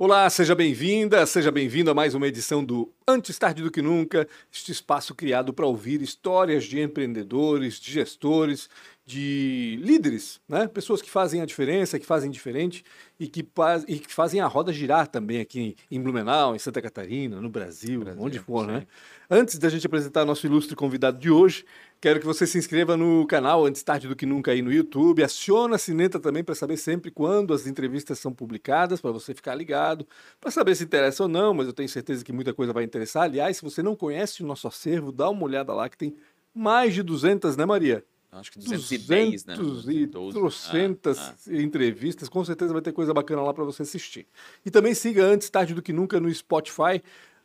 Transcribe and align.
Olá, 0.00 0.30
seja 0.30 0.54
bem-vinda, 0.54 1.26
seja 1.26 1.50
bem-vindo 1.50 1.90
a 1.90 1.94
mais 1.94 2.14
uma 2.14 2.28
edição 2.28 2.64
do 2.64 2.88
Antes 3.10 3.38
Tarde 3.38 3.62
do 3.62 3.70
Que 3.70 3.80
Nunca, 3.80 4.28
este 4.52 4.70
espaço 4.70 5.14
criado 5.14 5.54
para 5.54 5.64
ouvir 5.64 6.02
histórias 6.02 6.64
de 6.64 6.78
empreendedores, 6.78 7.80
de 7.80 7.90
gestores, 7.90 8.68
de 9.08 9.78
líderes, 9.80 10.38
né? 10.46 10.68
Pessoas 10.68 11.00
que 11.00 11.10
fazem 11.10 11.40
a 11.40 11.46
diferença, 11.46 11.98
que 11.98 12.04
fazem 12.04 12.30
diferente 12.30 12.84
e 13.18 13.26
que, 13.26 13.40
e 13.86 13.98
que 14.00 14.12
fazem 14.12 14.38
a 14.38 14.46
roda 14.46 14.70
girar 14.70 15.06
também 15.06 15.40
aqui 15.40 15.74
em 15.90 15.98
Blumenau, 15.98 16.54
em 16.54 16.58
Santa 16.58 16.82
Catarina, 16.82 17.40
no 17.40 17.48
Brasil, 17.48 18.00
Brasil 18.00 18.22
onde 18.22 18.38
for, 18.38 18.66
sim. 18.66 18.72
né? 18.72 18.86
Antes 19.30 19.56
da 19.58 19.70
gente 19.70 19.86
apresentar 19.86 20.26
nosso 20.26 20.46
ilustre 20.46 20.76
convidado 20.76 21.18
de 21.18 21.30
hoje, 21.30 21.64
quero 22.02 22.20
que 22.20 22.26
você 22.26 22.46
se 22.46 22.58
inscreva 22.58 22.98
no 22.98 23.26
canal 23.26 23.64
Antes 23.64 23.82
Tarde 23.82 24.08
do 24.08 24.14
Que 24.14 24.26
Nunca 24.26 24.50
aí 24.50 24.60
no 24.60 24.70
YouTube, 24.70 25.22
aciona 25.22 25.76
a 25.76 25.78
sineta 25.78 26.20
também 26.20 26.44
para 26.44 26.54
saber 26.54 26.76
sempre 26.76 27.10
quando 27.10 27.54
as 27.54 27.66
entrevistas 27.66 28.18
são 28.18 28.32
publicadas, 28.32 29.00
para 29.00 29.10
você 29.10 29.32
ficar 29.32 29.54
ligado, 29.54 30.06
para 30.38 30.50
saber 30.50 30.74
se 30.74 30.84
interessa 30.84 31.22
ou 31.22 31.28
não, 31.30 31.54
mas 31.54 31.66
eu 31.66 31.72
tenho 31.72 31.88
certeza 31.88 32.22
que 32.22 32.32
muita 32.32 32.52
coisa 32.52 32.74
vai 32.74 32.84
interessar. 32.84 32.97
Aliás, 33.16 33.56
se 33.56 33.62
você 33.62 33.82
não 33.82 33.94
conhece 33.96 34.42
o 34.42 34.46
nosso 34.46 34.66
acervo, 34.68 35.12
dá 35.12 35.28
uma 35.28 35.44
olhada 35.44 35.72
lá 35.72 35.88
que 35.88 35.96
tem 35.96 36.16
mais 36.54 36.94
de 36.94 37.02
200, 37.02 37.56
né 37.56 37.64
Maria? 37.64 38.04
Acho 38.30 38.52
que 38.52 38.58
210, 38.58 39.42
200 39.44 39.86
né? 39.86 39.94
e 39.94 40.06
trocentas 40.06 41.18
ah, 41.18 41.34
ah. 41.48 41.56
entrevistas. 41.56 42.28
Com 42.28 42.44
certeza 42.44 42.72
vai 42.72 42.82
ter 42.82 42.92
coisa 42.92 43.14
bacana 43.14 43.42
lá 43.42 43.54
para 43.54 43.64
você 43.64 43.82
assistir. 43.82 44.26
E 44.64 44.70
também 44.70 44.94
siga 44.94 45.24
Antes 45.24 45.48
Tarde 45.48 45.72
do 45.72 45.80
Que 45.80 45.92
Nunca 45.92 46.20
no 46.20 46.32
Spotify 46.32 47.02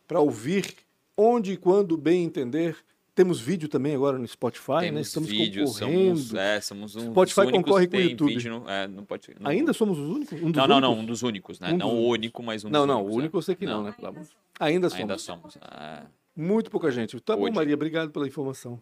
para 0.07 0.19
ouvir 0.19 0.75
onde 1.15 1.53
e 1.53 1.57
quando 1.57 1.97
bem 1.97 2.25
entender. 2.25 2.75
Temos 3.15 3.39
vídeo 3.39 3.69
também 3.69 3.93
agora 3.93 4.17
no 4.17 4.27
Spotify, 4.27 4.71
né? 4.71 4.79
Temos 4.81 4.95
né? 4.95 5.01
Estamos 5.01 5.29
vídeo, 5.29 5.65
concorrendo. 5.65 6.17
Somos, 6.17 6.33
é, 6.33 6.61
somos 6.61 6.95
um 6.95 7.11
Spotify 7.11 7.51
concorre 7.51 7.87
com 7.87 7.97
o 7.97 7.99
YouTube. 7.99 8.49
No, 8.49 8.69
é, 8.69 8.87
não 8.87 9.05
pode, 9.05 9.35
não, 9.39 9.51
Ainda 9.51 9.71
somos 9.71 9.99
os 9.99 10.09
únicos? 10.09 10.41
Um 10.41 10.49
não, 10.49 10.67
não, 10.67 10.81
não, 10.81 10.93
um 10.99 11.05
dos 11.05 11.21
únicos, 11.21 11.59
né? 11.59 11.73
Um 11.73 11.77
não 11.77 11.89
o 11.93 12.07
único, 12.07 12.41
mas 12.41 12.65
um 12.65 12.69
não, 12.69 12.81
dos 12.81 12.87
não, 12.87 12.95
únicos. 12.95 13.11
Não, 13.11 13.15
o 13.15 13.19
único 13.19 13.37
é. 13.37 13.39
eu 13.39 13.41
sei 13.43 13.55
que 13.55 13.65
não, 13.65 13.83
né? 13.83 13.93
Ainda 14.59 14.89
somos. 14.89 15.01
Ainda 15.01 15.17
somos. 15.19 15.57
É. 15.57 16.03
Muito 16.35 16.71
pouca 16.71 16.89
gente. 16.89 17.19
Tá 17.19 17.37
bom, 17.37 17.51
Maria, 17.51 17.75
obrigado 17.75 18.09
pela 18.09 18.27
informação. 18.27 18.81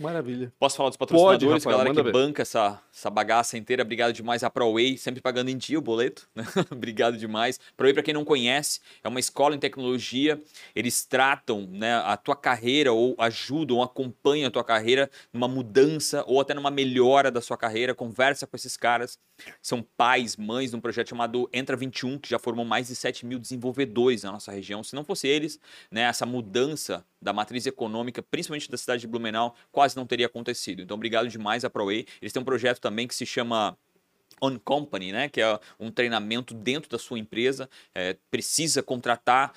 Maravilha. 0.00 0.52
Posso 0.58 0.76
falar 0.76 0.88
dos 0.88 0.96
patrocinadores, 0.96 1.42
Pode, 1.42 1.54
Rafael, 1.54 1.78
galera 1.78 1.94
que 1.94 2.02
ver. 2.02 2.12
banca 2.12 2.42
essa, 2.42 2.80
essa 2.92 3.10
bagaça 3.10 3.58
inteira. 3.58 3.82
Obrigado 3.82 4.12
demais 4.12 4.42
a 4.42 4.48
ProWay, 4.48 4.96
sempre 4.96 5.20
pagando 5.20 5.50
em 5.50 5.56
dia 5.56 5.78
o 5.78 5.82
boleto. 5.82 6.26
Né? 6.34 6.44
Obrigado 6.72 7.18
demais. 7.18 7.60
ProWay, 7.76 7.92
para 7.92 8.02
quem 8.02 8.14
não 8.14 8.24
conhece, 8.24 8.80
é 9.04 9.08
uma 9.08 9.20
escola 9.20 9.54
em 9.54 9.58
tecnologia. 9.58 10.40
Eles 10.74 11.04
tratam 11.04 11.66
né, 11.70 11.96
a 11.96 12.16
tua 12.16 12.34
carreira 12.34 12.92
ou 12.92 13.14
ajudam, 13.18 13.76
ou 13.76 13.82
acompanham 13.82 14.48
a 14.48 14.50
tua 14.50 14.64
carreira 14.64 15.10
numa 15.30 15.46
mudança 15.46 16.24
ou 16.26 16.40
até 16.40 16.54
numa 16.54 16.70
melhora 16.70 17.30
da 17.30 17.42
sua 17.42 17.58
carreira. 17.58 17.94
Conversa 17.94 18.46
com 18.46 18.56
esses 18.56 18.76
caras. 18.76 19.18
São 19.60 19.82
pais, 19.82 20.36
mães 20.36 20.70
de 20.70 20.76
um 20.76 20.80
projeto 20.80 21.08
chamado 21.08 21.50
Entra 21.52 21.76
21, 21.76 22.18
que 22.18 22.30
já 22.30 22.38
formou 22.38 22.64
mais 22.64 22.88
de 22.88 22.94
7 22.94 23.26
mil 23.26 23.38
desenvolvedores 23.38 24.22
na 24.22 24.32
nossa 24.32 24.52
região. 24.52 24.82
Se 24.82 24.94
não 24.94 25.04
fosse 25.04 25.26
eles, 25.26 25.58
né, 25.90 26.02
essa 26.02 26.24
mudança 26.24 27.04
da 27.20 27.32
matriz 27.32 27.66
econômica, 27.66 28.22
principalmente 28.22 28.70
da 28.70 28.76
cidade 28.76 29.02
de 29.02 29.06
Blumenau, 29.06 29.54
quase 29.82 29.96
não 29.96 30.06
teria 30.06 30.26
acontecido. 30.26 30.80
Então, 30.80 30.94
obrigado 30.94 31.28
demais 31.28 31.64
à 31.64 31.70
ProWay. 31.70 32.06
Eles 32.20 32.32
têm 32.32 32.40
um 32.40 32.44
projeto 32.44 32.80
também 32.80 33.08
que 33.08 33.14
se 33.14 33.26
chama 33.26 33.76
on 34.40 34.58
company, 34.58 35.12
né, 35.12 35.28
que 35.28 35.40
é 35.40 35.58
um 35.78 35.90
treinamento 35.90 36.54
dentro 36.54 36.90
da 36.90 36.98
sua 36.98 37.18
empresa, 37.18 37.68
é, 37.94 38.16
precisa 38.30 38.82
contratar, 38.82 39.52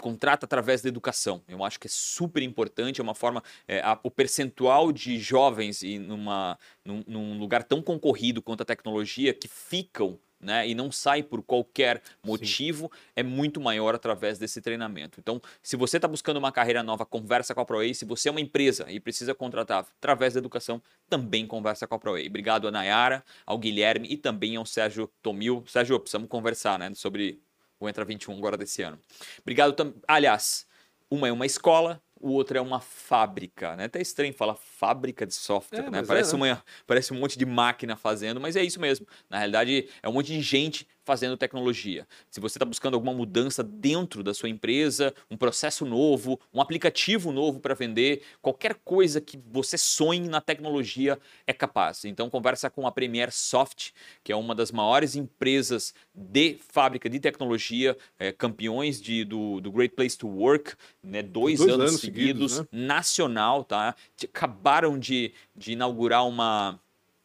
contrata 0.00 0.46
através 0.46 0.82
da 0.82 0.88
educação. 0.88 1.42
Eu 1.48 1.64
acho 1.64 1.78
que 1.78 1.86
é 1.86 1.90
super 1.92 2.42
importante, 2.42 3.00
é 3.00 3.02
uma 3.02 3.14
forma, 3.14 3.42
é, 3.66 3.80
a, 3.80 3.98
o 4.02 4.10
percentual 4.10 4.92
de 4.92 5.18
jovens 5.18 5.82
e 5.82 5.98
numa, 5.98 6.58
num, 6.84 7.02
num 7.06 7.38
lugar 7.38 7.64
tão 7.64 7.82
concorrido 7.82 8.42
quanto 8.42 8.62
a 8.62 8.66
tecnologia 8.66 9.32
que 9.32 9.48
ficam 9.48 10.18
né, 10.40 10.68
e 10.68 10.74
não 10.74 10.90
sai 10.92 11.22
por 11.22 11.42
qualquer 11.42 12.02
motivo, 12.24 12.90
Sim. 12.92 13.00
é 13.16 13.22
muito 13.22 13.60
maior 13.60 13.94
através 13.94 14.38
desse 14.38 14.60
treinamento. 14.60 15.18
Então, 15.20 15.40
se 15.62 15.76
você 15.76 15.96
está 15.96 16.06
buscando 16.06 16.36
uma 16.36 16.52
carreira 16.52 16.82
nova, 16.82 17.04
conversa 17.04 17.54
com 17.54 17.60
a 17.60 17.64
ProAce. 17.64 17.94
Se 17.94 18.04
você 18.04 18.28
é 18.28 18.30
uma 18.30 18.40
empresa 18.40 18.90
e 18.90 19.00
precisa 19.00 19.34
contratar 19.34 19.86
através 19.98 20.34
da 20.34 20.38
educação, 20.38 20.80
também 21.08 21.46
conversa 21.46 21.86
com 21.86 21.94
a 21.94 21.98
ProAce. 21.98 22.28
Obrigado 22.28 22.68
a 22.68 22.70
Nayara, 22.70 23.24
ao 23.44 23.58
Guilherme 23.58 24.08
e 24.10 24.16
também 24.16 24.56
ao 24.56 24.64
Sérgio 24.64 25.10
Tomil. 25.22 25.64
Sérgio, 25.66 25.98
precisamos 25.98 26.28
conversar 26.28 26.78
né, 26.78 26.92
sobre 26.94 27.40
o 27.80 27.88
Entra 27.88 28.04
21 28.04 28.36
agora 28.36 28.56
desse 28.56 28.82
ano. 28.82 28.98
Obrigado 29.40 29.72
também. 29.72 29.94
Aliás, 30.06 30.66
uma 31.10 31.28
é 31.28 31.32
uma 31.32 31.46
escola, 31.46 32.02
o 32.20 32.30
outro 32.30 32.58
é 32.58 32.60
uma 32.60 32.80
fábrica, 32.80 33.76
né? 33.76 33.84
Até 33.84 34.00
estranho 34.00 34.32
falar 34.32 34.54
fábrica 34.54 35.26
de 35.26 35.34
software, 35.34 35.86
é, 35.86 35.90
né? 35.90 36.02
Parece, 36.02 36.34
é, 36.34 36.38
né? 36.38 36.52
Uma, 36.52 36.64
parece 36.86 37.12
um 37.12 37.18
monte 37.18 37.38
de 37.38 37.46
máquina 37.46 37.96
fazendo, 37.96 38.40
mas 38.40 38.56
é 38.56 38.62
isso 38.62 38.80
mesmo. 38.80 39.06
Na 39.28 39.38
realidade, 39.38 39.88
é 40.02 40.08
um 40.08 40.12
monte 40.12 40.28
de 40.28 40.40
gente 40.40 40.86
fazendo 41.08 41.38
tecnologia. 41.38 42.06
Se 42.30 42.38
você 42.38 42.58
está 42.58 42.66
buscando 42.66 42.92
alguma 42.92 43.14
mudança 43.14 43.64
dentro 43.64 44.22
da 44.22 44.34
sua 44.34 44.50
empresa, 44.50 45.14
um 45.30 45.38
processo 45.38 45.86
novo, 45.86 46.38
um 46.52 46.60
aplicativo 46.60 47.32
novo 47.32 47.60
para 47.60 47.74
vender, 47.74 48.20
qualquer 48.42 48.74
coisa 48.84 49.18
que 49.18 49.40
você 49.50 49.78
sonhe 49.78 50.28
na 50.28 50.42
tecnologia 50.42 51.18
é 51.46 51.54
capaz. 51.54 52.04
Então 52.04 52.28
conversa 52.28 52.68
com 52.68 52.86
a 52.86 52.92
Premier 52.92 53.32
Soft, 53.32 53.92
que 54.22 54.30
é 54.30 54.36
uma 54.36 54.54
das 54.54 54.70
maiores 54.70 55.16
empresas 55.16 55.94
de 56.14 56.58
fábrica 56.68 57.08
de 57.08 57.18
tecnologia, 57.18 57.96
é, 58.18 58.30
campeões 58.30 59.00
de, 59.00 59.24
do, 59.24 59.62
do 59.62 59.72
Great 59.72 59.94
Place 59.94 60.18
to 60.18 60.28
Work, 60.28 60.74
né, 61.02 61.22
dois, 61.22 61.58
dois 61.58 61.72
anos, 61.72 61.88
anos, 61.88 62.00
seguidos, 62.02 62.52
seguidos 62.52 62.70
né? 62.70 62.86
nacional, 62.86 63.64
tá? 63.64 63.94
Acabaram 64.22 64.98
de, 64.98 65.32
de 65.56 65.72
inaugurar 65.72 66.26
uma 66.28 66.78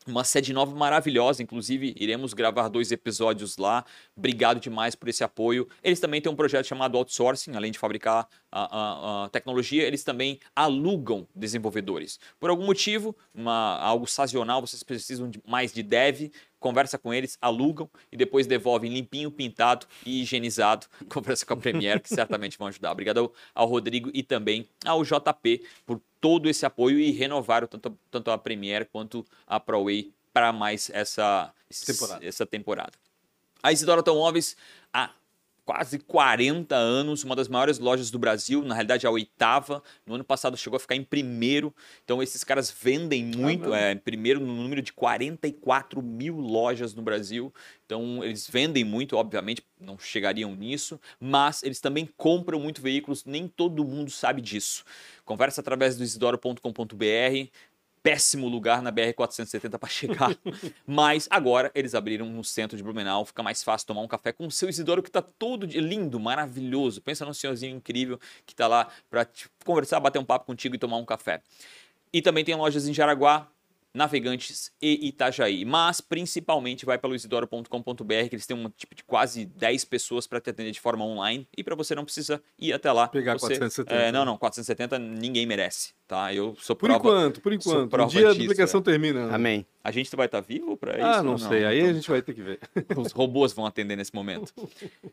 uma 0.07 0.23
sede 0.23 0.53
nova 0.53 0.75
maravilhosa, 0.75 1.41
inclusive 1.41 1.95
iremos 1.97 2.33
gravar 2.33 2.67
dois 2.67 2.91
episódios 2.91 3.57
lá. 3.57 3.85
Obrigado 4.15 4.59
demais 4.59 4.95
por 4.95 5.09
esse 5.09 5.23
apoio. 5.23 5.67
Eles 5.83 5.99
também 5.99 6.21
têm 6.21 6.31
um 6.31 6.35
projeto 6.35 6.65
chamado 6.65 6.97
Outsourcing, 6.97 7.55
além 7.55 7.71
de 7.71 7.79
fabricar 7.79 8.27
a, 8.51 8.61
a, 8.61 9.25
a 9.25 9.29
tecnologia, 9.29 9.83
eles 9.83 10.03
também 10.03 10.39
alugam 10.55 11.27
desenvolvedores. 11.35 12.19
Por 12.39 12.49
algum 12.49 12.65
motivo, 12.65 13.15
uma, 13.33 13.77
algo 13.79 14.05
sazonal, 14.05 14.61
vocês 14.61 14.83
precisam 14.83 15.29
de, 15.29 15.41
mais 15.47 15.73
de 15.73 15.81
dev, 15.81 16.29
conversa 16.63 16.97
com 16.97 17.13
eles, 17.13 17.37
alugam 17.41 17.89
e 18.09 18.15
depois 18.15 18.47
devolvem 18.47 18.91
limpinho, 18.91 19.29
pintado 19.29 19.85
e 20.05 20.21
higienizado. 20.21 20.87
Conversa 21.11 21.45
com 21.45 21.53
a 21.53 21.57
Premiere, 21.57 21.99
que 21.99 22.07
certamente 22.07 22.57
vão 22.57 22.67
ajudar. 22.67 22.93
Obrigado 22.93 23.31
ao, 23.53 23.67
Rodrigo 23.67 24.09
e 24.13 24.23
também 24.23 24.65
ao 24.85 25.03
JP 25.03 25.61
por 25.85 26.01
todo 26.21 26.49
esse 26.49 26.65
apoio 26.65 26.97
e 26.97 27.11
renovaram 27.11 27.67
tanto, 27.67 27.97
tanto 28.09 28.31
a 28.31 28.37
Premiere 28.37 28.85
quanto 28.85 29.25
a 29.45 29.59
ProWay 29.59 30.13
para 30.31 30.53
mais 30.53 30.89
essa 30.91 31.53
temporada. 31.85 32.25
essa 32.25 32.45
temporada. 32.45 32.93
A 33.61 33.71
Isidora 33.71 33.99
Automóveis, 33.99 34.55
há 34.93 35.09
quase 35.65 35.99
40 35.99 36.75
anos, 36.75 37.23
uma 37.23 37.35
das 37.35 37.47
maiores 37.47 37.79
lojas 37.79 38.11
do 38.11 38.19
Brasil, 38.19 38.63
na 38.63 38.73
realidade 38.73 39.07
a 39.07 39.11
oitava. 39.11 39.81
No 40.05 40.15
ano 40.15 40.23
passado 40.23 40.57
chegou 40.57 40.77
a 40.77 40.79
ficar 40.79 40.95
em 40.95 41.03
primeiro. 41.03 41.73
Então 42.03 42.21
esses 42.21 42.43
caras 42.43 42.71
vendem 42.71 43.23
muito, 43.23 43.73
ah, 43.73 43.77
é, 43.77 43.95
primeiro 43.95 44.39
no 44.39 44.53
número 44.53 44.81
de 44.81 44.93
44 44.93 46.01
mil 46.01 46.37
lojas 46.37 46.93
no 46.93 47.01
Brasil. 47.01 47.53
Então 47.85 48.23
eles 48.23 48.47
vendem 48.47 48.83
muito, 48.83 49.15
obviamente, 49.15 49.63
não 49.79 49.97
chegariam 49.97 50.55
nisso, 50.55 50.99
mas 51.19 51.63
eles 51.63 51.79
também 51.79 52.09
compram 52.17 52.59
muito 52.59 52.81
veículos, 52.81 53.25
nem 53.25 53.47
todo 53.47 53.83
mundo 53.83 54.11
sabe 54.11 54.41
disso. 54.41 54.83
Conversa 55.25 55.61
através 55.61 55.97
do 55.97 56.03
isidoro.com.br, 56.03 57.49
péssimo 58.03 58.49
lugar 58.49 58.81
na 58.81 58.91
BR-470 58.91 59.79
para 59.79 59.89
chegar. 59.89 60.37
Mas 60.85 61.27
agora 61.31 61.71
eles 61.73 61.95
abriram 61.95 62.27
no 62.27 62.43
centro 62.43 62.75
de 62.75 62.83
Blumenau, 62.83 63.25
fica 63.25 63.41
mais 63.41 63.63
fácil 63.63 63.87
tomar 63.87 64.01
um 64.01 64.07
café 64.07 64.33
com 64.33 64.45
o 64.45 64.51
seu 64.51 64.69
Isidoro, 64.69 65.01
que 65.01 65.09
está 65.09 65.21
todo 65.21 65.65
de 65.65 65.79
lindo, 65.79 66.19
maravilhoso. 66.19 67.01
Pensa 67.01 67.25
num 67.25 67.33
senhorzinho 67.33 67.77
incrível 67.77 68.19
que 68.45 68.53
está 68.53 68.67
lá 68.67 68.89
para 69.09 69.25
conversar, 69.65 70.01
bater 70.01 70.19
um 70.19 70.25
papo 70.25 70.45
contigo 70.45 70.75
e 70.75 70.77
tomar 70.77 70.97
um 70.97 71.05
café. 71.05 71.41
E 72.11 72.21
também 72.21 72.43
tem 72.43 72.53
lojas 72.53 72.87
em 72.87 72.93
Jaraguá, 72.93 73.47
Navegantes 73.93 74.71
e 74.81 75.07
Itajaí. 75.07 75.63
Mas 75.65 76.01
principalmente 76.01 76.85
vai 76.85 76.97
pelo 76.97 77.15
isidoro.com.br, 77.15 78.27
que 78.29 78.35
eles 78.35 78.47
têm 78.47 78.57
um 78.57 78.69
tipo 78.69 78.95
de 78.95 79.03
quase 79.03 79.45
10 79.45 79.85
pessoas 79.85 80.25
para 80.25 80.41
te 80.41 80.49
atender 80.49 80.71
de 80.71 80.79
forma 80.79 81.05
online 81.05 81.47
e 81.55 81.63
para 81.63 81.75
você 81.75 81.93
não 81.93 82.03
precisa 82.03 82.41
ir 82.57 82.73
até 82.73 82.91
lá. 82.91 83.07
Pegar 83.07 83.33
você, 83.33 83.57
470. 83.57 83.93
É, 83.93 84.11
não, 84.11 84.25
não, 84.25 84.37
470 84.37 84.97
ninguém 84.97 85.45
merece, 85.45 85.93
tá? 86.07 86.33
Eu 86.33 86.55
sou 86.59 86.75
por 86.75 86.87
prova, 86.87 86.99
enquanto, 86.99 87.41
por 87.41 87.53
enquanto. 87.53 87.93
O 87.93 88.05
dia 88.07 88.27
da 88.27 88.33
duplicação 88.33 88.81
termina. 88.81 89.33
Amém. 89.33 89.65
A 89.83 89.91
gente 89.91 90.15
vai 90.15 90.25
estar 90.25 90.41
tá 90.41 90.47
vivo 90.47 90.77
para 90.77 90.97
isso? 90.97 91.05
Ah, 91.05 91.21
não, 91.21 91.31
não 91.31 91.37
sei. 91.37 91.65
Aí 91.65 91.79
então, 91.79 91.91
a 91.91 91.93
gente 91.93 92.09
vai 92.09 92.21
ter 92.21 92.33
que 92.33 92.41
ver. 92.41 92.59
Os 92.95 93.11
robôs 93.11 93.53
vão 93.53 93.65
atender 93.65 93.95
nesse 93.95 94.13
momento. 94.13 94.53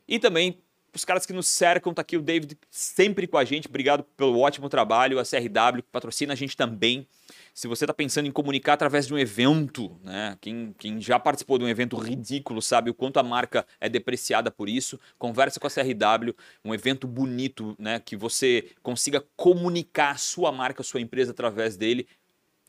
E 0.08 0.18
também 0.18 0.58
os 0.94 1.04
caras 1.04 1.26
que 1.26 1.32
nos 1.32 1.46
cercam, 1.46 1.94
tá 1.94 2.02
aqui 2.02 2.16
o 2.16 2.22
David 2.22 2.56
sempre 2.70 3.26
com 3.26 3.38
a 3.38 3.44
gente. 3.44 3.68
Obrigado 3.68 4.04
pelo 4.16 4.38
ótimo 4.38 4.68
trabalho. 4.68 5.18
A 5.18 5.24
CRW 5.24 5.82
patrocina 5.90 6.32
a 6.32 6.36
gente 6.36 6.56
também. 6.56 7.06
Se 7.54 7.68
você 7.68 7.84
está 7.84 7.94
pensando 7.94 8.26
em 8.26 8.32
comunicar 8.32 8.74
através 8.74 9.06
de 9.06 9.14
um 9.14 9.18
evento, 9.18 9.98
né? 10.02 10.36
Quem, 10.40 10.74
quem 10.78 11.00
já 11.00 11.18
participou 11.18 11.58
de 11.58 11.64
um 11.64 11.68
evento 11.68 11.96
ridículo 11.96 12.60
sabe 12.60 12.90
o 12.90 12.94
quanto 12.94 13.18
a 13.18 13.22
marca 13.22 13.66
é 13.80 13.88
depreciada 13.88 14.50
por 14.50 14.68
isso. 14.68 14.98
Conversa 15.18 15.60
com 15.60 15.66
a 15.66 15.70
CRW, 15.70 16.34
um 16.64 16.74
evento 16.74 17.06
bonito, 17.06 17.76
né? 17.78 18.00
Que 18.00 18.16
você 18.16 18.70
consiga 18.82 19.24
comunicar 19.36 20.12
a 20.12 20.18
sua 20.18 20.50
marca, 20.50 20.82
a 20.82 20.84
sua 20.84 21.00
empresa 21.00 21.32
através 21.32 21.76
dele 21.76 22.06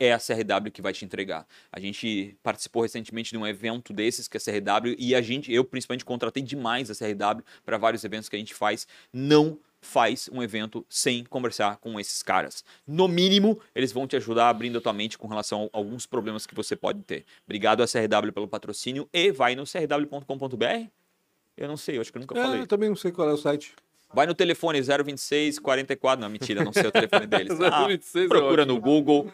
é 0.03 0.13
a 0.13 0.17
CRW 0.17 0.71
que 0.71 0.81
vai 0.81 0.93
te 0.93 1.05
entregar. 1.05 1.45
A 1.71 1.79
gente 1.79 2.35
participou 2.41 2.81
recentemente 2.81 3.29
de 3.31 3.37
um 3.37 3.45
evento 3.45 3.93
desses 3.93 4.27
que 4.27 4.35
é 4.35 4.39
a 4.39 4.43
CRW 4.43 4.95
e 4.97 5.13
a 5.13 5.21
gente, 5.21 5.53
eu 5.53 5.63
principalmente 5.63 6.03
contratei 6.03 6.41
demais 6.41 6.89
a 6.89 6.95
CRW 6.95 7.43
para 7.63 7.77
vários 7.77 8.03
eventos 8.03 8.27
que 8.27 8.35
a 8.35 8.39
gente 8.39 8.53
faz. 8.55 8.87
Não 9.13 9.59
faz 9.83 10.29
um 10.31 10.43
evento 10.43 10.85
sem 10.89 11.23
conversar 11.23 11.77
com 11.77 11.99
esses 11.99 12.21
caras. 12.21 12.63
No 12.85 13.07
mínimo, 13.07 13.59
eles 13.73 13.91
vão 13.91 14.07
te 14.07 14.15
ajudar 14.15 14.49
abrindo 14.49 14.77
a 14.77 14.81
tua 14.81 14.93
mente 14.93 15.17
com 15.17 15.27
relação 15.27 15.69
a 15.73 15.77
alguns 15.77 16.05
problemas 16.05 16.45
que 16.45 16.53
você 16.55 16.75
pode 16.75 17.01
ter. 17.03 17.25
Obrigado 17.45 17.81
a 17.81 17.87
CRW 17.87 18.31
pelo 18.31 18.47
patrocínio 18.47 19.07
e 19.13 19.31
vai 19.31 19.55
no 19.55 19.63
crw.com.br. 19.65 20.87
Eu 21.57 21.67
não 21.67 21.77
sei, 21.77 21.97
eu 21.97 22.01
acho 22.01 22.11
que 22.11 22.17
eu 22.17 22.21
nunca 22.21 22.37
É, 22.39 22.41
falei. 22.43 22.61
eu 22.61 22.67
também 22.67 22.89
não 22.89 22.95
sei 22.95 23.11
qual 23.11 23.29
é 23.29 23.33
o 23.33 23.37
site. 23.37 23.75
Vai 24.13 24.25
no 24.27 24.33
telefone 24.33 24.81
026 24.81 25.59
44. 25.59 26.21
Não, 26.21 26.29
mentira, 26.29 26.63
não 26.63 26.73
sei 26.73 26.87
o 26.87 26.91
telefone 26.91 27.25
deles. 27.27 27.57
Ah, 27.61 27.87
026 27.87 28.25
é 28.25 28.27
procura 28.27 28.61
ótimo. 28.63 28.75
no 28.75 28.81
Google. 28.81 29.31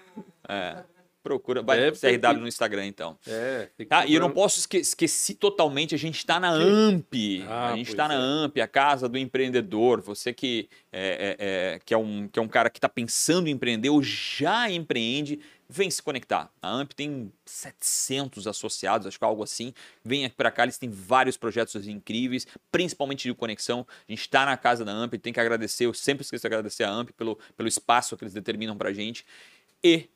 É, 0.48 0.78
procura. 1.24 1.62
Vai 1.62 1.92
ter 1.92 2.20
CRW 2.20 2.40
no 2.42 2.48
Instagram, 2.48 2.86
então. 2.86 3.18
É, 3.28 3.70
Ah, 3.90 4.06
e 4.06 4.14
eu 4.14 4.22
não 4.22 4.30
posso 4.32 4.60
esque 4.60 4.78
esquecer 4.78 5.36
totalmente, 5.36 5.94
a 5.94 5.98
gente 5.98 6.18
está 6.18 6.40
na 6.40 6.52
AMP. 6.52 7.44
Ah, 7.48 7.74
a 7.74 7.76
gente 7.76 7.90
está 7.90 8.08
na 8.08 8.14
é. 8.14 8.18
AMP, 8.18 8.62
a 8.62 8.68
casa 8.68 9.10
do 9.10 9.18
empreendedor. 9.18 10.00
Você 10.02 10.32
que 10.34 10.70
é, 10.92 11.36
é- 11.40 11.46
é- 11.76 11.80
que 11.84 11.94
é, 11.94 11.98
um, 11.98 12.28
que 12.28 12.40
é 12.40 12.42
um 12.42 12.48
cara 12.48 12.70
que 12.70 12.78
está 12.78 12.88
pensando 12.90 13.48
em 13.48 13.52
empreender 13.52 13.90
ou 13.90 14.02
já 14.02 14.70
empreende, 14.72 15.40
vem 15.69 15.90
se 15.92 16.02
conectar. 16.02 16.52
A 16.62 16.69
AMP 16.72 16.94
tem 16.94 17.31
700 17.46 18.48
associados, 18.48 19.08
acho 19.08 19.18
que 19.18 19.24
é 19.24 19.28
algo 19.28 19.44
assim. 19.44 19.74
Vem 20.04 20.25
aqui 20.25 20.36
para 20.36 20.52
cá, 20.52 20.64
eles 20.64 20.78
têm 20.78 20.90
vários 20.90 21.38
projetos 21.38 21.88
incríveis, 21.88 22.48
principalmente 22.72 23.28
de 23.28 23.34
conexão. 23.34 23.86
A 24.08 24.12
gente 24.12 24.22
está 24.22 24.46
na 24.46 24.56
casa 24.58 24.84
da 24.86 24.92
AMP, 24.92 25.18
tem 25.18 25.34
que 25.34 25.40
agradecer, 25.40 25.86
eu 25.86 25.94
sempre 25.94 26.24
esqueço 26.24 26.42
de 26.42 26.48
agradecer 26.48 26.84
a 26.84 26.92
AMP 26.92 27.12
pelo, 27.14 27.38
pelo 27.56 27.68
espaço 27.68 28.16
que 28.18 28.24
eles 28.24 28.34
determinam 28.34 28.78
para 28.78 28.94
gente. 28.94 29.25
E 29.84 30.10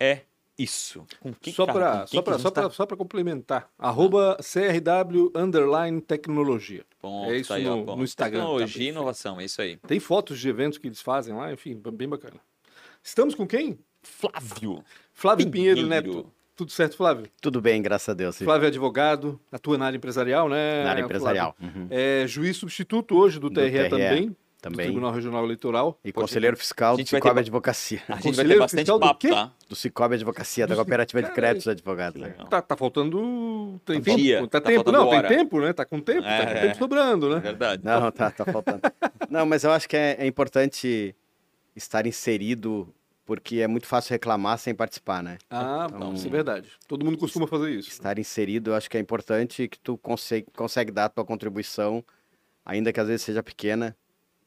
é 0.00 0.22
isso. 0.58 1.06
Com 1.20 1.32
que, 1.32 1.52
Só 1.52 1.66
para 1.66 2.06
só 2.06 2.16
que 2.18 2.22
pra, 2.22 2.34
a 2.34 2.36
gente 2.36 2.42
só 2.42 2.50
tá? 2.50 2.70
só 2.70 2.84
pra 2.84 2.96
complementar. 2.96 3.70
Arroba 3.78 4.36
CRW 4.42 5.30
underline 5.34 6.00
tecnologia. 6.00 6.84
Ponto, 7.00 7.30
É 7.30 7.36
isso 7.38 7.48
tá 7.48 7.54
aí, 7.54 7.62
no- 7.64 7.84
no 7.96 8.02
Instagram, 8.02 8.40
tá 8.40 8.44
Tecnologia 8.46 8.78
bem 8.78 8.86
e 8.88 8.90
inovação, 8.90 9.40
é 9.40 9.44
isso 9.44 9.62
aí. 9.62 9.76
Tem 9.86 10.00
fotos 10.00 10.38
de 10.40 10.48
eventos 10.48 10.76
que 10.78 10.88
eles 10.88 11.00
fazem 11.00 11.32
lá, 11.34 11.52
enfim, 11.52 11.80
bem 11.92 12.08
bacana. 12.08 12.40
Estamos 13.04 13.36
com 13.36 13.46
quem? 13.46 13.78
Flávio. 14.02 14.84
Flávio 15.12 15.50
Pinheiro, 15.50 15.82
Pinheiro. 15.82 16.08
Neto. 16.14 16.32
Tudo 16.56 16.72
certo, 16.72 16.96
Flávio? 16.96 17.26
Tudo 17.40 17.60
bem, 17.60 17.80
graças 17.80 18.08
a 18.08 18.14
Deus. 18.14 18.34
Sim. 18.36 18.44
Flávio 18.44 18.64
é 18.64 18.68
advogado, 18.68 19.38
atua 19.52 19.78
na 19.78 19.86
área 19.86 19.96
empresarial, 19.96 20.48
né? 20.48 20.82
Na 20.82 20.90
área 20.90 21.02
empresarial. 21.02 21.54
Uhum. 21.60 21.86
É 21.90 22.24
juiz 22.26 22.56
substituto 22.56 23.16
hoje 23.16 23.38
do, 23.38 23.48
Do 23.48 23.60
TRE, 23.60 23.70
TRE 23.70 23.88
também, 23.88 24.28
do 24.30 24.36
Também. 24.60 24.86
Tribunal 24.86 25.12
Regional 25.12 25.44
Eleitoral. 25.44 25.96
E 26.04 26.10
conselheiro 26.12 26.56
fiscal 26.56 26.96
do 26.96 27.04
ter 27.04 27.10
Cicobi 27.10 27.38
Advocacia. 27.40 27.98
A 27.98 28.00
gente 28.00 28.08
vai 28.08 28.18
ter 28.22 28.28
Conselheiro 28.28 28.60
bastante 28.60 28.80
fiscal 28.80 28.98
do 28.98 29.06
papo, 29.06 29.20
quê? 29.20 29.28
tá? 29.30 29.52
Do 29.68 29.76
Cicobi 29.76 30.14
Advocacia, 30.16 30.66
da 30.66 30.74
Do- 30.74 30.78
Cooperativa 30.78 31.22
de 31.22 31.30
Créditos 31.30 31.64
dos 31.66 31.70
Advogados. 31.72 32.20
né? 32.20 32.34
Tá, 32.50 32.60
tá 32.60 32.76
faltando. 32.76 33.80
Tem 33.84 33.98
Tá 34.00 34.04
tempo? 34.06 34.16
dia, 34.18 34.40
tá, 34.48 34.60
tá 34.60 34.68
tempo? 34.68 34.90
Não, 34.90 35.06
hora. 35.06 35.28
tem 35.28 35.38
tempo, 35.38 35.60
né? 35.60 35.72
Tá 35.72 35.84
com 35.84 36.00
tempo, 36.00 36.22
tá 36.22 36.28
com 36.44 36.50
É, 36.50 36.54
tempo 36.62 36.66
é. 36.66 36.74
sobrando, 36.74 37.26
É 37.30 37.34
né? 37.36 37.40
verdade. 37.40 37.84
Não, 37.84 38.10
tá, 38.10 38.32
tá 38.32 38.44
faltando. 38.44 38.80
Não, 39.30 39.46
mas 39.46 39.62
eu 39.62 39.70
acho 39.70 39.88
que 39.88 39.96
é, 39.96 40.16
é 40.18 40.26
importante 40.26 41.14
estar 41.76 42.04
inserido, 42.04 42.92
porque 43.28 43.56
é 43.60 43.66
muito 43.66 43.86
fácil 43.86 44.12
reclamar 44.12 44.56
sem 44.58 44.74
participar, 44.74 45.22
né? 45.22 45.36
Ah, 45.50 45.84
Então- 45.86 46.00
não, 46.00 46.14
isso 46.14 46.26
é 46.26 46.30
verdade. 46.30 46.70
Todo 46.88 47.04
mundo 47.04 47.18
costuma 47.18 47.46
fazer 47.46 47.72
isso. 47.72 47.90
Estar 47.90 48.18
inserido, 48.18 48.70
eu 48.70 48.74
acho 48.74 48.88
que 48.88 48.96
é 48.96 49.00
importante 49.00 49.68
que 49.68 49.78
tu 49.78 49.98
consegue, 49.98 50.46
consegue 50.56 50.90
dar 50.90 51.04
a 51.04 51.08
tua 51.10 51.26
contribuição, 51.26 52.02
ainda 52.64 52.90
que 52.90 52.98
às 52.98 53.06
vezes 53.06 53.20
seja 53.20 53.42
pequena, 53.42 53.94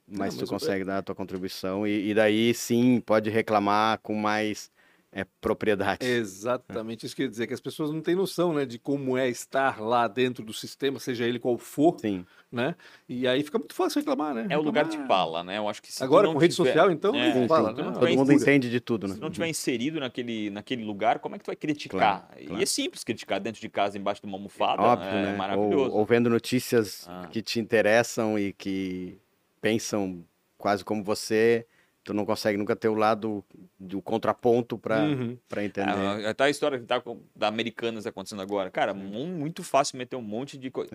mas, 0.07 0.33
Não, 0.33 0.39
tu 0.39 0.41
mas 0.41 0.49
o- 0.49 0.65
consegue 0.65 0.83
dar 0.83 0.97
a 0.97 1.01
tua 1.03 1.13
contribuição 1.13 1.85
e, 1.85 2.09
e 2.09 2.13
daí 2.15 2.55
sim 2.55 2.99
pode 3.01 3.29
reclamar 3.29 3.99
com 3.99 4.15
mais 4.15 4.71
é, 5.13 5.25
propriedade. 5.41 6.05
Exatamente, 6.05 7.05
isso 7.05 7.15
quer 7.15 7.27
dizer 7.27 7.45
que 7.47 7.53
as 7.53 7.59
pessoas 7.59 7.91
não 7.91 8.01
têm 8.01 8.15
noção, 8.15 8.53
né, 8.53 8.65
de 8.65 8.79
como 8.79 9.17
é 9.17 9.27
estar 9.27 9.81
lá 9.81 10.07
dentro 10.07 10.43
do 10.43 10.53
sistema, 10.53 10.99
seja 10.99 11.25
ele 11.25 11.37
qual 11.37 11.57
for, 11.57 11.97
Sim. 11.99 12.25
né? 12.51 12.75
E 13.09 13.27
aí 13.27 13.43
fica 13.43 13.57
muito 13.59 13.75
fácil 13.75 13.99
reclamar, 13.99 14.33
né? 14.33 14.47
É 14.49 14.57
o 14.57 14.61
lugar 14.61 14.85
de 14.85 14.91
Reclamar. 14.91 15.07
fala, 15.07 15.43
né? 15.43 15.57
Eu 15.57 15.67
acho 15.67 15.81
que 15.81 15.89
Agora 16.01 16.27
não 16.27 16.33
com 16.33 16.39
rede 16.39 16.55
tiver- 16.55 16.69
social, 16.69 16.89
então, 16.91 17.13
É, 17.15 17.33
sim, 17.33 17.47
fala, 17.47 17.75
sim. 17.75 17.81
né? 17.81 17.91
Todo 17.91 18.09
mundo 18.15 18.31
entende 18.31 18.69
de 18.69 18.79
tudo, 18.79 19.07
né? 19.07 19.15
Se 19.15 19.19
não 19.19 19.29
tiver 19.29 19.47
inserido 19.47 19.99
naquele, 19.99 20.49
naquele 20.49 20.83
lugar, 20.83 21.19
como 21.19 21.35
é 21.35 21.37
que 21.37 21.43
tu 21.43 21.47
vai 21.47 21.55
criticar? 21.57 21.99
Claro, 22.27 22.41
E 22.41 22.45
claro. 22.47 22.63
é 22.63 22.65
simples 22.65 23.03
criticar 23.03 23.39
dentro 23.39 23.59
de 23.59 23.67
casa, 23.69 23.97
embaixo 23.97 24.21
de 24.21 24.27
uma 24.27 24.37
almofada. 24.37 24.81
Óbvio, 24.81 25.09
é 25.09 25.21
né? 25.23 25.35
maravilhoso. 25.35 25.91
Ou, 25.91 25.99
ou 25.99 26.05
vendo 26.05 26.29
notícias 26.29 27.05
Ah. 27.09 27.27
que 27.29 27.41
te 27.41 27.59
interessam 27.59 28.39
e 28.39 28.53
que 28.53 29.17
pensam 29.61 30.23
quase 30.57 30.83
como 30.85 31.03
você, 31.03 31.65
tu 32.03 32.13
não 32.13 32.25
consegue 32.25 32.57
nunca 32.57 32.75
ter 32.75 32.87
o 32.87 32.95
lado 32.95 33.43
do 33.79 34.01
contraponto 34.01 34.77
para 34.77 35.03
Uhum. 35.03 35.37
para 35.47 35.63
entender. 35.63 35.91
É, 36.23 36.27
até 36.29 36.45
a 36.45 36.49
história 36.49 36.79
que 36.79 36.85
tá 36.85 36.99
com, 36.99 37.21
da 37.35 37.47
Americanas 37.47 38.05
acontecendo 38.07 38.41
agora. 38.41 38.69
Cara, 38.71 38.93
mu- 38.93 39.27
muito 39.27 39.63
fácil 39.63 39.97
meter 39.97 40.15
um 40.15 40.21
monte 40.21 40.57
de 40.57 40.71
coisa. 40.71 40.91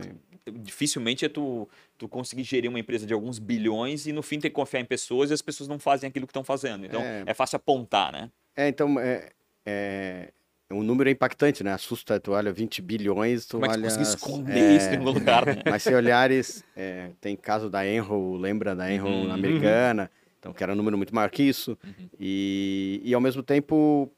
Dificilmente 0.50 1.24
é 1.24 1.28
tu, 1.28 1.68
tu 1.98 2.08
conseguir 2.08 2.42
gerir 2.44 2.68
uma 2.68 2.78
empresa 2.80 3.06
de 3.06 3.12
alguns 3.14 3.38
bilhões 3.38 4.06
e 4.06 4.12
no 4.12 4.22
fim 4.22 4.38
ter 4.38 4.48
que 4.50 4.54
confiar 4.54 4.80
em 4.80 4.84
pessoas 4.84 5.30
e 5.30 5.34
as 5.34 5.42
pessoas 5.42 5.68
não 5.68 5.78
fazem 5.78 6.08
aquilo 6.08 6.26
que 6.26 6.30
estão 6.30 6.44
fazendo. 6.44 6.84
Então 6.86 7.00
é. 7.00 7.24
É. 7.26 7.34
fácil 7.34 7.56
apontar, 7.56 8.12
né? 8.12 8.30
É, 8.56 8.68
então, 8.68 8.98
é, 8.98 9.30
é, 9.64 10.32
o 10.72 10.82
número 10.82 11.08
é 11.08 11.12
impactante, 11.12 11.62
né? 11.62 11.72
Assusta, 11.72 12.18
tu 12.18 12.32
olha 12.32 12.52
20 12.52 12.80
bilhões, 12.82 13.46
tu 13.46 13.58
Como 13.58 13.66
é 13.66 13.70
olha... 13.70 13.82
conseguir 13.82 14.02
esconder 14.04 14.58
é, 14.72 14.76
isso 14.76 14.88
em 14.90 14.96
algum 14.96 15.10
lugar, 15.10 15.44
né? 15.46 15.62
Mas 15.70 15.82
se 15.82 15.94
olhares, 15.94 16.64
é, 16.76 17.10
tem 17.20 17.36
caso 17.36 17.68
da 17.70 17.86
Enro, 17.86 18.36
lembra 18.36 18.74
da 18.74 18.90
Enro 18.92 19.08
Uhum. 19.08 19.32
americana, 19.32 20.10
então 20.46 20.54
que 20.54 20.62
era 20.62 20.72
um 20.72 20.76
número 20.76 20.96
muito 20.96 21.14
maior 21.14 21.30
que 21.30 21.42
isso, 21.42 21.76
Uhum. 21.84 22.08
e, 22.18 23.00
e 23.04 23.14
ao 23.14 23.20
mesmo 23.20 23.42
tempo 23.42 24.10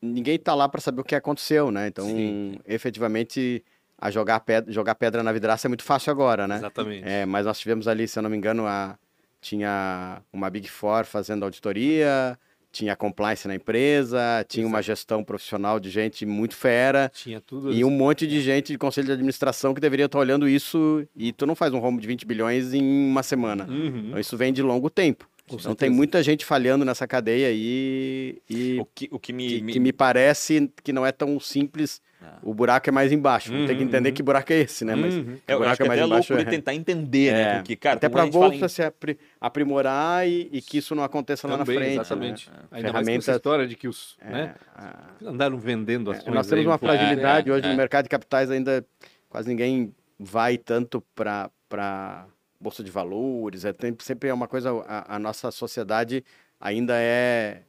ninguém 0.00 0.38
tá 0.38 0.54
lá 0.54 0.68
para 0.68 0.80
saber 0.80 1.00
o 1.00 1.04
que 1.04 1.14
aconteceu, 1.14 1.70
né? 1.70 1.88
Então, 1.88 2.06
Sim. 2.06 2.58
efetivamente, 2.66 3.64
a 3.98 4.10
jogar 4.10 4.40
pedra, 4.40 4.72
jogar 4.72 4.94
pedra 4.94 5.22
na 5.22 5.32
vidraça 5.32 5.66
é 5.66 5.68
muito 5.68 5.82
fácil 5.82 6.10
agora, 6.12 6.46
né? 6.46 6.56
Exatamente. 6.58 7.06
É, 7.06 7.26
mas 7.26 7.46
nós 7.46 7.58
tivemos 7.58 7.88
ali, 7.88 8.06
se 8.06 8.16
eu 8.18 8.22
não 8.22 8.30
me 8.30 8.36
engano, 8.36 8.64
a, 8.66 8.96
tinha 9.40 10.22
uma 10.32 10.48
Big 10.50 10.68
Four 10.68 11.04
fazendo 11.04 11.42
auditoria, 11.44 12.38
tinha 12.70 12.94
compliance 12.94 13.48
na 13.48 13.56
empresa, 13.56 14.44
tinha 14.48 14.66
uma 14.66 14.80
gestão 14.82 15.24
profissional 15.24 15.80
de 15.80 15.90
gente 15.90 16.24
muito 16.24 16.54
fera, 16.54 17.10
Tinha 17.12 17.40
tudo 17.40 17.72
e 17.72 17.84
um 17.84 17.90
monte 17.90 18.24
de 18.26 18.40
gente 18.40 18.70
de 18.72 18.78
conselho 18.78 19.06
de 19.06 19.12
administração 19.14 19.74
que 19.74 19.80
deveria 19.80 20.06
estar 20.06 20.18
olhando 20.18 20.48
isso, 20.48 21.04
e 21.16 21.32
tu 21.32 21.44
não 21.44 21.56
faz 21.56 21.72
um 21.72 21.78
rombo 21.78 22.00
de 22.00 22.06
20 22.06 22.24
bilhões 22.24 22.72
em 22.72 22.82
uma 23.10 23.22
semana. 23.24 23.66
Uhum. 23.68 24.04
Então 24.08 24.20
isso 24.20 24.36
vem 24.36 24.52
de 24.52 24.62
longo 24.62 24.88
tempo. 24.88 25.28
Então 25.56 25.74
tem 25.74 25.90
muita 25.90 26.22
gente 26.22 26.44
falhando 26.44 26.84
nessa 26.84 27.06
cadeia 27.06 27.48
aí, 27.48 28.38
e 28.48 28.78
O 28.80 28.84
que, 28.84 29.08
o 29.10 29.18
que 29.18 29.32
me. 29.32 29.48
que, 29.48 29.62
me- 29.62 29.72
que 29.74 29.80
me 29.80 29.92
parece 29.92 30.70
que 30.82 30.92
não 30.92 31.04
é 31.06 31.12
tão 31.12 31.38
simples, 31.40 32.00
Ah. 32.20 32.38
o 32.42 32.52
buraco 32.52 32.88
é 32.88 32.92
mais 32.92 33.12
embaixo. 33.12 33.50
Vamos 33.52 33.66
ter 33.68 33.74
que 33.76 33.82
Uhum, 33.82 33.88
entender 33.88 34.08
uhum. 34.08 34.14
que 34.16 34.22
buraco 34.24 34.52
é 34.52 34.60
esse, 34.60 34.84
né? 34.84 34.94
Mas 34.96 35.14
Uhum. 35.14 35.34
o 35.34 35.38
eu 35.46 35.58
buraco 35.58 35.82
é 35.82 35.86
mais 35.88 36.00
até 36.00 36.06
é 36.06 36.10
louco 36.10 36.24
embaixo 36.32 36.44
de 36.44 36.50
tentar 36.50 36.74
entender, 36.74 37.32
né? 37.32 37.42
É. 37.42 37.54
Porque, 37.58 37.76
cara, 37.76 37.96
Até 37.96 38.08
para 38.08 38.20
a 38.20 38.22
a 38.22 38.26
gente 38.26 38.32
fala 38.34 38.48
bolsa 38.50 38.64
em- 38.64 38.68
se 38.68 38.82
apri- 38.82 39.18
aprimorar 39.40 40.28
e, 40.28 40.48
e 40.52 40.60
que 40.60 40.78
isso 40.78 40.94
não 40.94 41.04
aconteça 41.04 41.46
lá 41.46 41.56
na 41.56 41.64
Também, 41.64 41.78
frente. 41.78 41.94
exatamente. 41.94 42.50
né? 42.50 42.56
Ainda 42.72 42.92
mais 42.92 43.06
com 43.06 43.14
essa 43.14 43.32
história 43.36 43.66
de 43.68 43.76
que 43.76 43.86
os, 43.86 44.16
É, 44.20 44.30
né, 44.32 44.54
a- 44.74 45.06
andaram 45.26 45.56
vendendo 45.58 46.10
ações. 46.10 46.34
nós 46.34 46.46
temos 46.48 46.60
aí 46.62 46.66
uma 46.66 46.74
um 46.74 46.78
fragilidade 46.78 47.48
É, 47.48 47.52
hoje 47.52 47.66
é. 47.66 47.70
no 47.70 47.76
mercado 47.76 48.04
de 48.04 48.08
capitais 48.10 48.50
ainda 48.50 48.84
quase 49.28 49.48
ninguém 49.48 49.94
vai 50.18 50.58
tanto 50.58 51.00
para 51.14 51.50
para 51.68 52.26
bolsa 52.60 52.82
de 52.82 52.90
valores. 52.90 53.64
É 53.64 53.72
tem- 53.72 53.96
sempre 54.00 54.28
é 54.28 54.34
uma 54.34 54.48
coisa 54.48 54.70
a, 54.86 55.16
a 55.16 55.18
nossa 55.18 55.50
sociedade 55.50 56.24
ainda 56.60 56.94
é, 56.96 57.62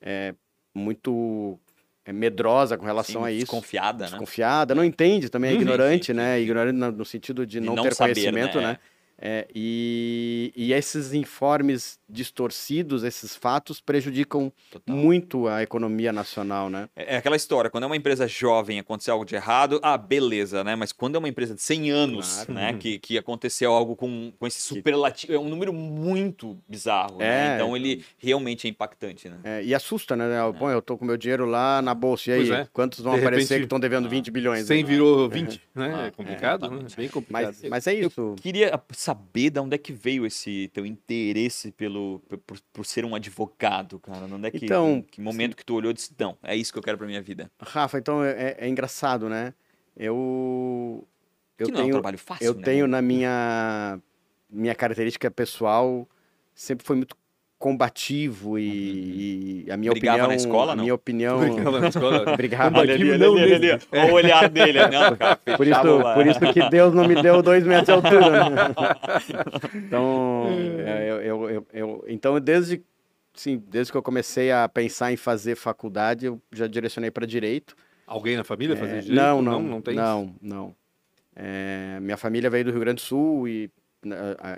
é 0.00 0.34
muito 0.74 1.58
é 2.04 2.12
medrosa 2.12 2.76
com 2.76 2.84
relação 2.84 3.22
Sim, 3.22 3.28
a 3.28 3.30
isso. 3.32 3.40
Desconfiada, 3.46 4.04
né? 4.04 4.10
desconfiada, 4.10 4.74
não 4.74 4.84
entende 4.84 5.28
também, 5.30 5.50
é 5.52 5.54
Uhum. 5.54 5.60
ignorante, 5.62 6.12
né? 6.12 6.40
Ignorante 6.40 6.76
no, 6.76 7.04
sentido 7.04 7.46
de 7.46 7.60
De 7.60 7.66
não, 7.66 7.74
não 7.76 7.82
ter 7.84 7.94
saber, 7.94 8.12
conhecimento, 8.14 8.60
né? 8.60 8.66
né? 8.72 8.78
É, 9.16 9.46
e, 9.54 10.52
e 10.56 10.72
esses 10.72 11.14
informes 11.14 11.98
distorcidos, 12.08 13.02
esses 13.04 13.34
fatos 13.34 13.80
prejudicam 13.80 14.52
Total. 14.70 14.94
muito 14.94 15.46
a 15.48 15.62
economia 15.62 16.12
nacional, 16.12 16.68
né? 16.68 16.88
É 16.94 17.14
é 17.14 17.16
aquela 17.18 17.36
história, 17.36 17.70
quando 17.70 17.84
é 17.84 17.86
uma 17.86 17.96
empresa 17.96 18.26
jovem 18.26 18.78
acontecer 18.78 19.10
algo 19.12 19.24
de 19.24 19.34
errado, 19.36 19.78
ah, 19.82 19.96
beleza, 19.96 20.64
né? 20.64 20.74
Mas 20.74 20.90
quando 20.90 21.14
é 21.14 21.18
uma 21.18 21.28
empresa 21.28 21.54
de 21.54 21.62
100 21.62 21.90
anos, 21.90 22.34
Claro. 22.44 22.52
né, 22.54 22.72
que, 22.74 22.98
que 22.98 23.16
aconteceu 23.16 23.72
algo 23.72 23.94
com, 23.94 24.32
com 24.38 24.46
esse 24.46 24.60
superlativo, 24.60 25.32
é 25.32 25.38
um 25.38 25.48
número 25.48 25.72
muito 25.72 26.58
bizarro, 26.68 27.18
né? 27.18 27.52
É. 27.52 27.54
Então 27.54 27.76
ele 27.76 28.04
realmente 28.18 28.66
é 28.66 28.70
impactante, 28.70 29.28
né? 29.28 29.36
É, 29.44 29.62
e 29.62 29.74
assusta, 29.74 30.16
né? 30.16 30.26
Bom, 30.58 30.70
eu 30.70 30.82
tô 30.82 30.98
com 30.98 31.04
meu 31.04 31.16
dinheiro 31.16 31.44
lá 31.46 31.80
na 31.80 31.94
bolsa, 31.94 32.30
e 32.30 32.32
aí? 32.32 32.50
É. 32.50 32.68
Quantos 32.72 33.00
vão 33.00 33.14
De 33.14 33.20
aparecer 33.20 33.42
repente, 33.44 33.58
que 33.60 33.64
estão 33.66 33.78
devendo 33.80 34.08
20 34.08 34.30
bilhões? 34.30 34.66
100 34.66 34.82
né? 34.82 34.88
virou 34.88 35.28
20, 35.28 35.60
né? 35.74 35.94
Ah, 35.94 36.06
É 36.06 36.10
complicado, 36.10 36.66
é, 36.66 36.70
né? 36.70 36.86
Bem 36.96 37.08
complicado. 37.08 37.44
Mas, 37.44 37.62
mas 37.70 37.86
é 37.86 37.94
isso. 37.94 38.34
Queria 38.42 38.80
saber 38.92 39.50
de 39.50 39.60
onde 39.60 39.74
é 39.76 39.78
que 39.78 39.92
veio 39.92 40.26
esse 40.26 40.68
teu 40.74 40.84
interesse 40.84 41.70
pelo 41.70 42.03
por, 42.46 42.60
por 42.72 42.86
ser 42.86 43.04
um 43.04 43.14
advogado, 43.14 43.98
cara. 43.98 44.26
Onde 44.26 44.48
é 44.48 44.50
que, 44.50 44.64
Então, 44.64 45.02
que 45.02 45.20
momento 45.20 45.56
que 45.56 45.64
tu 45.64 45.74
olhou 45.74 45.90
e 45.90 45.94
disse, 45.94 46.12
não, 46.18 46.36
é 46.42 46.56
isso 46.56 46.72
que 46.72 46.78
eu 46.78 46.82
quero 46.82 46.98
pra 46.98 47.06
minha 47.06 47.22
vida. 47.22 47.50
Rafa, 47.60 47.98
então 47.98 48.22
é, 48.22 48.56
é 48.58 48.68
engraçado, 48.68 49.28
né? 49.28 49.54
Eu. 49.96 51.06
Eu 51.58 51.66
que 51.66 51.72
não 51.72 51.80
é 51.80 51.82
um 51.82 51.86
tenho, 51.86 51.94
trabalho 51.94 52.18
fácil, 52.18 52.44
eu 52.44 52.54
né? 52.54 52.62
tenho 52.62 52.86
na 52.88 53.00
minha, 53.00 54.00
minha 54.50 54.74
característica 54.74 55.30
pessoal, 55.30 56.08
sempre 56.52 56.84
foi 56.84 56.96
muito 56.96 57.16
combativo 57.64 58.58
e, 58.58 59.64
e 59.66 59.70
a 59.70 59.76
minha 59.78 59.90
Brigava 59.90 60.18
opinião. 60.18 60.28
na 60.28 60.34
escola, 60.34 60.72
a 60.72 60.76
não? 60.76 60.82
minha 60.82 60.94
opinião. 60.94 61.38
Brigava 61.40 61.80
na 61.80 61.88
escola. 61.88 62.24
Brigava. 62.36 62.80
Ali, 62.80 63.16
não 63.16 63.32
ali, 63.38 63.54
ali. 63.54 63.70
Olha 63.90 64.12
o 64.12 64.12
olhar 64.12 64.48
dele. 64.50 64.78
Não, 64.86 65.16
cara, 65.16 65.36
Por 65.56 65.66
isso, 65.66 65.80
por 66.14 66.26
isso 66.26 66.52
que 66.52 66.68
Deus 66.68 66.92
não 66.92 67.08
me 67.08 67.22
deu 67.22 67.40
dois 67.42 67.64
metros 67.64 67.86
de 67.86 67.92
altura. 67.92 68.50
Né? 68.50 68.56
Então, 69.74 70.46
é, 70.84 71.10
eu, 71.10 71.20
eu, 71.22 71.50
eu, 71.50 71.66
eu- 71.72 72.04
então 72.06 72.38
desde, 72.38 72.82
sim, 73.32 73.62
desde 73.66 73.90
que 73.90 73.96
eu 73.96 74.02
comecei 74.02 74.52
a 74.52 74.68
pensar 74.68 75.10
em 75.10 75.16
fazer 75.16 75.54
faculdade, 75.56 76.26
eu 76.26 76.38
já 76.52 76.66
direcionei 76.66 77.10
para 77.10 77.26
direito. 77.26 77.74
Alguém 78.06 78.36
na 78.36 78.44
família 78.44 78.76
fazia 78.76 78.98
É, 78.98 79.00
direito? 79.00 79.18
não, 79.22 79.40
não, 79.40 79.62
não, 79.62 79.80
tem. 79.80 79.94
não, 79.94 80.34
não. 80.42 80.74
É, 81.34 81.98
minha 82.02 82.16
família 82.18 82.50
veio 82.50 82.66
do 82.66 82.70
Rio 82.72 82.80
Grande 82.80 82.96
do 82.96 83.06
Sul 83.06 83.48
e 83.48 83.62
né, 83.64 83.70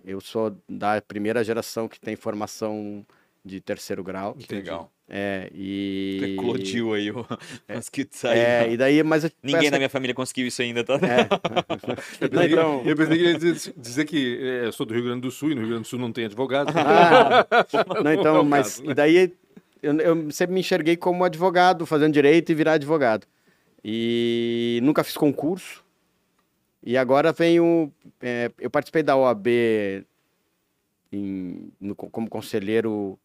eu 0.04 0.20
sou 0.20 0.56
da 0.68 1.00
primeira 1.00 1.42
geração 1.44 1.88
que 1.88 2.00
tem 2.00 2.16
formação 2.16 3.04
de 3.44 3.60
terceiro 3.60 4.02
grau. 4.02 4.34
Que 4.34 4.52
legal. 4.54 4.90
É, 5.08 5.48
e... 5.54 6.34
Eclodiu 6.36 6.92
aí, 6.92 7.12
o 7.12 7.24
conseguiu 7.72 8.08
sair. 8.10 8.38
É, 8.40 8.72
e 8.72 8.76
daí, 8.76 9.00
mas 9.04 9.22
eu- 9.22 9.30
Ninguém 9.40 9.60
essa- 9.62 9.70
na 9.70 9.76
minha 9.78 9.88
família 9.88 10.12
conseguiu 10.12 10.48
isso 10.48 10.60
ainda, 10.60 10.82
tá? 10.82 10.94
É. 10.94 11.28
Eu 12.20 12.28
Não, 12.28 12.40
pensei, 12.40 12.52
então- 12.52 12.82
eu 12.84 12.96
pensei 12.96 13.16
que 13.18 13.24
ia 13.24 13.38
dizer, 13.76 14.04
que 14.04 14.38
é, 14.42 14.66
eu 14.66 14.72
sou 14.72 14.84
do 14.84 14.92
Rio 14.92 15.04
Grande 15.04 15.20
do 15.20 15.30
Sul 15.30 15.52
e 15.52 15.54
no 15.54 15.60
Rio 15.60 15.68
Grande 15.70 15.82
do 15.84 15.88
Sul 15.88 16.00
não 16.00 16.10
tem 16.10 16.24
advogado. 16.24 16.72
Ah, 16.76 17.46
não, 18.02 18.10
é 18.10 18.14
então, 18.16 18.40
o 18.40 18.44
mas 18.44 18.80
né? 18.80 18.90
e 18.90 18.94
daí 18.94 19.32
eu, 19.80 19.94
eu 20.00 20.30
sempre 20.32 20.52
me 20.54 20.58
enxerguei 20.60 20.96
como 20.96 21.22
advogado, 21.22 21.86
fazendo 21.86 22.12
direito 22.12 22.50
e 22.50 22.54
virar 22.56 22.72
advogado. 22.72 23.28
E 23.84 24.80
nunca 24.82 25.04
fiz 25.04 25.16
concurso. 25.16 25.84
E 26.86 26.96
agora 26.96 27.32
venho. 27.32 27.92
é, 28.20 28.50
eu 28.58 28.70
participei 28.70 29.02
da 29.02 29.16
OAB 29.16 29.48
em- 31.12 31.72
no- 31.80 31.94
como 31.94 32.28
conselheiro 32.28 33.18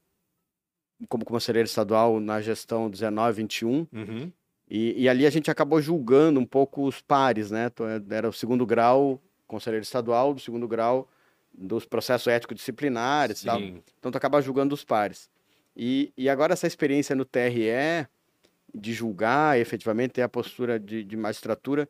como 1.10 1.25
conselheiro 1.25 1.65
estadual 1.65 2.20
na 2.20 2.39
gestão 2.41 2.88
19-21. 2.89 3.88
Uhum. 3.91 4.32
E, 4.70 5.01
e 5.03 5.10
ali 5.10 5.25
a 5.25 5.32
gente 5.32 5.50
acabou 5.50 5.82
julgando 5.82 6.39
um 6.39 6.46
pouco 6.46 6.86
os 6.86 7.01
pares, 7.01 7.50
né? 7.50 7.70
Então, 7.74 7.88
é- 7.88 8.00
Era 8.12 8.30
o 8.30 8.34
segundo 8.34 8.65
grau, 8.68 9.20
conselheiro 9.48 9.84
estadual, 9.84 10.32
do 10.34 10.39
segundo 10.39 10.68
grau 10.68 11.10
dos 11.53 11.86
processos 11.86 12.27
ético-disciplinares 12.27 13.41
e 13.41 13.46
tal. 13.46 13.60
Então 14.00 14.12
tu 14.12 14.15
acaba 14.18 14.41
julgando 14.41 14.74
os 14.75 14.84
pares. 14.84 15.30
E, 15.75 16.13
e 16.15 16.30
agora 16.30 16.53
essa 16.53 16.68
experiência 16.68 17.15
no 17.15 17.25
TRE, 17.25 18.08
de 18.74 18.94
julgar 18.94 19.60
efetivamente, 19.60 20.12
ter 20.12 20.22
a 20.22 20.30
postura 20.30 20.80
de, 20.80 21.03
de 21.03 21.18
magistratura, 21.18 21.89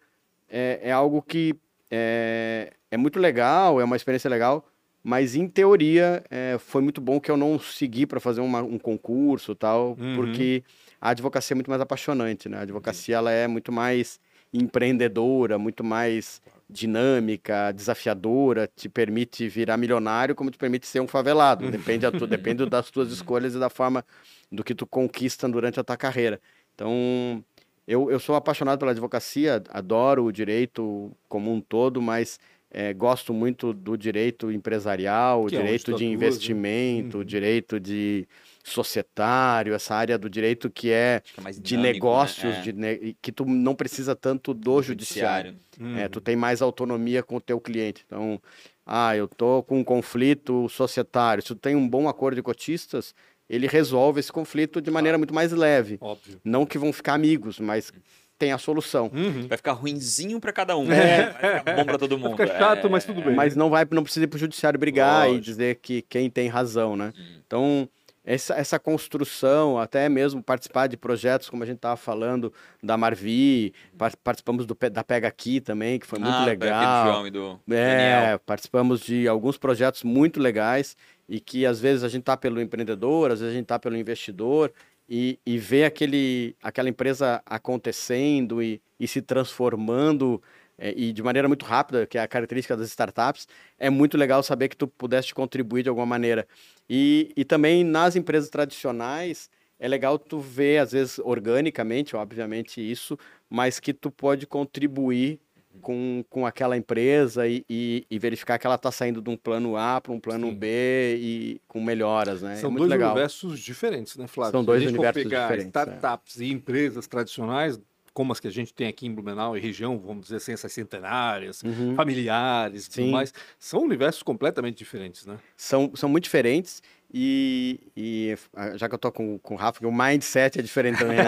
é, 0.51 0.79
é 0.83 0.91
algo 0.91 1.21
que 1.21 1.55
é, 1.89 2.73
é 2.91 2.97
muito 2.97 3.19
legal, 3.19 3.79
é 3.79 3.83
uma 3.83 3.95
experiência 3.95 4.29
legal, 4.29 4.65
mas 5.03 5.35
em 5.35 5.47
teoria 5.47 6.23
é, 6.29 6.57
foi 6.59 6.81
muito 6.81 7.01
bom 7.01 7.19
que 7.19 7.31
eu 7.31 7.37
não 7.37 7.57
segui 7.57 8.05
para 8.05 8.19
fazer 8.19 8.41
uma- 8.41 8.61
um 8.61 8.77
concurso 8.77 9.55
tal, 9.55 9.97
Uhum. 9.99 10.13
porque 10.13 10.63
a 10.99 11.09
advocacia 11.09 11.53
é 11.53 11.55
muito 11.55 11.69
mais 11.71 11.81
apaixonante, 11.81 12.47
né? 12.47 12.57
A 12.59 12.61
advocacia 12.61 13.15
ela 13.15 13.31
é 13.31 13.47
muito 13.47 13.71
mais 13.71 14.19
empreendedora, 14.53 15.57
muito 15.57 15.83
mais 15.83 16.41
dinâmica, 16.69 17.71
desafiadora, 17.73 18.69
te 18.75 18.87
permite 18.87 19.47
virar 19.47 19.75
milionário, 19.77 20.35
como 20.35 20.51
te 20.51 20.57
permite 20.57 20.85
ser 20.87 20.99
um 21.01 21.07
favelado. 21.07 21.69
Depende, 21.69 22.05
a 22.05 22.11
tu, 22.11 22.27
depende 22.27 22.65
das 22.65 22.89
tuas 22.91 23.11
escolhas 23.11 23.55
e 23.55 23.59
da 23.59 23.69
forma 23.69 24.05
do 24.51 24.63
que 24.63 24.75
tu 24.75 24.85
conquista 24.85 25.47
durante 25.49 25.79
a 25.79 25.83
tua 25.83 25.97
carreira. 25.97 26.39
Então, 26.75 27.43
eu, 27.87 28.09
eu 28.11 28.19
sou 28.19 28.35
apaixonado 28.35 28.79
pela 28.79 28.91
advocacia, 28.91 29.61
adoro 29.69 30.25
o 30.25 30.31
direito 30.31 31.11
como 31.27 31.51
um 31.53 31.59
todo, 31.61 32.01
mas 32.01 32.39
eh, 32.69 32.93
gosto 32.93 33.33
muito 33.33 33.73
do 33.73 33.97
direito 33.97 34.51
empresarial, 34.51 35.43
o 35.43 35.47
Que 35.47 35.55
é 35.55 35.59
onde 35.59 35.65
direito 35.65 35.91
tu 35.91 35.97
de 35.97 36.05
né? 36.05 36.11
investimento, 36.13 37.17
o 37.17 37.19
Uhum. 37.21 37.25
direito 37.25 37.79
de 37.79 38.27
societário, 38.63 39.73
essa 39.73 39.95
área 39.95 40.17
do 40.17 40.29
direito 40.29 40.69
que 40.69 40.91
é 40.91 41.21
que 41.33 41.39
é 41.39 41.43
mais 41.43 41.55
de 41.57 41.61
dinâmico, 41.61 41.93
negócios, 41.93 42.53
né? 42.53 42.59
É. 42.59 42.61
de 42.61 42.73
ne- 42.73 43.15
que 43.21 43.31
tu 43.31 43.45
não 43.45 43.75
precisa 43.75 44.15
tanto 44.15 44.53
do 44.53 44.81
judiciário. 44.81 45.55
Uhum. 45.79 45.97
É, 45.97 46.07
tu 46.07 46.21
tem 46.21 46.35
mais 46.35 46.61
autonomia 46.61 47.23
com 47.23 47.35
o 47.37 47.41
teu 47.41 47.59
cliente. 47.59 48.03
Então, 48.05 48.41
ah, 48.85 49.15
eu 49.15 49.27
tô 49.27 49.63
com 49.63 49.79
um 49.79 49.83
conflito 49.83 50.67
societário. 50.69 51.41
Se 51.41 51.47
tu 51.49 51.55
tem 51.55 51.75
um 51.75 51.87
bom 51.87 52.07
acordo 52.07 52.35
de 52.35 52.41
cotistas, 52.43 53.13
ele 53.53 53.67
resolve 53.67 54.19
esse 54.19 54.31
conflito 54.31 54.81
de 54.81 54.89
maneira 54.89 55.17
muito 55.17 55.33
mais 55.33 55.51
leve. 55.51 55.97
Óbvio. 55.99 56.39
Não 56.43 56.65
que 56.65 56.77
vão 56.77 56.93
ficar 56.93 57.13
amigos, 57.15 57.59
mas 57.59 57.91
tem 58.39 58.51
a 58.51 58.57
solução. 58.57 59.11
Uhum. 59.13 59.47
Vai 59.47 59.57
ficar 59.57 59.73
ruinzinho 59.73 60.39
pra 60.39 60.51
cada 60.51 60.75
um. 60.75 60.91
É. 60.91 61.29
Vai 61.31 61.59
ficar 61.59 61.75
bom 61.75 61.85
pra 61.85 61.97
todo 61.99 62.17
mundo. 62.17 62.31
Fica 62.37 62.47
chato, 62.47 62.87
É. 62.87 62.89
mas 62.89 63.03
tudo 63.05 63.21
bem. 63.21 63.35
Mas 63.35 63.55
não 63.55 63.69
vai, 63.69 63.85
não 63.91 64.03
precisa 64.03 64.23
ir 64.23 64.27
pro 64.27 64.39
judiciário 64.39 64.79
brigar 64.79 65.25
e 65.25 65.33
Lógico. 65.33 65.45
dizer 65.45 65.75
que 65.75 66.01
quem 66.03 66.29
tem 66.29 66.47
razão, 66.47 66.95
né? 66.95 67.13
Então, 67.45 67.87
essa, 68.23 68.53
essa 68.55 68.79
construção, 68.79 69.79
até 69.79 70.07
mesmo 70.07 70.41
participar 70.43 70.87
de 70.87 70.95
projetos, 70.95 71.49
como 71.49 71.63
a 71.63 71.65
gente 71.65 71.77
estava 71.77 71.97
falando, 71.97 72.53
da 72.81 72.95
Marvi, 72.95 73.73
par- 73.97 74.15
participamos 74.23 74.65
do, 74.65 74.77
da 74.91 75.03
Pega 75.03 75.27
Aqui 75.27 75.59
também, 75.59 75.99
que 75.99 76.05
foi 76.07 76.19
muito 76.19 76.33
Ah, 76.35 76.45
legal. 76.45 77.05
João 77.13 77.27
e 77.27 77.31
do 77.31 77.59
É, 77.69 78.21
Daniel. 78.21 78.39
participamos 78.45 79.01
de 79.01 79.27
alguns 79.27 79.57
projetos 79.57 80.03
muito 80.03 80.39
legais 80.39 80.95
e 81.27 81.39
que 81.39 81.65
às 81.65 81.79
vezes 81.79 82.03
a 82.03 82.09
gente 82.09 82.23
tá 82.23 82.35
pelo 82.35 82.61
empreendedor, 82.61 83.31
às 83.31 83.39
vezes 83.39 83.53
a 83.53 83.57
gente 83.57 83.67
tá 83.67 83.79
pelo 83.79 83.97
investidor 83.97 84.71
e, 85.09 85.39
e 85.45 85.57
ver 85.57 85.85
aquele, 85.85 86.55
aquela 86.61 86.89
empresa 86.89 87.41
acontecendo 87.45 88.61
e, 88.61 88.81
e 88.99 89.07
se 89.07 89.21
transformando 89.21 90.41
é, 90.77 90.93
e 90.97 91.13
de 91.13 91.21
maneira 91.21 91.47
muito 91.47 91.63
rápida, 91.63 92.07
que 92.07 92.17
é 92.17 92.21
a 92.21 92.27
característica 92.27 92.75
das 92.75 92.87
startups, 92.87 93.47
é 93.77 93.89
muito 93.89 94.17
legal 94.17 94.41
saber 94.41 94.67
que 94.67 94.75
tu 94.75 94.87
pudeste 94.87 95.35
contribuir 95.35 95.83
de 95.83 95.89
alguma 95.89 96.07
maneira. 96.07 96.47
E, 96.89 97.31
e 97.37 97.45
também 97.45 97.83
nas 97.83 98.15
empresas 98.15 98.49
tradicionais, 98.49 99.47
é 99.79 99.87
legal 99.87 100.17
tu 100.17 100.39
ver, 100.39 100.79
às 100.79 100.91
vezes, 100.91 101.19
organicamente, 101.19 102.15
obviamente, 102.15 102.81
isso, 102.81 103.17
mas 103.49 103.79
que 103.79 103.93
tu 103.93 104.09
pode 104.09 104.47
contribuir 104.47 105.39
com, 105.79 106.23
com 106.29 106.45
aquela 106.45 106.75
empresa 106.75 107.47
e, 107.47 107.63
e, 107.69 108.05
e 108.09 108.19
verificar 108.19 108.57
que 108.57 108.65
ela 108.65 108.75
está 108.75 108.91
saindo 108.91 109.21
de 109.21 109.29
um 109.29 109.37
plano 109.37 109.77
A 109.77 110.01
para 110.01 110.11
um 110.11 110.19
plano 110.19 110.47
Sim. 110.47 110.55
B 110.55 111.15
e 111.19 111.61
com 111.67 111.81
melhoras, 111.81 112.41
né? 112.41 112.55
São 112.57 112.71
é 112.73 112.75
dois 112.75 112.89
legal. 112.89 113.11
universos 113.11 113.59
diferentes, 113.59 114.17
né, 114.17 114.27
Flávio? 114.27 114.51
São 114.51 114.63
dois 114.63 114.85
universos 114.85 115.23
diferentes, 115.23 115.65
é. 115.65 115.69
startups 115.69 116.39
e 116.39 116.51
empresas 116.51 117.07
tradicionais, 117.07 117.79
como 118.13 118.33
as 118.33 118.39
que 118.39 118.47
a 118.47 118.51
gente 118.51 118.73
tem 118.73 118.87
aqui 118.87 119.07
em 119.07 119.13
Blumenau 119.13 119.55
e 119.55 119.59
região, 119.61 119.97
vamos 119.97 120.23
dizer 120.23 120.37
assim, 120.37 120.51
essas 120.51 120.73
centenárias, 120.73 121.63
Uhum. 121.63 121.95
familiares 121.95 122.85
e 122.87 122.89
tudo 122.89 123.05
Sim. 123.05 123.11
mais, 123.11 123.33
são 123.57 123.83
universos 123.83 124.21
completamente 124.21 124.77
diferentes, 124.77 125.25
né? 125.25 125.37
São, 125.55 125.91
são 125.95 126.09
muito 126.09 126.25
diferentes 126.25 126.81
e, 127.13 127.79
e 127.95 128.35
ah, 128.55 128.77
já 128.77 128.87
que 128.87 128.95
eu 128.95 128.99
tô 128.99 129.11
com, 129.11 129.37
com 129.39 129.53
o 129.53 129.57
Rafa, 129.57 129.85
o 129.85 129.91
mindset 129.91 130.59
é 130.59 130.61
diferente 130.61 130.99
também, 130.99 131.17
né? 131.17 131.23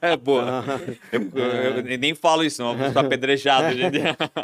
É 0.00 0.16
boa. 0.18 0.64
Eu, 1.10 1.20
eu- 1.34 1.44
eu 1.78 1.82
nem 1.98 2.14
falo 2.14 2.44
isso, 2.44 2.62
não. 2.62 2.78
Eu 2.80 2.92
tô 2.92 2.98
apedrejado. 3.00 3.74
gente. 3.76 3.98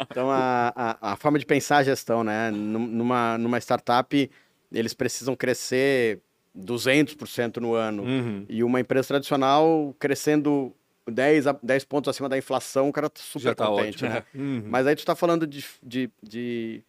Então, 0.09 0.29
a, 0.29 0.73
a, 0.75 1.13
a 1.13 1.15
forma 1.15 1.39
de 1.39 1.45
pensar 1.45 1.77
a 1.77 1.83
gestão, 1.83 2.23
né? 2.23 2.51
Num- 2.51 2.87
Numa, 2.87 3.37
numa 3.37 3.57
startup, 3.59 4.29
eles 4.71 4.93
precisam 4.93 5.35
crescer 5.35 6.19
200% 6.57 7.57
no 7.57 7.73
ano. 7.73 8.03
Uhum. 8.03 8.45
E 8.49 8.63
uma 8.63 8.79
empresa 8.79 9.07
tradicional 9.09 9.95
crescendo 9.99 10.73
10, 11.09 11.47
a- 11.47 11.59
10 11.63 11.85
pontos 11.85 12.09
acima 12.09 12.27
da 12.27 12.37
inflação, 12.37 12.89
o 12.89 12.93
cara 12.93 13.09
tá 13.09 13.21
super 13.23 13.55
tá 13.55 13.67
contente, 13.67 14.03
ótimo. 14.05 14.09
né? 14.09 14.23
Uhum. 14.35 14.63
Mas 14.67 14.85
aí 14.87 14.95
tu 14.95 14.99
está 14.99 15.15
falando 15.15 15.47
de, 15.47 15.63
de, 15.81 16.09
de, 16.21 16.81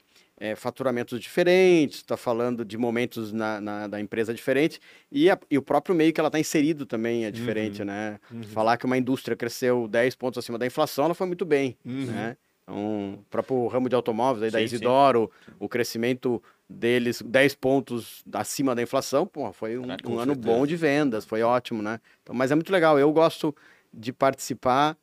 é, 0.42 0.56
faturamentos 0.56 1.20
diferentes, 1.20 1.98
está 1.98 2.16
falando 2.16 2.64
de 2.64 2.76
momentos 2.76 3.32
na, 3.32 3.60
na- 3.60 3.86
da 3.86 4.00
empresa 4.00 4.34
diferente, 4.34 4.80
e, 5.10 5.30
a- 5.30 5.38
e 5.48 5.56
o 5.56 5.62
próprio 5.62 5.94
meio 5.94 6.12
que 6.12 6.18
ela 6.18 6.26
está 6.26 6.40
inserido 6.40 6.84
também 6.84 7.24
é 7.24 7.30
diferente, 7.30 7.84
né? 7.84 8.18
uhum. 8.28 8.42
Falar 8.42 8.76
que 8.76 8.84
uma 8.84 8.98
indústria 8.98 9.36
cresceu 9.36 9.86
10 9.86 10.16
pontos 10.16 10.38
acima 10.38 10.58
da 10.58 10.66
inflação, 10.66 11.04
ela 11.04 11.14
foi 11.14 11.28
muito 11.28 11.44
bem, 11.44 11.76
Uhum. 11.84 12.06
né? 12.06 12.36
Então, 12.64 13.14
o 13.20 13.24
próprio 13.30 13.68
ramo 13.68 13.88
de 13.88 13.94
automóveis 13.94 14.42
aí 14.42 14.50
da 14.50 14.58
Sim, 14.58 14.66
sim. 14.66 14.74
Isidoro, 14.74 15.30
o 15.60 15.68
crescimento 15.68 16.42
deles 16.68 17.22
10 17.24 17.54
pontos 17.54 18.24
acima 18.32 18.74
da 18.74 18.82
inflação, 18.82 19.24
pô, 19.24 19.52
foi 19.52 19.78
um, 19.78 19.92
Ah, 19.92 19.96
um 20.04 20.18
ano 20.18 20.32
certeza. 20.34 20.56
bom 20.56 20.66
de 20.66 20.74
vendas, 20.74 21.24
foi 21.24 21.42
ótimo, 21.42 21.82
né? 21.82 22.00
Então, 22.20 22.34
mas 22.34 22.50
é 22.50 22.56
muito 22.56 22.72
legal, 22.72 22.98
eu 22.98 23.12
gosto 23.12 23.54
de 23.94 24.12
participar 24.12 24.96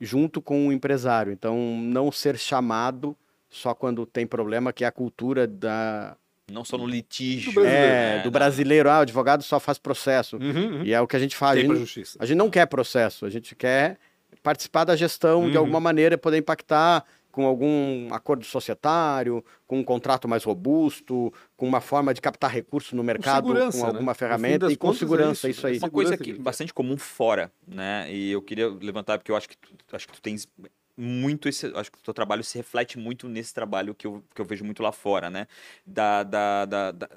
junto 0.00 0.40
com 0.40 0.68
o 0.68 0.72
empresário, 0.72 1.32
então 1.32 1.58
não 1.82 2.10
ser 2.10 2.38
chamado 2.38 3.14
só 3.56 3.74
quando 3.74 4.04
tem 4.06 4.26
problema, 4.26 4.72
que 4.72 4.84
é 4.84 4.86
a 4.86 4.92
cultura 4.92 5.46
da, 5.46 6.16
Não 6.50 6.64
só 6.64 6.76
no 6.78 6.86
litígio. 6.86 7.50
Do 7.52 7.54
brasileiro. 7.54 7.86
é, 7.86 8.16
né? 8.18 8.22
do 8.22 8.30
brasileiro, 8.30 8.90
ah, 8.90 8.98
o 8.98 9.02
advogado 9.02 9.42
só 9.42 9.58
faz 9.58 9.78
processo, 9.78 10.36
Uhum, 10.36 10.78
uhum. 10.78 10.82
e 10.84 10.92
é 10.92 11.00
o 11.00 11.06
que 11.06 11.16
a 11.16 11.18
gente 11.18 11.34
faz, 11.36 11.58
a 11.58 11.62
gente, 11.62 11.76
justiça. 11.76 12.18
a 12.20 12.26
gente 12.26 12.36
não 12.38 12.50
quer 12.50 12.66
processo, 12.66 13.24
a 13.26 13.30
gente 13.30 13.54
quer 13.54 13.98
participar 14.42 14.84
da 14.84 14.94
gestão 14.94 15.48
de 15.50 15.56
Uhum. 15.56 15.62
alguma 15.62 15.80
maneira, 15.80 16.16
poder 16.16 16.38
impactar 16.38 17.04
com 17.32 17.44
algum 17.44 18.08
acordo 18.14 18.46
societário, 18.46 19.44
com 19.66 19.78
um 19.78 19.84
contrato 19.84 20.26
mais 20.26 20.42
robusto, 20.42 21.30
com 21.54 21.68
uma 21.68 21.82
forma 21.82 22.14
de 22.14 22.20
captar 22.22 22.50
recursos 22.50 22.94
no 22.94 23.02
mercado, 23.04 23.46
segurança, 23.48 23.76
com 23.78 23.84
né? 23.84 23.90
alguma 23.92 24.14
fim 24.14 24.18
ferramenta 24.20 24.72
e 24.72 24.76
com 24.76 24.90
é 24.90 24.94
segurança, 24.94 25.46
isso, 25.46 25.58
isso, 25.58 25.66
aí. 25.66 25.76
é 25.76 25.78
Uma 25.80 25.90
coisa 25.90 26.16
que 26.16 26.32
que- 26.32 26.38
bastante 26.38 26.72
comum 26.72 26.96
fora, 26.96 27.52
né? 27.68 28.10
E 28.10 28.30
eu 28.30 28.40
queria 28.40 28.68
levantar 28.70 29.18
porque 29.18 29.30
eu 29.30 29.36
acho 29.36 29.48
que 29.50 29.56
tu, 29.58 29.68
acho 29.92 30.06
que 30.06 30.14
tu 30.14 30.22
tens 30.22 30.48
muito 30.96 31.48
esse, 31.48 31.66
acho 31.74 31.92
que 31.92 31.98
o 31.98 32.02
teu 32.02 32.14
trabalho 32.14 32.42
se 32.42 32.56
reflete 32.56 32.98
muito 32.98 33.28
nesse 33.28 33.52
trabalho 33.52 33.94
que 33.94 34.06
eu, 34.06 34.22
que 34.34 34.40
eu 34.40 34.44
vejo 34.44 34.64
muito 34.64 34.82
lá 34.82 34.92
fora, 34.92 35.28
né? 35.30 35.46
Da, 35.86 36.22
da, 36.22 36.64
da, 36.64 36.90
da- 36.92 37.10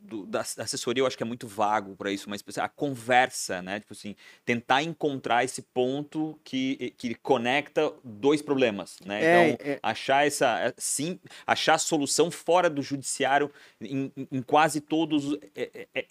do- 0.00 0.26
da 0.26 0.40
ass- 0.40 0.58
assessoria 0.58 1.00
eu 1.00 1.06
acho 1.06 1.16
que 1.16 1.22
é 1.22 1.26
muito 1.26 1.46
vago 1.46 1.96
para 1.96 2.10
isso, 2.12 2.28
mas 2.28 2.42
a 2.58 2.68
conversa, 2.68 3.62
né? 3.62 3.80
Tipo 3.80 3.94
assim, 3.94 4.14
tentar 4.44 4.82
encontrar 4.82 5.42
esse 5.44 5.62
ponto 5.62 6.38
que, 6.44 6.92
que 6.98 7.14
conecta 7.14 7.90
dois 8.04 8.42
problemas, 8.42 8.98
né? 9.06 9.22
É, 9.24 9.48
então, 9.50 9.66
é. 9.72 9.78
achar 9.82 10.26
essa 10.26 10.58
é, 10.60 10.74
sim, 10.76 11.18
achar 11.46 11.74
a 11.74 11.78
solução 11.78 12.30
fora 12.30 12.68
do 12.68 12.82
judiciário 12.82 13.50
em, 13.80 14.12
em- 14.30 14.42
quase 14.42 14.80
todos. 14.80 15.38
é- 15.54 15.86
é- 15.94 16.06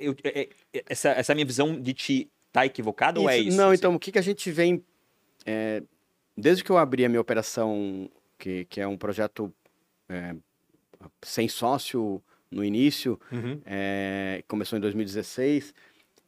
é- 0.74 0.84
essa, 0.88 1.10
essa 1.10 1.36
minha 1.36 1.46
visão 1.46 1.80
de 1.80 1.94
ti 1.94 2.32
tá 2.52 2.66
equivocada 2.66 3.20
ou 3.20 3.30
é 3.30 3.38
isso? 3.38 3.56
Não, 3.58 3.68
assim? 3.70 3.76
então, 3.78 3.94
o 3.96 4.00
que, 4.00 4.12
que 4.12 4.20
a 4.20 4.24
gente 4.24 4.50
vem. 4.52 4.84
é, 5.46 5.84
desde 6.38 6.64
que 6.64 6.70
eu 6.72 6.78
abri 6.78 7.06
a 7.06 7.10
minha 7.10 7.22
operação, 7.22 8.10
que, 8.38 8.66
que 8.66 8.82
é 8.82 8.88
um 8.88 8.98
projeto 8.98 9.54
é, 10.10 10.36
sem 11.22 11.48
sócio 11.48 12.22
no 12.50 12.64
início, 12.64 13.20
Uhum. 13.32 13.62
é, 13.66 14.44
começou 14.48 14.78
em 14.78 14.82
2016, 14.82 15.74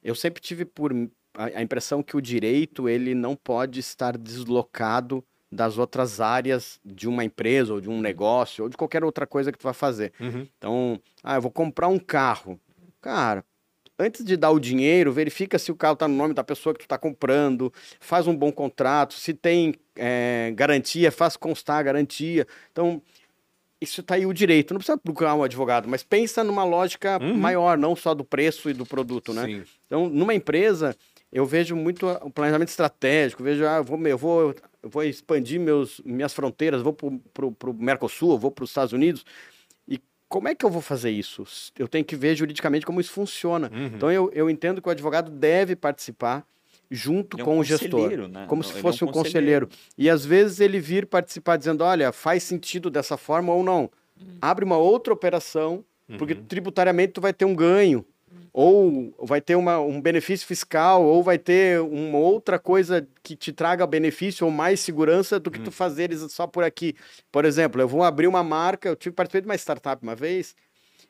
eu 0.03 0.15
sempre 0.15 0.41
tive 0.41 0.65
por 0.65 0.93
a, 1.35 1.45
a 1.45 1.61
impressão 1.61 2.01
que 2.03 2.15
o 2.15 2.21
direito 2.21 2.87
ele 2.87 3.13
não 3.13 3.35
pode 3.35 3.79
estar 3.79 4.17
deslocado 4.17 5.23
das 5.51 5.77
outras 5.77 6.19
áreas 6.19 6.79
de 6.83 7.07
uma 7.07 7.23
empresa 7.23 7.73
ou 7.73 7.81
de 7.81 7.89
um 7.89 8.01
negócio 8.01 8.63
ou 8.63 8.69
de 8.69 8.75
qualquer 8.77 9.03
outra 9.03 9.27
coisa 9.27 9.51
que 9.51 9.57
tu 9.57 9.63
vai 9.63 9.73
fazer. 9.73 10.11
Uhum. 10.19 10.47
Então, 10.57 10.99
ah, 11.23 11.35
eu 11.35 11.41
vou 11.41 11.51
comprar 11.51 11.87
um 11.87 11.99
carro. 11.99 12.59
Cara, 13.01 13.45
antes 13.97 14.23
de 14.23 14.35
dar 14.35 14.51
o 14.51 14.59
dinheiro, 14.59 15.11
verifica 15.11 15.57
se 15.59 15.71
o 15.71 15.75
carro 15.75 15.93
está 15.93 16.07
no 16.07 16.15
nome 16.15 16.33
da 16.33 16.43
pessoa 16.43 16.73
que 16.73 16.79
tu 16.79 16.83
está 16.85 16.97
comprando, 16.97 17.71
faz 17.99 18.27
um 18.27 18.35
bom 18.35 18.51
contrato, 18.51 19.13
se 19.13 19.33
tem 19.33 19.75
é, 19.95 20.51
garantia, 20.55 21.11
faz 21.11 21.37
constar 21.37 21.79
a 21.79 21.83
garantia. 21.83 22.47
Então, 22.71 23.01
isso 23.79 24.01
está 24.01 24.15
aí 24.15 24.25
o 24.25 24.33
direito. 24.33 24.73
Não 24.73 24.79
precisa 24.79 24.97
procurar 24.97 25.35
um 25.35 25.43
advogado, 25.43 25.87
mas 25.89 26.03
pensa 26.03 26.43
numa 26.43 26.63
lógica 26.63 27.19
Uhum. 27.21 27.35
maior, 27.35 27.77
não 27.77 27.95
só 27.95 28.13
do 28.13 28.23
preço 28.23 28.69
e 28.69 28.73
do 28.73 28.85
produto, 28.85 29.33
né? 29.33 29.45
Sim. 29.45 29.63
Então, 29.87 30.09
numa 30.09 30.33
empresa, 30.33 30.95
eu 31.31 31.45
vejo 31.45 31.75
muito 31.75 32.07
o 32.07 32.29
planejamento 32.29 32.69
estratégico, 32.69 33.43
vejo, 33.43 33.65
ah, 33.65 33.77
eu 33.77 33.83
vou, 33.83 34.07
eu 34.07 34.17
vou, 34.17 34.55
eu 34.81 34.89
vou 34.89 35.03
expandir 35.03 35.59
meus, 35.59 35.99
minhas 36.05 36.33
fronteiras, 36.33 36.81
vou 36.81 36.93
para 36.93 37.45
o 37.69 37.73
Mercosul, 37.73 38.37
vou 38.39 38.51
para 38.51 38.63
os 38.63 38.69
Estados 38.69 38.93
Unidos. 38.93 39.25
Como 40.33 40.47
é 40.47 40.55
que 40.55 40.65
eu 40.65 40.69
vou 40.71 40.81
fazer 40.81 41.11
isso? 41.11 41.45
Eu 41.77 41.87
tenho 41.87 42.03
que 42.03 42.15
ver 42.15 42.35
juridicamente 42.35 42.87
como 42.87 42.99
isso 42.99 43.11
funciona. 43.11 43.69
Uhum. 43.71 43.85
Então, 43.85 44.11
eu, 44.11 44.31
eu 44.33 44.49
entendo 44.49 44.81
que 44.81 44.87
o 44.87 44.91
advogado 44.91 45.29
deve 45.29 45.75
participar 45.75 46.43
junto 46.89 47.37
Ele 47.37 47.41
é 47.41 47.43
um 47.43 47.45
com 47.45 47.59
o 47.59 47.63
gestor. 47.63 47.91
conselheiro, 47.91 48.27
né? 48.27 48.47
Como 48.47 48.63
Não, 48.63 48.67
se 48.67 48.73
ele 48.73 48.79
é 48.79 48.81
fosse 48.81 49.05
um 49.05 49.11
conselheiro. 49.11 49.69
E 49.95 50.09
às 50.09 50.25
vezes 50.25 50.59
ele 50.59 50.79
vir 50.79 51.05
participar 51.05 51.55
dizendo: 51.57 51.83
olha, 51.83 52.11
faz 52.11 52.41
sentido 52.41 52.89
dessa 52.89 53.15
forma 53.15 53.53
ou 53.53 53.61
não. 53.61 53.91
Abre 54.41 54.65
uma 54.65 54.75
outra 54.77 55.13
operação, 55.13 55.85
porque 56.17 56.33
tributariamente 56.33 57.13
tu 57.13 57.21
vai 57.21 57.31
ter 57.31 57.45
um 57.45 57.53
ganho. 57.55 58.03
Ou 58.51 59.15
vai 59.25 59.41
ter 59.41 59.55
uma, 59.55 59.79
um 59.79 59.99
benefício 59.99 60.45
fiscal, 60.45 61.03
ou 61.03 61.23
vai 61.23 61.39
ter 61.39 61.81
uma 61.81 62.19
outra 62.19 62.59
coisa 62.59 63.07
que 63.23 63.35
te 63.35 63.51
traga 63.51 63.87
benefício 63.87 64.45
ou 64.45 64.51
mais 64.51 64.79
segurança 64.79 65.39
do 65.39 65.49
que 65.49 65.59
tu 65.59 65.71
fazeres 65.71 66.31
só 66.31 66.45
por 66.45 66.63
aqui. 66.63 66.95
Por 67.31 67.45
exemplo, 67.45 67.81
eu 67.81 67.87
vou 67.87 68.03
abrir 68.03 68.27
uma 68.27 68.43
marca, 68.43 68.87
eu 68.87 68.95
tive 68.95 69.15
participei 69.15 69.41
de 69.41 69.47
uma 69.47 69.55
startup 69.55 70.03
uma 70.03 70.15
vez, 70.15 70.55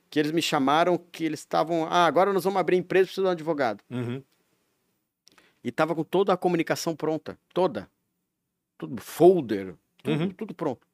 que 0.09 0.19
eles 0.19 0.31
me 0.31 0.41
chamaram 0.41 0.97
que 0.97 1.25
eles 1.25 1.39
estavam. 1.41 1.85
Ah, 1.89 2.05
agora 2.05 2.31
nós 2.31 2.43
vamos 2.45 2.59
abrir 2.59 2.77
empresa, 2.77 3.07
precisa 3.07 3.23
de 3.23 3.27
um 3.27 3.31
advogado 3.31 3.83
Uhum. 3.89 4.23
e 5.63 5.71
tava 5.71 5.93
com 5.95 6.03
toda 6.03 6.31
a 6.33 6.37
comunicação 6.37 6.95
pronta, 6.95 7.37
toda. 7.53 7.89
Tudo, 8.77 9.01
folder, 9.01 9.75
tudo, 10.01 10.23
Uhum. 10.23 10.29
tudo 10.29 10.53
pronto. 10.53 10.85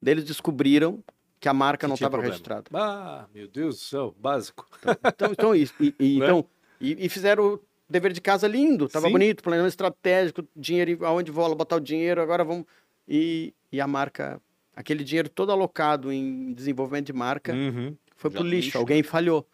Daí 0.00 0.14
eles 0.14 0.24
descobriram 0.24 1.02
que 1.40 1.48
a 1.48 1.54
marca 1.54 1.86
Que 1.86 1.88
não 1.88 1.94
estava 1.94 2.20
registrada. 2.20 2.64
Ah, 2.72 3.26
meu 3.34 3.46
Deus 3.48 3.76
do 3.76 3.80
céu, 3.80 4.14
básico. 4.18 4.66
Então, 5.06 5.32
então, 5.32 5.54
e, 5.54 5.68
e- 5.80 5.94
e- 5.98 6.18
Né? 6.18 6.24
então 6.26 6.44
e, 6.80 7.06
e 7.06 7.08
fizeram 7.08 7.58
dever 7.88 8.12
de 8.12 8.20
casa 8.20 8.46
lindo, 8.46 8.88
tava 8.88 9.06
Sim. 9.06 9.12
bonito, 9.12 9.42
planejamento 9.42 9.70
estratégico, 9.72 10.46
dinheiro, 10.54 11.04
aonde 11.06 11.30
vou 11.30 11.54
botar 11.54 11.76
o 11.76 11.80
dinheiro, 11.80 12.20
agora 12.20 12.44
vamos... 12.44 12.64
E, 13.06 13.54
e 13.72 13.80
a 13.80 13.86
marca, 13.86 14.40
aquele 14.76 15.02
dinheiro 15.02 15.28
todo 15.30 15.50
alocado 15.50 16.12
em 16.12 16.52
desenvolvimento 16.52 17.06
de 17.06 17.12
marca, 17.14 17.54
Uhum. 17.54 17.96
foi 18.16 18.30
pro 18.30 18.42
lixo, 18.42 18.66
lixo. 18.66 18.78
alguém 18.78 19.02
falhou. 19.02 19.46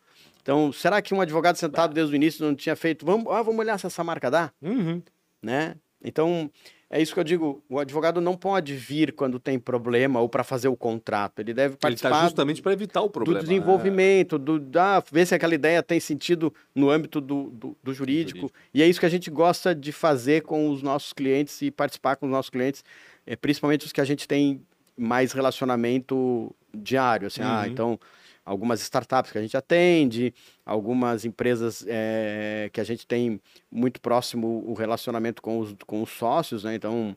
Então, 0.43 0.73
será 0.73 1.01
que 1.01 1.15
um 1.15 1.21
advogado 1.21 1.57
sentado 1.57 1.95
desde 1.95 2.13
o 2.13 2.17
início 2.17 2.45
não 2.45 2.55
tinha 2.55 2.75
feito, 2.77 3.07
vamos, 3.07 3.33
ah, 3.33 3.41
vamos 3.41 3.61
olhar 3.61 3.79
se 3.79 3.87
essa 3.87 4.03
marca 4.05 4.31
dá? 4.31 4.53
Uhum. 4.61 5.01
né? 5.41 5.77
Então, 6.03 6.51
é 6.91 7.01
isso 7.03 7.13
que 7.15 7.19
eu 7.21 7.25
digo, 7.25 7.63
o 7.69 7.79
advogado 7.79 8.21
não 8.21 8.37
pode 8.37 8.75
vir 8.75 9.13
quando 9.13 9.39
tem 9.41 9.59
problema 9.59 10.21
ou 10.21 10.29
para 10.29 10.45
fazer 10.45 10.69
o 10.69 10.77
contrato, 10.77 11.41
ele 11.41 11.53
deve 11.53 11.75
Ele 11.75 11.79
participar 11.81 12.11
está 12.11 12.23
justamente 12.25 12.63
para 12.63 12.73
evitar 12.73 13.01
o 13.03 13.07
do 13.07 13.11
problema. 13.11 13.41
né? 13.41 13.49
desenvolvimento, 13.49 14.39
do, 14.39 14.59
da, 14.61 15.01
ver 15.11 15.27
se 15.27 15.35
aquela 15.35 15.55
ideia 15.55 15.83
tem 15.83 15.99
sentido 15.99 16.53
no 16.75 16.91
âmbito 16.91 17.21
do, 17.21 17.51
do, 17.51 17.77
do 17.83 17.93
jurídico. 17.95 18.39
jurídico. 18.41 18.59
E 18.73 18.83
é 18.83 18.87
isso 18.87 19.01
que 19.01 19.07
a 19.07 19.11
gente 19.11 19.31
gosta 19.31 19.75
de 19.75 19.91
fazer 19.93 20.43
com 20.43 20.69
os 20.71 20.83
nossos 20.83 21.13
clientes 21.13 21.61
e 21.63 21.71
participar 21.71 22.17
com 22.17 22.27
os 22.27 22.33
nossos 22.33 22.51
clientes, 22.51 22.85
é, 23.27 23.35
principalmente 23.35 23.85
os 23.87 23.93
que 23.93 24.01
a 24.01 24.05
gente 24.05 24.29
tem 24.29 24.61
mais 24.97 25.33
relacionamento 25.33 26.55
diário. 26.73 27.27
Assim, 27.27 27.43
ah, 27.43 27.63
Uhum. 27.65 27.73
então, 27.73 28.01
algumas 28.45 28.81
startups 28.83 29.33
que 29.33 29.39
a 29.39 29.43
gente 29.43 29.57
atende, 29.57 30.33
algumas 30.65 31.25
empresas 31.25 31.85
é, 31.87 32.71
que 32.73 32.81
a 32.81 32.85
gente 32.85 33.07
tem 33.07 33.41
muito 33.71 34.01
próximo 34.01 34.65
o 34.67 34.75
relacionamento 34.75 35.43
com 35.43 35.59
os, 35.59 35.75
com 35.87 36.03
os 36.03 36.11
sócios, 36.11 36.65
né? 36.65 36.75
Então, 36.75 37.17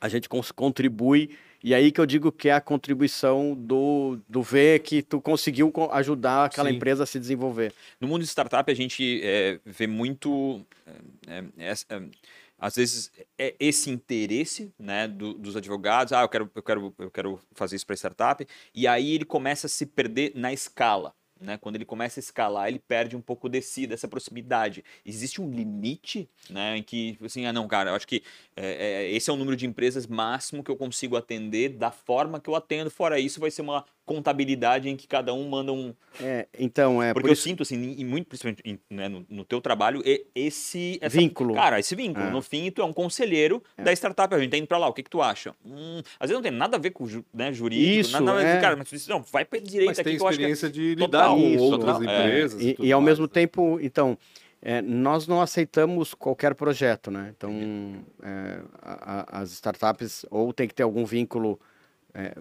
a 0.00 0.08
gente 0.08 0.28
contribui. 0.54 1.30
E 1.64 1.72
aí 1.74 1.92
que 1.92 2.00
eu 2.00 2.06
digo 2.06 2.32
que 2.32 2.48
é 2.48 2.52
a 2.52 2.60
contribuição 2.60 3.54
do, 3.54 4.18
do 4.28 4.42
ver 4.42 4.80
que 4.80 5.00
tu 5.00 5.20
conseguiu 5.20 5.70
co- 5.70 5.90
ajudar 5.92 6.46
aquela 6.46 6.68
Sim. 6.68 6.74
empresa 6.74 7.04
a 7.04 7.06
se 7.06 7.20
desenvolver. 7.20 7.72
No 8.00 8.08
mundo 8.08 8.22
de 8.22 8.28
startup, 8.28 8.68
a 8.70 8.74
gente 8.74 9.20
é, 9.22 9.60
vê 9.64 9.86
muito. 9.86 10.66
é, 11.28 11.76
às 12.58 12.76
vezes, 12.76 13.12
é 13.38 13.54
esse 13.60 13.90
interesse 13.90 14.72
né, 14.78 15.06
do- 15.06 15.34
dos 15.34 15.56
advogados. 15.56 16.12
Ah, 16.12 16.22
eu 16.22 16.28
quero, 16.28 16.50
eu, 16.52 16.62
quero, 16.62 16.94
eu 16.98 17.10
quero 17.10 17.40
fazer 17.52 17.76
isso 17.76 17.86
para 17.86 17.94
startup. 17.96 18.44
E 18.74 18.86
aí 18.88 19.14
ele 19.14 19.24
começa 19.24 19.68
a 19.68 19.70
se 19.70 19.86
perder 19.86 20.32
na 20.34 20.52
escala. 20.52 21.14
Né? 21.42 21.58
Quando 21.58 21.74
ele 21.74 21.84
começa 21.84 22.20
a 22.20 22.22
escalar, 22.22 22.68
ele 22.68 22.78
perde 22.78 23.16
um 23.16 23.20
pouco 23.20 23.48
desse, 23.48 23.86
dessa 23.86 24.06
proximidade. 24.06 24.84
Existe 25.04 25.40
um 25.40 25.50
limite 25.50 26.28
né, 26.48 26.76
em 26.76 26.82
que, 26.82 27.18
assim, 27.22 27.44
ah, 27.46 27.52
não, 27.52 27.66
cara, 27.66 27.90
eu 27.90 27.94
acho 27.94 28.06
que 28.06 28.22
é, 28.56 29.06
é, 29.06 29.12
esse 29.12 29.28
é 29.28 29.32
o 29.32 29.36
número 29.36 29.56
de 29.56 29.66
empresas 29.66 30.06
máximo 30.06 30.62
que 30.62 30.70
eu 30.70 30.76
consigo 30.76 31.16
atender 31.16 31.70
da 31.70 31.90
forma 31.90 32.40
que 32.40 32.48
eu 32.48 32.54
atendo. 32.54 32.90
Fora 32.90 33.18
isso, 33.18 33.40
vai 33.40 33.50
ser 33.50 33.62
uma 33.62 33.84
contabilidade 34.04 34.88
em 34.88 34.96
que 34.96 35.06
cada 35.06 35.32
um 35.32 35.48
manda 35.48 35.72
um, 35.72 35.94
É, 36.20 36.46
então, 36.58 37.02
é 37.02 37.12
porque 37.12 37.22
por 37.22 37.28
eu 37.30 37.32
isso, 37.34 37.42
sinto, 37.42 37.62
assim, 37.62 37.94
e 37.96 38.04
muito, 38.04 38.26
principalmente 38.26 38.60
em- 38.64 38.78
né, 38.90 39.08
no, 39.08 39.24
no 39.28 39.44
teu 39.44 39.60
trabalho, 39.60 40.02
e- 40.04 40.26
esse... 40.34 40.98
essa- 41.00 41.16
Vínculo. 41.16 41.54
Cara, 41.54 41.78
esse 41.78 41.94
vínculo. 41.94 42.26
É. 42.26 42.30
No 42.30 42.42
fim, 42.42 42.70
tu 42.70 42.82
é 42.82 42.84
um 42.84 42.92
conselheiro 42.92 43.62
da 43.76 43.92
startup. 43.92 44.34
A 44.34 44.38
gente 44.38 44.50
tá 44.50 44.56
indo 44.56 44.66
pra 44.66 44.78
lá. 44.78 44.88
O 44.88 44.92
que 44.92 45.02
que 45.02 45.10
tu 45.10 45.22
acha? 45.22 45.54
Hum, 45.64 46.02
às 46.18 46.28
vezes 46.28 46.34
não 46.34 46.42
tem 46.42 46.50
nada 46.50 46.76
a 46.76 46.80
ver 46.80 46.90
com 46.90 47.06
né, 47.32 47.52
jurídico. 47.52 48.00
Isso, 48.00 48.12
nada 48.20 48.32
a 48.38 48.42
ver, 48.42 48.56
é. 48.56 48.60
Cara, 48.60 48.76
mas 48.76 48.88
tu 48.88 48.96
diz, 48.96 49.06
não, 49.06 49.22
vai 49.22 49.44
pra 49.44 49.58
direita 49.60 49.90
Mas 49.90 49.98
aqui 49.98 50.10
tem 50.10 50.16
que 50.18 50.22
eu 50.22 50.28
acho 50.28 50.38
que... 50.38 50.44
é 50.44 50.50
experiência 50.50 50.70
de 50.70 50.94
lidar 50.94 51.06
total, 51.28 51.36
com 51.36 51.48
isso, 51.48 51.64
outras 51.64 51.98
total, 51.98 52.10
é. 52.14 52.26
empresas. 52.26 52.62
e, 52.62 52.74
tudo 52.74 52.86
e 52.86 52.92
ao 52.92 53.00
mais, 53.00 53.10
mesmo 53.12 53.24
né? 53.26 53.30
tempo, 53.32 53.78
então, 53.80 54.18
é, 54.60 54.82
nós 54.82 55.26
não 55.26 55.40
aceitamos 55.40 56.12
qualquer 56.14 56.54
projeto, 56.54 57.10
né? 57.10 57.32
Então, 57.36 57.52
é, 58.22 58.60
a- 58.82 59.38
a- 59.38 59.40
as 59.42 59.52
startups 59.52 60.26
ou 60.30 60.52
tem 60.52 60.66
que 60.68 60.74
ter 60.74 60.82
algum 60.82 61.04
vínculo 61.04 61.58
é, 62.14 62.34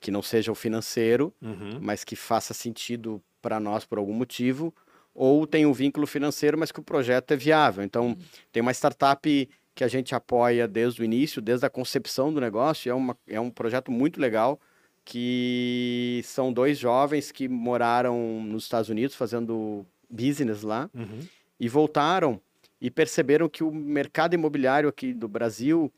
que 0.00 0.10
não 0.10 0.22
seja 0.22 0.50
o 0.52 0.54
financeiro, 0.54 1.32
Uhum. 1.42 1.78
mas 1.80 2.04
que 2.04 2.16
faça 2.16 2.52
sentido 2.54 3.22
para 3.40 3.58
nós 3.60 3.84
por 3.84 3.98
algum 3.98 4.12
motivo, 4.14 4.74
ou 5.14 5.46
tem 5.46 5.66
um 5.66 5.72
vínculo 5.72 6.06
financeiro, 6.06 6.56
mas 6.58 6.70
que 6.70 6.80
o 6.80 6.82
projeto 6.82 7.32
é 7.32 7.36
viável. 7.36 7.82
Então, 7.84 8.16
tem 8.52 8.60
uma 8.60 8.72
startup 8.72 9.48
que 9.74 9.84
a 9.84 9.88
gente 9.88 10.14
apoia 10.14 10.66
desde 10.68 11.00
o 11.00 11.04
início, 11.04 11.40
desde 11.40 11.64
a 11.66 11.70
concepção 11.70 12.32
do 12.32 12.40
negócio, 12.40 12.90
é, 12.90 12.94
uma, 12.94 13.16
é 13.26 13.40
um 13.40 13.50
projeto 13.50 13.90
muito 13.90 14.20
legal, 14.20 14.60
que 15.04 16.20
são 16.24 16.52
dois 16.52 16.78
jovens 16.78 17.32
que 17.32 17.48
moraram 17.48 18.42
nos 18.42 18.64
Estados 18.64 18.88
Unidos 18.90 19.16
fazendo 19.16 19.84
business 20.10 20.62
lá, 20.62 20.90
Uhum. 20.94 21.20
e 21.58 21.68
voltaram 21.68 22.40
e 22.80 22.90
perceberam 22.90 23.48
que 23.48 23.64
o 23.64 23.72
mercado 23.72 24.34
imobiliário 24.34 24.88
aqui 24.88 25.12
do 25.12 25.26
Brasil 25.28 25.92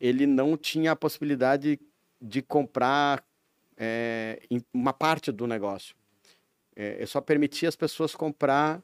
ele 0.00 0.26
não 0.26 0.56
tinha 0.56 0.92
a 0.92 0.96
possibilidade 0.96 1.78
de 2.20 2.40
comprar 2.42 3.22
é, 3.84 4.38
em- 4.48 4.62
uma 4.72 4.92
parte 4.92 5.32
do 5.32 5.44
negócio. 5.44 5.96
É, 6.76 6.98
eu 7.00 7.06
só 7.08 7.20
permitia 7.20 7.68
as 7.68 7.74
pessoas 7.74 8.14
comprar 8.14 8.80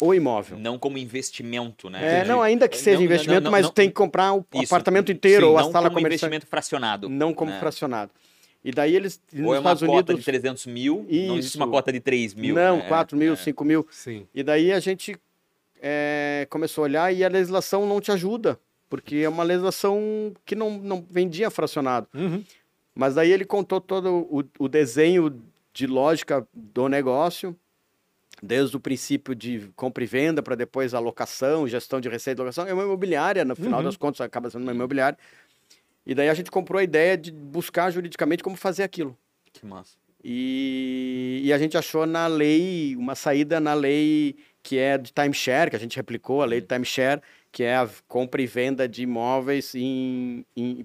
o 0.00 0.14
imóvel. 0.14 0.58
Não 0.58 0.78
como 0.78 0.96
investimento, 0.96 1.90
né? 1.90 2.20
É, 2.20 2.24
não, 2.24 2.40
ainda 2.40 2.66
que 2.66 2.76
seja 2.78 2.92
Não, 2.92 3.00
não, 3.00 3.04
investimento, 3.04 3.42
não, 3.44 3.50
mas 3.50 3.66
não. 3.66 3.72
tem 3.72 3.88
que 3.88 3.94
comprar 3.94 4.32
o 4.32 4.44
Isso. 4.54 4.64
apartamento 4.74 5.12
inteiro 5.12 5.46
Sim, 5.46 5.52
ou 5.52 5.58
a 5.58 5.62
não 5.62 5.70
sala 5.70 5.88
como 5.90 6.00
comercial. 6.00 6.28
investimento 6.28 6.46
fracionado. 6.46 7.08
Não 7.10 7.34
como 7.34 7.50
né? 7.50 7.60
fracionado. 7.60 8.10
E 8.64 8.72
daí 8.72 8.96
eles, 8.96 9.20
nos 9.32 9.46
Ou 9.48 9.54
é 9.54 9.58
uma 9.58 9.72
Estados 9.72 9.80
cota 9.94 10.12
Unidos... 10.12 10.18
de 10.20 10.24
300 10.24 10.66
mil, 10.66 11.06
não 11.10 11.36
existe 11.36 11.50
Isso. 11.54 11.58
uma 11.58 11.68
cota 11.68 11.92
de 11.92 12.00
3 12.00 12.32
mil. 12.32 12.54
não, 12.54 12.78
né? 12.78 12.88
4 12.88 13.16
mil, 13.18 13.34
É. 13.34 13.36
5 13.36 13.64
mil. 13.64 13.86
Sim. 13.90 14.26
E 14.34 14.42
daí 14.42 14.72
a 14.72 14.80
gente 14.80 15.14
é, 15.80 16.46
começou 16.48 16.82
a 16.82 16.86
olhar 16.86 17.12
e 17.12 17.22
a 17.24 17.28
legislação 17.28 17.86
não 17.86 18.00
te 18.00 18.10
ajuda, 18.12 18.58
porque 18.88 19.16
é 19.16 19.28
uma 19.28 19.42
legislação 19.42 20.32
que 20.46 20.54
não, 20.54 20.70
não 20.78 21.04
vendia 21.10 21.50
fracionado. 21.50 22.08
Uhum. 22.14 22.42
Mas 22.94 23.14
daí 23.14 23.30
ele 23.32 23.44
contou 23.44 23.80
todo 23.80 24.26
o, 24.30 24.44
o 24.58 24.68
desenho 24.68 25.42
de 25.72 25.86
lógica 25.86 26.46
do 26.52 26.88
negócio 26.88 27.56
desde 28.42 28.76
o 28.76 28.80
princípio 28.80 29.34
de 29.34 29.70
compra 29.76 30.02
e 30.02 30.06
venda 30.06 30.42
para 30.42 30.54
depois 30.54 30.94
alocação, 30.94 31.66
gestão 31.68 32.00
de 32.00 32.08
receita 32.08 32.42
alocação, 32.42 32.66
é 32.66 32.72
uma 32.74 32.82
imobiliária, 32.82 33.44
no 33.44 33.54
final 33.54 33.78
Uhum. 33.80 33.84
das 33.86 33.96
contas 33.96 34.20
acaba 34.20 34.50
sendo 34.50 34.62
uma 34.62 34.72
imobiliária. 34.72 35.16
E 36.04 36.14
daí 36.14 36.28
a 36.28 36.34
gente 36.34 36.50
comprou 36.50 36.80
a 36.80 36.82
ideia 36.82 37.16
de 37.16 37.30
buscar 37.30 37.90
juridicamente 37.90 38.42
como 38.42 38.56
fazer 38.56 38.82
aquilo. 38.82 39.16
Que 39.52 39.64
massa. 39.64 39.96
E, 40.24 41.40
e 41.44 41.52
a 41.52 41.58
gente 41.58 41.76
achou 41.76 42.04
na 42.06 42.26
lei, 42.26 42.96
uma 42.96 43.14
saída 43.14 43.60
na 43.60 43.74
lei 43.74 44.36
que 44.62 44.78
é 44.78 44.96
de 44.98 45.12
timeshare, 45.12 45.70
que 45.70 45.76
a 45.76 45.78
gente 45.78 45.96
replicou, 45.96 46.42
a 46.42 46.44
lei 46.44 46.60
de 46.60 46.66
timeshare, 46.66 47.20
que 47.52 47.62
é 47.62 47.76
a 47.76 47.88
compra 48.08 48.40
e 48.40 48.46
venda 48.46 48.88
de 48.88 49.02
imóveis 49.02 49.72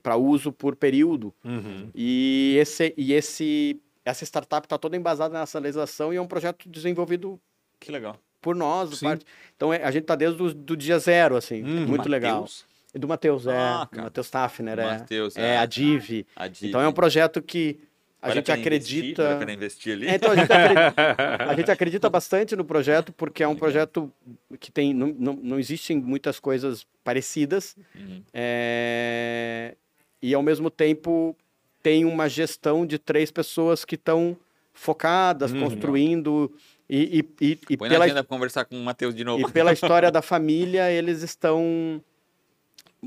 para 0.03 0.17
uso 0.17 0.51
por 0.51 0.75
período. 0.75 1.33
Uhum. 1.43 1.89
E, 1.95 2.57
esse, 2.59 2.93
e 2.97 3.13
esse, 3.13 3.79
essa 4.03 4.23
startup 4.25 4.65
está 4.65 4.77
toda 4.77 4.97
embasada 4.97 5.39
nessa 5.39 5.59
legislação 5.59 6.13
e 6.13 6.17
é 6.17 6.21
um 6.21 6.27
projeto 6.27 6.67
desenvolvido 6.69 7.39
Que 7.79 7.91
legal. 7.91 8.17
por 8.41 8.55
nós. 8.55 8.99
Parte, 8.99 9.25
então 9.55 9.73
é- 9.73 9.81
a 9.83 9.89
gente 9.91 10.03
está 10.03 10.15
desde 10.15 10.41
o 10.43 10.53
do 10.53 10.75
dia 10.75 10.99
zero, 10.99 11.35
assim, 11.37 11.63
Uhum. 11.63 11.87
muito 11.87 12.09
legal. 12.09 12.41
Mateus? 12.41 12.65
E 12.93 12.99
do 12.99 13.07
Matheus, 13.07 13.45
é. 13.47 13.55
Ah, 13.57 13.83
do 13.83 13.89
cara. 13.89 14.03
Matheus 14.03 14.29
Tafner, 14.29 14.79
é. 14.79 14.85
Mateus, 14.99 15.37
é. 15.37 15.55
é. 15.55 15.57
a 15.57 15.65
Div. 15.65 16.25
A 16.35 16.47
Div. 16.47 16.67
Então 16.69 16.81
é 16.81 16.87
um 16.87 16.93
projeto 16.93 17.41
que 17.41 17.79
a 18.21 18.27
Vale 18.29 18.39
gente 18.39 18.51
investir? 18.51 18.59
acredita. 18.61 19.23
Vale 19.23 19.39
pena 19.39 19.53
investir 19.53 19.93
ali? 19.93 20.07
É, 20.07 20.15
então 20.15 20.31
a 20.31 20.35
gente, 20.35 20.51
acredita, 20.51 21.43
a 21.51 21.55
gente 21.55 21.71
acredita 21.71 22.09
bastante 22.09 22.55
no 22.55 22.65
projeto 22.65 23.13
porque 23.13 23.43
é 23.43 23.47
um 23.47 23.55
projeto 23.55 24.11
que 24.59 24.71
tem 24.71 24.93
não, 24.93 25.07
não, 25.17 25.33
não 25.33 25.59
existem 25.59 25.97
muitas 25.97 26.39
coisas 26.39 26.85
parecidas 27.03 27.75
Uhum. 27.95 28.21
é, 28.33 29.75
e 30.21 30.33
ao 30.33 30.41
mesmo 30.41 30.69
tempo 30.69 31.35
tem 31.83 32.05
uma 32.05 32.27
gestão 32.27 32.85
de 32.85 32.97
três 32.97 33.29
pessoas 33.31 33.85
que 33.85 33.95
estão 33.95 34.35
focadas, 34.73 35.51
Uhum. 35.53 35.59
construindo 35.61 36.51
e, 36.89 37.19
e, 37.39 37.45
e, 37.51 37.59
e 37.69 37.77
Põe 37.77 37.89
pela, 37.89 37.99
na 37.99 38.05
agenda 38.05 38.23
conversar 38.23 38.65
com 38.65 38.75
o 38.79 38.83
Matheus 38.83 39.13
de 39.13 39.23
novo. 39.23 39.47
e 39.47 39.51
pela 39.51 39.71
história 39.73 40.09
da 40.11 40.21
família 40.21 40.91
eles 40.91 41.21
estão 41.21 42.01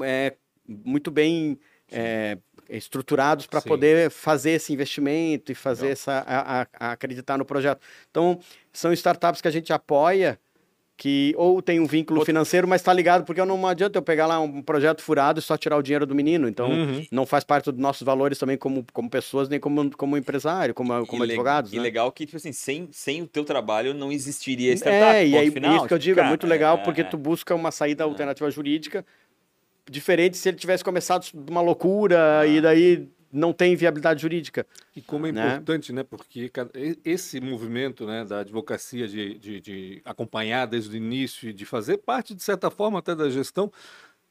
é, 0.03 0.35
muito 0.66 1.11
bem 1.11 1.59
é, 1.90 2.38
estruturados 2.70 3.46
para 3.46 3.61
poder 3.61 4.11
fazer 4.11 4.52
esse 4.52 4.72
investimento 4.72 5.50
e 5.52 5.54
fazer 5.54 5.88
essa 5.88 6.24
a, 6.26 6.62
a- 6.62 6.92
acreditar 6.92 7.37
no 7.38 7.44
projeto. 7.44 7.80
Então 8.11 8.38
são 8.72 8.92
startups 8.92 9.40
que 9.40 9.48
a 9.48 9.50
gente 9.50 9.72
apoia 9.72 10.38
que 10.96 11.35
ou 11.38 11.62
tem 11.62 11.80
um 11.80 11.87
vínculo 11.87 12.22
financeiro, 12.26 12.68
mas 12.68 12.83
está 12.83 12.92
ligado 12.92 13.24
porque 13.24 13.42
não 13.42 13.66
adianta 13.66 13.96
eu 13.96 14.02
pegar 14.02 14.26
lá 14.26 14.38
um 14.38 14.61
projeto 14.61 15.00
furado 15.00 15.38
e 15.38 15.42
só 15.42 15.56
tirar 15.56 15.78
o 15.78 15.83
dinheiro 15.83 16.04
do 16.04 16.14
menino. 16.14 16.46
Então 16.46 16.70
Uhum. 16.70 17.06
não 17.11 17.24
faz 17.24 17.42
parte 17.42 17.72
dos 17.72 17.80
nossos 17.80 18.02
valores 18.02 18.38
também 18.38 18.59
como, 18.59 18.85
como 18.92 19.09
pessoas 19.09 19.48
nem 19.48 19.59
como, 19.59 19.90
como 19.96 20.14
empresário, 20.18 20.74
como, 20.74 21.06
como 21.06 21.24
E 21.24 21.30
advogados. 21.30 21.72
E 21.72 21.76
né? 21.76 21.83
legal 21.83 22.12
que, 22.12 22.26
tipo 22.26 22.37
assim, 22.37 22.52
sem, 22.52 22.87
sem 22.92 23.22
o 23.22 23.26
teu 23.26 23.44
trabalho 23.46 23.94
não 23.94 24.12
existiria 24.12 24.74
startup. 24.74 25.14
É, 25.16 25.26
e 25.26 25.38
aí 25.38 25.50
final. 25.50 25.74
isso 25.76 25.87
que 25.88 25.94
eu 25.94 25.98
Tipo, 25.98 26.04
digo, 26.04 26.16
cara, 26.16 26.28
é 26.28 26.30
muito 26.30 26.46
legal 26.46 26.76
é, 26.76 26.83
porque 26.83 27.00
é. 27.00 27.04
tu 27.04 27.16
busca 27.16 27.54
uma 27.54 27.70
saída 27.70 28.04
alternativa 28.04 28.50
jurídica 28.50 29.02
diferente 29.90 30.37
se 30.37 30.48
ele 30.48 30.57
tivesse 30.57 30.85
começado 30.85 31.24
de 31.33 31.50
uma 31.50 31.61
loucura 31.61 32.40
Ah. 32.40 32.46
e 32.46 32.61
daí 32.61 33.09
não 33.33 33.53
tem 33.53 33.76
viabilidade 33.76 34.22
jurídica. 34.22 34.66
E 34.96 35.00
como 35.00 35.26
é 35.26 35.33
Né? 35.33 35.46
importante, 35.53 35.92
né? 35.92 36.03
Porque 36.03 36.48
cada- 36.48 36.70
e- 36.79 36.98
esse 37.05 37.40
movimento 37.40 38.05
né, 38.07 38.24
da 38.24 38.40
advocacia 38.40 39.07
de, 39.07 39.38
de, 39.38 39.61
de 39.61 40.03
acompanhar 40.05 40.66
desde 40.66 40.94
o 40.94 40.96
início 40.96 41.48
e 41.48 41.53
de 41.53 41.64
fazer 41.64 41.98
parte, 41.98 42.35
de 42.35 42.42
certa 42.42 42.70
forma, 42.70 42.98
até 42.98 43.14
da 43.14 43.29
gestão, 43.31 43.70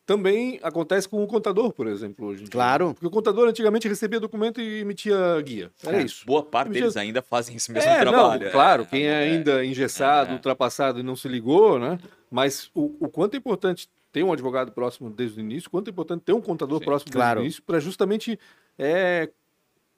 também 0.05 0.59
acontece 0.63 1.07
com 1.07 1.23
o 1.23 1.27
contador, 1.27 1.71
por 1.71 1.85
exemplo, 1.87 2.25
hoje 2.25 2.41
dia. 2.41 2.49
Claro. 2.51 2.93
Porque 2.95 3.05
o 3.05 3.11
contador 3.11 3.47
antigamente 3.47 3.87
recebia 3.87 4.19
documento 4.19 4.59
e 4.59 4.79
emitia 4.79 5.39
guia. 5.43 5.71
Era 5.85 6.01
É. 6.01 6.03
isso. 6.03 6.25
Boa 6.25 6.41
parte 6.43 6.67
Podia- 6.69 6.81
deles 6.81 6.97
ainda 6.97 7.21
fazem 7.21 7.55
esse 7.55 7.71
mesmo 7.71 7.87
É, 7.89 7.99
trabalho. 7.99 8.43
não, 8.45 8.51
claro, 8.51 8.83
é, 8.83 8.85
quem 8.87 9.03
é 9.07 9.11
é, 9.11 9.15
ainda 9.31 9.63
engessado, 9.63 10.31
é. 10.31 10.33
ultrapassado 10.33 10.99
e 10.99 11.03
não 11.03 11.15
se 11.15 11.27
ligou, 11.27 11.77
né? 11.77 11.99
Mas 12.31 12.71
o, 12.73 12.95
o 12.99 13.07
quanto 13.07 13.35
é 13.35 13.37
importante 13.37 13.87
ter 14.11 14.23
um 14.23 14.31
advogado 14.33 14.71
próximo 14.71 15.09
desde 15.09 15.39
o 15.39 15.41
início, 15.41 15.69
quanto 15.69 15.87
é 15.87 15.91
importante 15.91 16.21
ter 16.23 16.33
um 16.33 16.41
contador 16.41 16.79
Sim. 16.79 16.85
próximo 16.85 17.11
Claro. 17.11 17.39
desde 17.41 17.41
o 17.41 17.45
início, 17.45 17.63
para 17.63 17.79
justamente 17.79 18.39
é, 18.77 19.29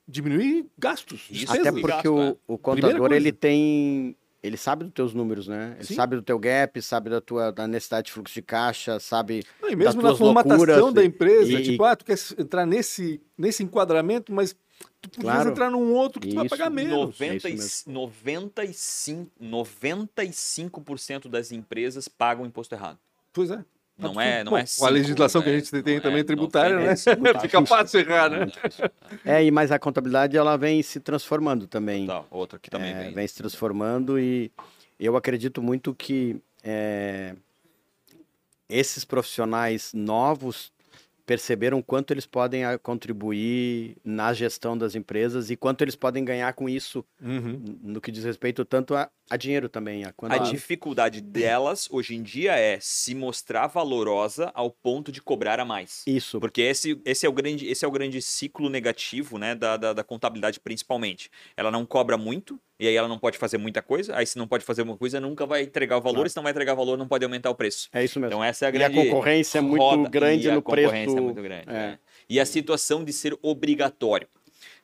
diminuir 0.07 0.65
gastos. 0.77 1.27
Isso. 1.31 1.51
Até 1.51 1.71
porque 1.71 1.87
gasto, 1.87 2.15
né? 2.15 2.35
o, 2.47 2.53
o 2.53 2.57
Primeira 2.57 2.89
contador 2.97 3.13
ele 3.13 3.31
tem 3.31 4.15
ele 4.43 4.57
sabe 4.57 4.83
dos 4.85 4.93
teus 4.93 5.13
números, 5.13 5.47
né? 5.47 5.73
Ele 5.77 5.85
Sim. 5.85 5.93
sabe 5.93 6.15
do 6.15 6.21
teu 6.23 6.39
gap, 6.39 6.81
sabe 6.81 7.11
da 7.11 7.21
tua 7.21 7.51
da 7.51 7.67
necessidade 7.67 8.07
de 8.07 8.11
fluxo 8.11 8.33
de 8.33 8.41
caixa, 8.41 8.99
sabe 8.99 9.43
Não, 9.61 9.69
e 9.69 9.75
mesmo 9.75 9.83
das 9.85 9.95
na 9.95 10.01
tuas 10.09 10.17
formatação 10.17 10.57
loucuras 10.57 10.93
da 10.95 11.05
empresa, 11.05 11.51
e- 11.53 11.63
tipo, 11.63 11.83
ah, 11.83 11.95
tu 11.95 12.03
quer 12.03 12.17
entrar 12.39 12.65
nesse, 12.65 13.21
nesse 13.37 13.61
enquadramento, 13.61 14.33
mas 14.33 14.55
tu 14.99 15.09
podias 15.11 15.31
Claro. 15.35 15.49
entrar 15.51 15.69
num 15.69 15.93
outro 15.93 16.19
que 16.19 16.29
tu 16.29 16.35
vai 16.35 16.47
Isso. 16.47 16.57
pagar 16.57 16.71
menos. 16.71 16.91
90 17.19 17.47
É 17.47 17.51
e- 17.51 17.53
isso 17.53 17.87
95, 17.87 19.31
95% 19.39 21.29
das 21.29 21.51
empresas 21.51 22.07
pagam 22.07 22.43
imposto 22.45 22.73
errado. 22.73 22.97
Pois 23.31 23.51
é. 23.51 23.63
Não 24.01 24.13
Tá 24.15 24.23
é, 24.23 24.43
não 24.43 24.57
é 24.57 24.65
a 24.81 24.89
legislação 24.89 25.41
que 25.41 25.49
a 25.49 25.51
né? 25.51 25.59
gente 25.59 25.83
tem 25.83 25.95
Não 25.95 26.01
também 26.01 26.19
é 26.21 26.23
tributária, 26.23 26.75
né? 26.79 26.95
90, 27.17 27.39
Fica 27.41 27.65
fácil 27.65 27.99
errar, 28.01 28.29
né? 28.29 28.47
É, 29.25 29.43
e 29.43 29.51
mas 29.51 29.71
a 29.71 29.77
contabilidade 29.79 30.35
ela 30.37 30.57
vem 30.57 30.81
se 30.81 30.99
transformando 30.99 31.67
também. 31.67 32.07
Tá, 32.07 32.23
outra 32.31 32.57
que 32.59 32.69
também 32.69 32.91
É, 32.93 33.11
vem. 33.11 33.27
se 33.27 33.35
transformando 33.35 34.19
e 34.19 34.51
eu 34.99 35.15
acredito 35.15 35.61
muito 35.61 35.93
que 35.93 36.41
é, 36.63 37.35
esses 38.69 39.03
profissionais 39.03 39.91
novos 39.93 40.71
perceberam 41.25 41.81
quanto 41.81 42.11
eles 42.11 42.25
podem 42.25 42.65
ah, 42.65 42.77
contribuir 42.77 43.95
na 44.03 44.33
gestão 44.33 44.77
das 44.77 44.95
empresas 44.95 45.49
e 45.49 45.55
quanto 45.55 45.81
eles 45.81 45.95
podem 45.95 46.25
ganhar 46.25 46.51
com 46.53 46.67
isso 46.67 47.05
Uhum. 47.21 47.61
no 47.83 48.01
que 48.01 48.11
diz 48.11 48.23
respeito 48.25 48.65
tanto 48.65 48.95
a, 48.95 49.09
a 49.31 49.37
dinheiro 49.37 49.69
também. 49.69 50.03
A, 50.03 50.11
quando 50.11 50.33
A 50.33 50.37
dificuldade 50.39 51.21
delas 51.21 51.87
hoje 51.89 52.15
em 52.15 52.21
dia 52.21 52.53
é 52.57 52.77
se 52.81 53.15
mostrar 53.15 53.67
valorosa 53.67 54.51
ao 54.53 54.69
ponto 54.69 55.09
de 55.09 55.21
cobrar 55.21 55.57
a 55.57 55.63
mais. 55.63 56.03
Isso, 56.05 56.37
Porque 56.39 56.61
esse, 56.61 56.99
esse, 57.05 57.25
é 57.25 57.29
o 57.29 57.31
grande, 57.31 57.65
esse 57.65 57.85
é 57.85 57.87
o 57.87 57.91
grande 57.91 58.21
ciclo 58.21 58.69
negativo 58.69 59.37
né, 59.37 59.55
da, 59.55 59.77
da, 59.77 59.93
da 59.93 60.03
contabilidade, 60.03 60.59
principalmente. 60.59 61.29
Ela 61.55 61.71
não 61.71 61.85
cobra 61.85 62.17
muito, 62.17 62.59
e 62.77 62.87
aí 62.87 62.95
ela 62.95 63.07
não 63.07 63.17
pode 63.17 63.37
fazer 63.37 63.57
muita 63.57 63.81
coisa. 63.81 64.15
Aí, 64.17 64.25
se 64.27 64.37
não 64.37 64.47
pode 64.47 64.65
fazer 64.65 64.81
uma 64.81 64.97
coisa, 64.97 65.19
nunca 65.21 65.45
vai 65.45 65.61
entregar 65.61 65.97
o 65.97 66.01
valor. 66.01 66.15
Claro. 66.15 66.29
Se 66.29 66.35
não 66.35 66.43
vai 66.43 66.51
entregar 66.51 66.73
o 66.73 66.77
valor, 66.77 66.97
não 66.97 67.07
pode 67.07 67.23
aumentar 67.23 67.49
o 67.51 67.55
preço. 67.55 67.89
é 67.93 68.03
isso 68.03 68.19
mesmo. 68.19 68.33
Então, 68.33 68.43
essa 68.43 68.65
é 68.65 68.67
a 68.67 68.71
e 68.71 68.83
a 68.83 68.89
grande. 68.89 69.09
concorrência 69.09 69.59
é 69.59 69.61
muito 69.61 69.81
roda- 69.81 70.09
grande 70.09 70.47
e 70.47 70.49
a 70.51 70.55
no 70.55 70.61
concorrência 70.61 70.91
preço. 71.05 71.17
é 71.17 71.21
muito 71.21 71.41
grande. 71.41 71.69
é. 71.69 71.73
né? 71.73 71.99
E 72.29 72.39
a 72.39 72.45
situação 72.45 73.03
de 73.05 73.13
ser 73.13 73.37
obrigatório. 73.41 74.27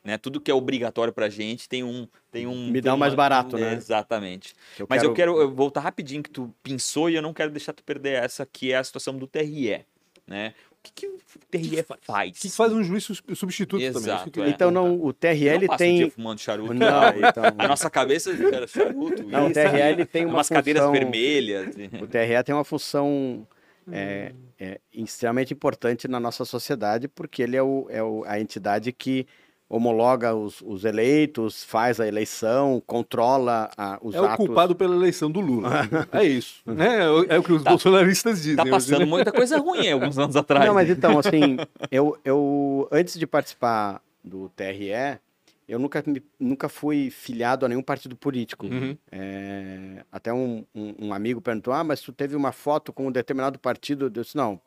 Né? 0.03 0.17
Tudo 0.17 0.39
que 0.39 0.49
é 0.49 0.53
obrigatório 0.53 1.11
pra 1.11 1.27
gente 1.29 1.67
tem 1.67 1.83
um. 1.83 2.07
Tem 2.31 2.47
um 2.47 2.67
Me 2.67 2.73
tem 2.73 2.83
dá 2.83 2.93
o 2.93 2.97
mais 2.97 3.11
uma- 3.13 3.17
barato, 3.17 3.57
né? 3.57 3.73
Exatamente. 3.73 4.55
que 4.75 4.85
Mas 4.87 5.03
eu 5.03 5.13
quero 5.13 5.37
eu 5.39 5.53
voltar 5.53 5.81
rapidinho 5.81 6.23
que 6.23 6.29
tu 6.29 6.53
pensou 6.63 7.09
e 7.09 7.15
eu 7.15 7.21
não 7.21 7.33
quero 7.33 7.51
deixar 7.51 7.73
tu 7.73 7.83
perder 7.83 8.23
essa, 8.23 8.45
que 8.45 8.71
é 8.71 8.77
a 8.77 8.83
situação 8.83 9.17
do 9.17 9.27
TRE. 9.27 9.85
Né? 10.25 10.53
O 10.71 10.75
que, 10.83 10.91
que 10.93 11.07
o 11.07 11.17
TRE 11.51 11.85
faz? 12.01 12.37
Que 12.39 12.49
faz 12.49 12.71
um 12.71 12.83
juiz 12.83 13.03
substituto 13.03 13.71
também. 13.81 13.87
Exato, 13.89 14.27
eu 14.27 14.31
queria 14.31 14.47
é. 14.49 14.51
Então, 14.51 14.71
não, 14.71 14.93
o 14.95 15.07
o 15.07 15.13
dia 15.13 15.77
tem. 15.77 16.09
fumando 16.09 16.39
charuto. 16.39 16.73
Não, 16.73 17.01
né? 17.01 17.13
então. 17.29 17.43
A 17.57 17.67
nossa 17.67 17.89
cabeça 17.89 18.31
era 18.31 18.67
charuto. 18.67 19.23
Não, 19.23 19.47
o 19.47 19.51
TRL 19.51 20.05
tem 20.05 20.25
uma 20.25 20.35
umas 20.35 20.47
cadeiras 20.47 20.83
função- 20.83 20.93
vermelhas. 20.93 21.75
O 22.01 22.07
TRE 22.07 22.43
tem 22.45 22.55
uma 22.55 22.63
função 22.63 23.45
é, 23.91 24.33
é, 24.59 24.79
extremamente 24.93 25.53
importante 25.53 26.07
na 26.07 26.19
nossa 26.19 26.43
sociedade, 26.45 27.07
porque 27.07 27.41
ele 27.41 27.55
é, 27.57 27.63
o, 27.63 27.87
é 27.89 28.03
o- 28.03 28.23
a 28.25 28.39
entidade 28.39 28.91
que 28.91 29.25
homologa 29.69 30.33
os, 30.33 30.61
os 30.61 30.85
eleitos, 30.85 31.63
faz 31.63 31.99
a 31.99 32.07
eleição, 32.07 32.81
controla 32.87 33.69
a- 33.77 33.99
os 34.01 34.15
É 34.15 34.21
o 34.21 34.25
atos. 34.25 34.45
culpado 34.45 34.75
pela 34.75 34.95
eleição 34.95 35.29
do 35.29 35.39
Lula. 35.41 35.69
é 36.11 36.23
isso. 36.23 36.61
Né? 36.65 37.03
É 37.03 37.09
o- 37.09 37.25
É 37.29 37.37
o 37.39 37.43
que 37.43 37.51
os 37.51 37.63
bolsonaristas 37.63 38.37
dizem. 38.41 38.55
Tá 38.55 38.63
hoje, 38.63 38.71
passando 38.71 38.99
né? 38.99 39.05
muita 39.05 39.31
coisa 39.31 39.57
ruim 39.57 39.91
alguns 39.91 40.17
anos 40.17 40.35
atrás. 40.35 40.65
Não, 40.65 40.73
mas 40.73 40.89
então, 40.89 41.19
assim, 41.19 41.57
eu, 41.91 42.17
eu 42.23 42.87
antes 42.91 43.19
de 43.19 43.27
participar 43.27 44.01
do 44.23 44.49
TRE, 44.55 45.19
eu 45.67 45.77
nunca, 45.79 46.01
nunca 46.39 46.69
fui 46.69 47.09
filiado 47.09 47.65
a 47.65 47.69
nenhum 47.69 47.83
partido 47.83 48.15
político. 48.15 48.67
Uhum. 48.67 48.95
É, 49.11 50.05
até 50.09 50.31
um, 50.31 50.63
um, 50.73 51.07
um 51.07 51.13
amigo 51.13 51.41
perguntou: 51.41 51.73
Ah, 51.73 51.83
mas 51.83 51.99
tu 51.99 52.13
teve 52.13 52.37
uma 52.37 52.53
foto 52.53 52.93
com 52.93 53.07
um 53.07 53.11
determinado 53.11 53.59
partido? 53.59 54.05
Eu 54.05 54.09
disse: 54.09 54.37
Não. 54.37 54.53
a- 54.53 54.59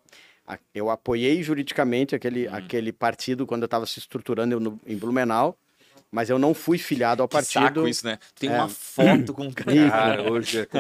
Eu 0.75 0.91
apoiei 0.91 1.43
juridicamente 1.43 2.15
aquele, 2.15 2.47
Uhum. 2.49 2.55
aquele 2.55 2.93
partido 2.93 3.47
quando 3.47 3.63
eu 3.63 3.67
estava 3.67 3.87
se 3.87 3.99
estruturando 3.99 4.59
no- 4.61 4.81
em 4.87 4.97
Blumenau, 4.97 5.57
mas 6.13 6.29
eu 6.29 6.39
não 6.39 6.53
fui 6.55 6.77
filiado 6.79 7.23
ao 7.23 7.29
que 7.29 7.35
partido. 7.37 7.63
saco 7.63 7.89
isso, 7.89 8.05
né? 8.05 8.19
Tem 8.39 8.51
É. 8.51 8.55
uma 8.55 8.69
foto 8.69 9.33
com 9.33 9.45
um 9.45 9.53
cara. 10.19 10.31
Hoje 10.31 10.67
é. 10.73 10.79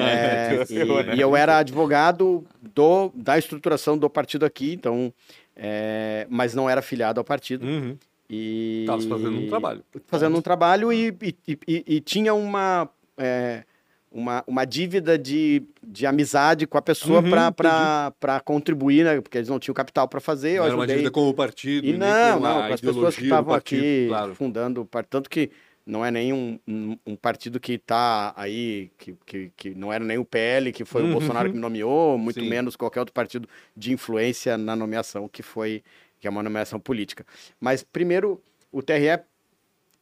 É, 0.60 0.66
Ferrou, 0.66 1.00
e, 1.00 1.04
né? 1.04 1.14
e 1.16 1.20
eu 1.20 1.36
era 1.36 1.58
advogado 1.58 2.44
do, 2.60 3.10
da 3.14 3.38
estruturação 3.38 3.96
do 3.96 4.10
partido 4.10 4.44
aqui, 4.44 4.72
então, 4.72 5.12
é, 5.56 6.26
mas 6.28 6.54
não 6.54 6.68
era 6.68 6.82
filiado 6.82 7.20
ao 7.20 7.24
partido. 7.24 7.64
Uhum. 7.66 7.96
E 8.28 8.84
Tava 8.86 9.02
fazendo 9.02 9.38
um 9.38 9.48
trabalho. 9.48 9.84
Fazendo 10.06 10.38
um 10.38 10.42
trabalho 10.42 10.92
e, 10.92 11.08
e, 11.20 11.34
e- 11.48 11.58
e- 11.66 11.84
e 11.96 12.00
tinha 12.00 12.32
uma, 12.32 12.88
é, 13.18 13.64
uma, 14.10 14.42
uma 14.46 14.64
dívida 14.64 15.16
de, 15.16 15.62
de 15.82 16.04
amizade 16.04 16.66
com 16.66 16.76
a 16.76 16.82
pessoa 16.82 17.20
Uhum, 17.22 17.52
para 17.52 18.40
contribuir, 18.44 19.04
né? 19.04 19.20
Porque 19.20 19.38
eles 19.38 19.48
não 19.48 19.58
tinham 19.58 19.74
capital 19.74 20.08
para 20.08 20.20
fazer. 20.20 20.58
Não 20.58 20.66
era 20.66 20.74
uma 20.74 20.86
dívida 20.86 21.10
com 21.10 21.28
o 21.28 21.34
partido. 21.34 21.86
E 21.86 21.92
não, 21.92 22.40
não, 22.40 22.66
com 22.66 22.74
as 22.74 22.80
pessoas 22.80 23.16
que 23.16 23.24
estavam 23.24 23.54
aqui 23.54 24.06
Claro. 24.08 24.34
fundando 24.34 24.82
o 24.82 24.84
partido. 24.84 25.10
Tanto 25.10 25.30
que 25.30 25.50
não 25.86 26.04
é 26.04 26.10
nem 26.10 26.32
um, 26.32 26.58
um, 27.06 27.16
partido 27.16 27.58
que 27.58 27.74
está 27.74 28.32
aí, 28.36 28.90
que, 28.98 29.16
que, 29.24 29.52
que 29.56 29.74
não 29.74 29.92
era 29.92 30.04
nem 30.04 30.18
o 30.18 30.24
PL, 30.24 30.72
que 30.72 30.84
foi 30.84 31.02
o 31.02 31.12
Bolsonaro 31.12 31.48
que 31.48 31.54
me 31.54 31.60
nomeou, 31.60 32.18
muito 32.18 32.40
Sim. 32.40 32.48
menos 32.48 32.76
qualquer 32.76 33.00
outro 33.00 33.12
partido 33.12 33.48
de 33.76 33.92
influência 33.92 34.56
na 34.58 34.76
nomeação, 34.76 35.28
que 35.28 35.42
foi 35.42 35.82
que 36.20 36.26
é 36.26 36.30
uma 36.30 36.42
nomeação 36.42 36.78
política. 36.78 37.24
Mas, 37.58 37.82
primeiro, 37.82 38.42
o 38.70 38.82
TRE 38.82 39.20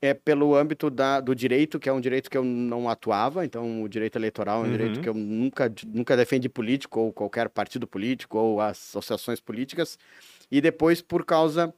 é 0.01 0.15
pelo 0.15 0.55
âmbito 0.55 0.91
da, 0.91 1.21
do 1.21 1.35
direito, 1.35 1.79
que 1.79 1.89
é 1.89 1.93
um 1.93 2.01
direito 2.01 2.31
que 2.31 2.39
eu 2.39 2.45
não 2.45 2.89
atuava, 2.89 3.45
então 3.45 3.83
o 3.83 3.89
direito 3.89 4.17
eleitoral 4.17 4.61
é 4.61 4.61
um 4.61 4.65
Uhum. 4.67 4.73
direito 4.73 5.01
que 5.01 5.09
eu 5.09 5.15
nunca, 5.15 5.73
nunca 5.87 6.17
defendi 6.17 6.49
político, 6.49 7.01
ou 7.01 7.13
qualquer 7.13 7.49
partido 7.49 7.87
político, 7.87 8.39
ou 8.39 8.61
associações 8.61 9.41
políticas, 9.41 9.99
e 10.51 10.61
depois 10.61 11.03
por 11.03 11.25
causa 11.25 11.75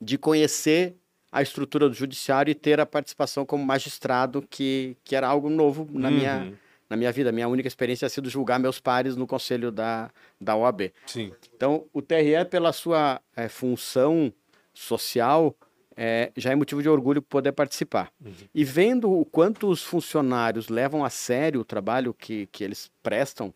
de 0.00 0.18
conhecer 0.18 0.96
a 1.30 1.42
estrutura 1.42 1.88
do 1.88 1.94
judiciário 1.94 2.50
e 2.50 2.54
ter 2.54 2.80
a 2.80 2.86
participação 2.86 3.46
como 3.46 3.64
magistrado, 3.64 4.42
que, 4.42 4.96
que 5.04 5.14
era 5.14 5.28
algo 5.28 5.48
novo 5.48 5.86
na, 5.92 6.10
minha, 6.10 6.40
Uhum. 6.40 6.56
na 6.88 6.96
minha 6.96 7.12
vida. 7.12 7.30
Minha 7.30 7.46
única 7.46 7.68
experiência 7.68 8.08
tinha 8.08 8.14
sido 8.14 8.28
julgar 8.28 8.58
meus 8.58 8.80
pares 8.80 9.14
no 9.14 9.26
conselho 9.26 9.70
da, 9.70 10.10
da 10.40 10.56
OAB. 10.56 10.92
Sim. 11.06 11.32
Então, 11.54 11.86
o 11.92 12.02
TRE, 12.02 12.44
pela 12.46 12.72
sua 12.72 13.20
eh, 13.36 13.48
função 13.48 14.32
social, 14.74 15.54
eh, 16.02 16.32
já 16.34 16.50
é 16.50 16.54
motivo 16.54 16.82
de 16.82 16.88
orgulho 16.88 17.20
poder 17.20 17.52
participar. 17.52 18.10
E 18.54 18.64
vendo 18.64 19.12
o 19.12 19.22
quanto 19.22 19.68
os 19.68 19.84
funcionários 19.84 20.70
levam 20.70 21.04
a 21.04 21.10
sério 21.10 21.60
o 21.60 21.64
trabalho 21.64 22.14
que, 22.14 22.46
que 22.46 22.64
eles 22.64 22.90
prestam, 23.02 23.52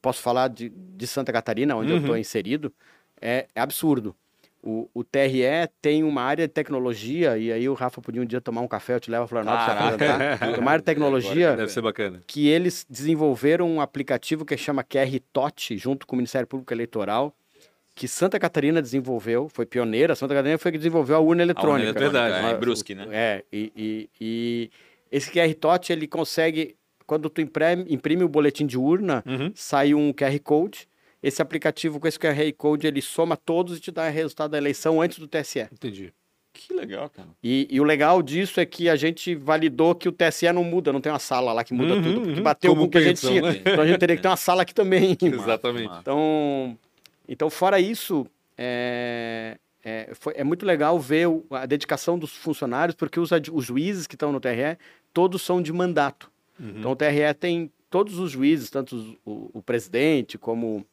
posso 0.00 0.22
falar 0.22 0.48
de, 0.48 0.70
de 0.70 1.06
Santa 1.06 1.30
Catarina, 1.30 1.76
onde 1.76 1.92
eu 1.92 1.98
estou 1.98 2.16
inserido, 2.16 2.72
é, 3.20 3.46
é 3.54 3.60
absurdo. 3.60 4.16
O, 4.62 4.88
o 4.94 5.04
TRE 5.04 5.68
tem 5.80 6.02
uma 6.02 6.22
área 6.22 6.48
de 6.48 6.52
tecnologia, 6.52 7.36
e 7.36 7.52
aí 7.52 7.68
o 7.68 7.74
Rafa 7.74 8.00
podia 8.00 8.22
um 8.22 8.24
dia 8.24 8.40
tomar 8.40 8.62
um 8.62 8.66
café, 8.66 8.94
eu 8.94 9.00
te 9.00 9.10
levo 9.10 9.24
a 9.24 9.28
Florianópolis 9.28 9.66
Caraca. 9.66 9.94
apresentar. 9.94 10.58
Uma 10.60 10.70
área 10.70 10.80
de 10.80 10.86
tecnologia 10.86 11.54
Deve 11.54 11.70
ser 11.70 11.82
bacana. 11.82 12.22
que 12.26 12.48
eles 12.48 12.86
desenvolveram 12.88 13.70
um 13.70 13.80
aplicativo 13.80 14.42
que 14.42 14.56
chama 14.56 14.82
QR 14.82 15.20
TOT, 15.34 15.76
junto 15.76 16.06
com 16.06 16.16
o 16.16 16.18
Ministério 16.18 16.48
Público 16.48 16.72
Eleitoral, 16.72 17.36
que 17.98 18.06
Santa 18.08 18.38
Catarina 18.38 18.80
desenvolveu, 18.80 19.48
foi 19.52 19.66
pioneira, 19.66 20.14
Santa 20.14 20.32
Catarina 20.34 20.56
foi 20.58 20.70
que 20.72 20.78
desenvolveu 20.78 21.16
a 21.16 21.18
urna 21.18 21.42
eletrônica. 21.42 21.92
Verdade. 21.98 22.34
É, 22.36 22.48
Ah, 22.48 22.52
em 22.52 22.58
Brusque, 22.60 22.94
né? 22.94 23.06
É, 23.10 23.44
e, 23.52 23.72
e- 23.76 24.08
e 24.20 24.70
esse 25.10 25.30
QR 25.32 25.52
TOT, 25.54 25.90
ele 25.92 26.06
consegue, 26.06 26.76
quando 27.06 27.28
tu 27.28 27.40
imprime, 27.40 27.84
imprime 27.88 28.22
o 28.22 28.28
boletim 28.28 28.66
de 28.66 28.78
urna, 28.78 29.24
Uhum. 29.26 29.50
sai 29.54 29.94
um 29.94 30.12
QR 30.12 30.38
Code, 30.38 30.86
esse 31.22 31.42
aplicativo 31.42 31.98
com 31.98 32.06
esse 32.06 32.18
QR 32.18 32.52
Code, 32.56 32.86
ele 32.86 33.02
soma 33.02 33.36
todos 33.36 33.78
e 33.78 33.80
te 33.80 33.90
dá 33.90 34.06
o 34.08 34.10
resultado 34.12 34.52
da 34.52 34.58
eleição 34.58 35.00
antes 35.02 35.18
do 35.18 35.26
TSE. 35.26 35.66
Entendi. 35.72 36.12
Que 36.52 36.72
legal, 36.74 37.08
cara. 37.10 37.28
E, 37.42 37.68
e 37.70 37.80
o 37.80 37.84
legal 37.84 38.20
disso 38.22 38.58
é 38.60 38.66
que 38.66 38.88
a 38.88 38.96
gente 38.96 39.34
validou 39.34 39.94
que 39.94 40.08
o 40.08 40.12
TSE 40.12 40.50
não 40.52 40.64
muda, 40.64 40.92
não 40.92 41.00
tem 41.00 41.10
uma 41.12 41.18
sala 41.18 41.52
lá 41.52 41.62
que 41.62 41.72
muda 41.74 41.94
Uhum, 41.94 42.02
tudo, 42.02 42.20
porque 42.22 42.36
uhum. 42.38 42.42
bateu 42.42 42.70
Como 42.72 42.82
com 42.82 42.88
o 42.88 42.90
que 42.90 42.98
a 42.98 43.00
gente 43.02 43.20
tinha. 43.20 43.42
né? 43.42 43.58
Então 43.60 43.80
a 43.80 43.86
gente 43.86 43.98
teria 43.98 44.16
que 44.16 44.22
ter 44.22 44.28
uma 44.28 44.36
sala 44.36 44.62
aqui 44.62 44.74
também. 44.74 45.16
Exatamente. 45.22 45.92
Então, 46.00 46.76
então 47.28 47.50
fora 47.50 47.78
isso, 47.78 48.26
é, 48.56 49.58
é, 49.84 50.10
foi- 50.14 50.34
é 50.36 50.42
muito 50.44 50.64
legal 50.66 50.98
ver 50.98 51.28
o- 51.28 51.46
a 51.50 51.66
dedicação 51.66 52.18
dos 52.18 52.32
funcionários, 52.32 52.94
porque 52.94 53.20
os, 53.20 53.30
os 53.52 53.64
juízes 53.64 54.06
que 54.06 54.14
estão 54.14 54.32
no 54.32 54.40
TRE, 54.40 54.78
todos 55.12 55.42
são 55.42 55.60
de 55.62 55.72
mandato. 55.72 56.30
Uhum. 56.58 56.74
Então 56.78 56.90
o 56.92 56.96
TRE 56.96 57.34
tem 57.34 57.70
todos 57.90 58.18
os 58.18 58.30
juízes, 58.32 58.70
tanto 58.70 58.96
os- 58.96 59.16
o, 59.24 59.50
o 59.54 59.62
presidente 59.62 60.36
como 60.38 60.84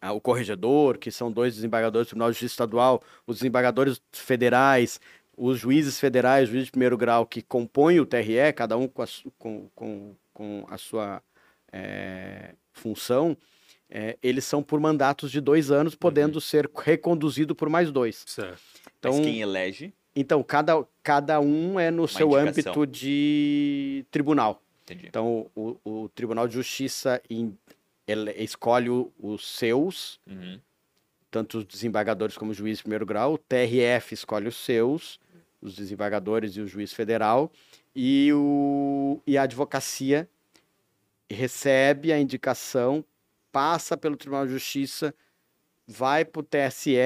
ah, 0.00 0.12
o 0.12 0.20
corregedor, 0.20 0.98
que 0.98 1.10
são 1.12 1.30
dois 1.30 1.54
desembargadores 1.54 2.06
do 2.06 2.10
Tribunal 2.10 2.30
de 2.30 2.34
Justiça 2.34 2.54
Estadual, 2.54 3.00
os 3.26 3.36
desembargadores 3.36 4.00
federais, 4.10 5.00
os 5.36 5.58
juízes 5.60 5.98
federais, 6.00 6.48
juízes 6.48 6.66
de 6.66 6.72
primeiro 6.72 6.96
grau, 6.96 7.24
que 7.24 7.40
compõem 7.40 8.00
o 8.00 8.06
TRE, 8.06 8.52
cada 8.52 8.76
um 8.76 8.88
com 8.88 9.02
a, 9.02 9.06
com, 9.38 9.68
com, 9.74 10.14
com 10.34 10.64
a 10.68 10.76
sua 10.76 11.22
eh, 11.72 12.54
função, 12.72 13.36
eh, 13.94 14.16
eles 14.22 14.44
são 14.44 14.62
por 14.62 14.80
mandatos 14.80 15.30
de 15.30 15.38
dois 15.40 15.70
anos, 15.70 15.94
podendo 15.94 16.40
ser 16.40 16.68
reconduzido 16.74 17.54
por 17.54 17.68
mais 17.68 17.92
dois. 17.92 18.24
Certo. 18.26 18.58
Então, 18.98 19.12
Mas 19.12 19.20
quem 19.26 19.40
elege, 19.42 19.92
então 20.16 20.42
cada, 20.42 20.82
cada 21.02 21.38
um 21.40 21.78
é 21.78 21.90
no 21.90 22.08
seu 22.08 22.28
indicação. 22.28 22.72
âmbito 22.72 22.86
de 22.86 24.06
tribunal. 24.10 24.62
entendi. 24.84 25.06
Então, 25.08 25.50
o, 25.54 25.76
o 25.84 26.08
Tribunal 26.08 26.48
de 26.48 26.54
Justiça 26.54 27.20
ele 28.08 28.30
escolhe 28.42 28.88
o- 28.90 29.12
os 29.18 29.46
seus, 29.46 30.18
Uhum. 30.26 30.58
tanto 31.30 31.58
os 31.58 31.64
desembargadores 31.64 32.36
como 32.36 32.50
o 32.50 32.54
juiz 32.54 32.78
de 32.78 32.82
primeiro 32.84 33.04
grau, 33.06 33.34
o 33.34 33.38
TRF 33.38 34.12
escolhe 34.14 34.48
os 34.48 34.56
seus, 34.56 35.20
os 35.60 35.76
desembargadores 35.76 36.56
e 36.56 36.60
o 36.60 36.66
juiz 36.66 36.92
federal, 36.92 37.50
e, 37.94 38.30
o, 38.32 39.20
e 39.26 39.36
a 39.38 39.42
advocacia 39.42 40.28
recebe 41.30 42.12
a 42.12 42.18
indicação, 42.18 43.04
passa 43.52 43.96
pelo 43.96 44.16
Tribunal 44.16 44.46
de 44.46 44.52
Justiça, 44.52 45.14
vai 45.86 46.24
para 46.24 46.40
o 46.40 46.42
TSE 46.42 46.96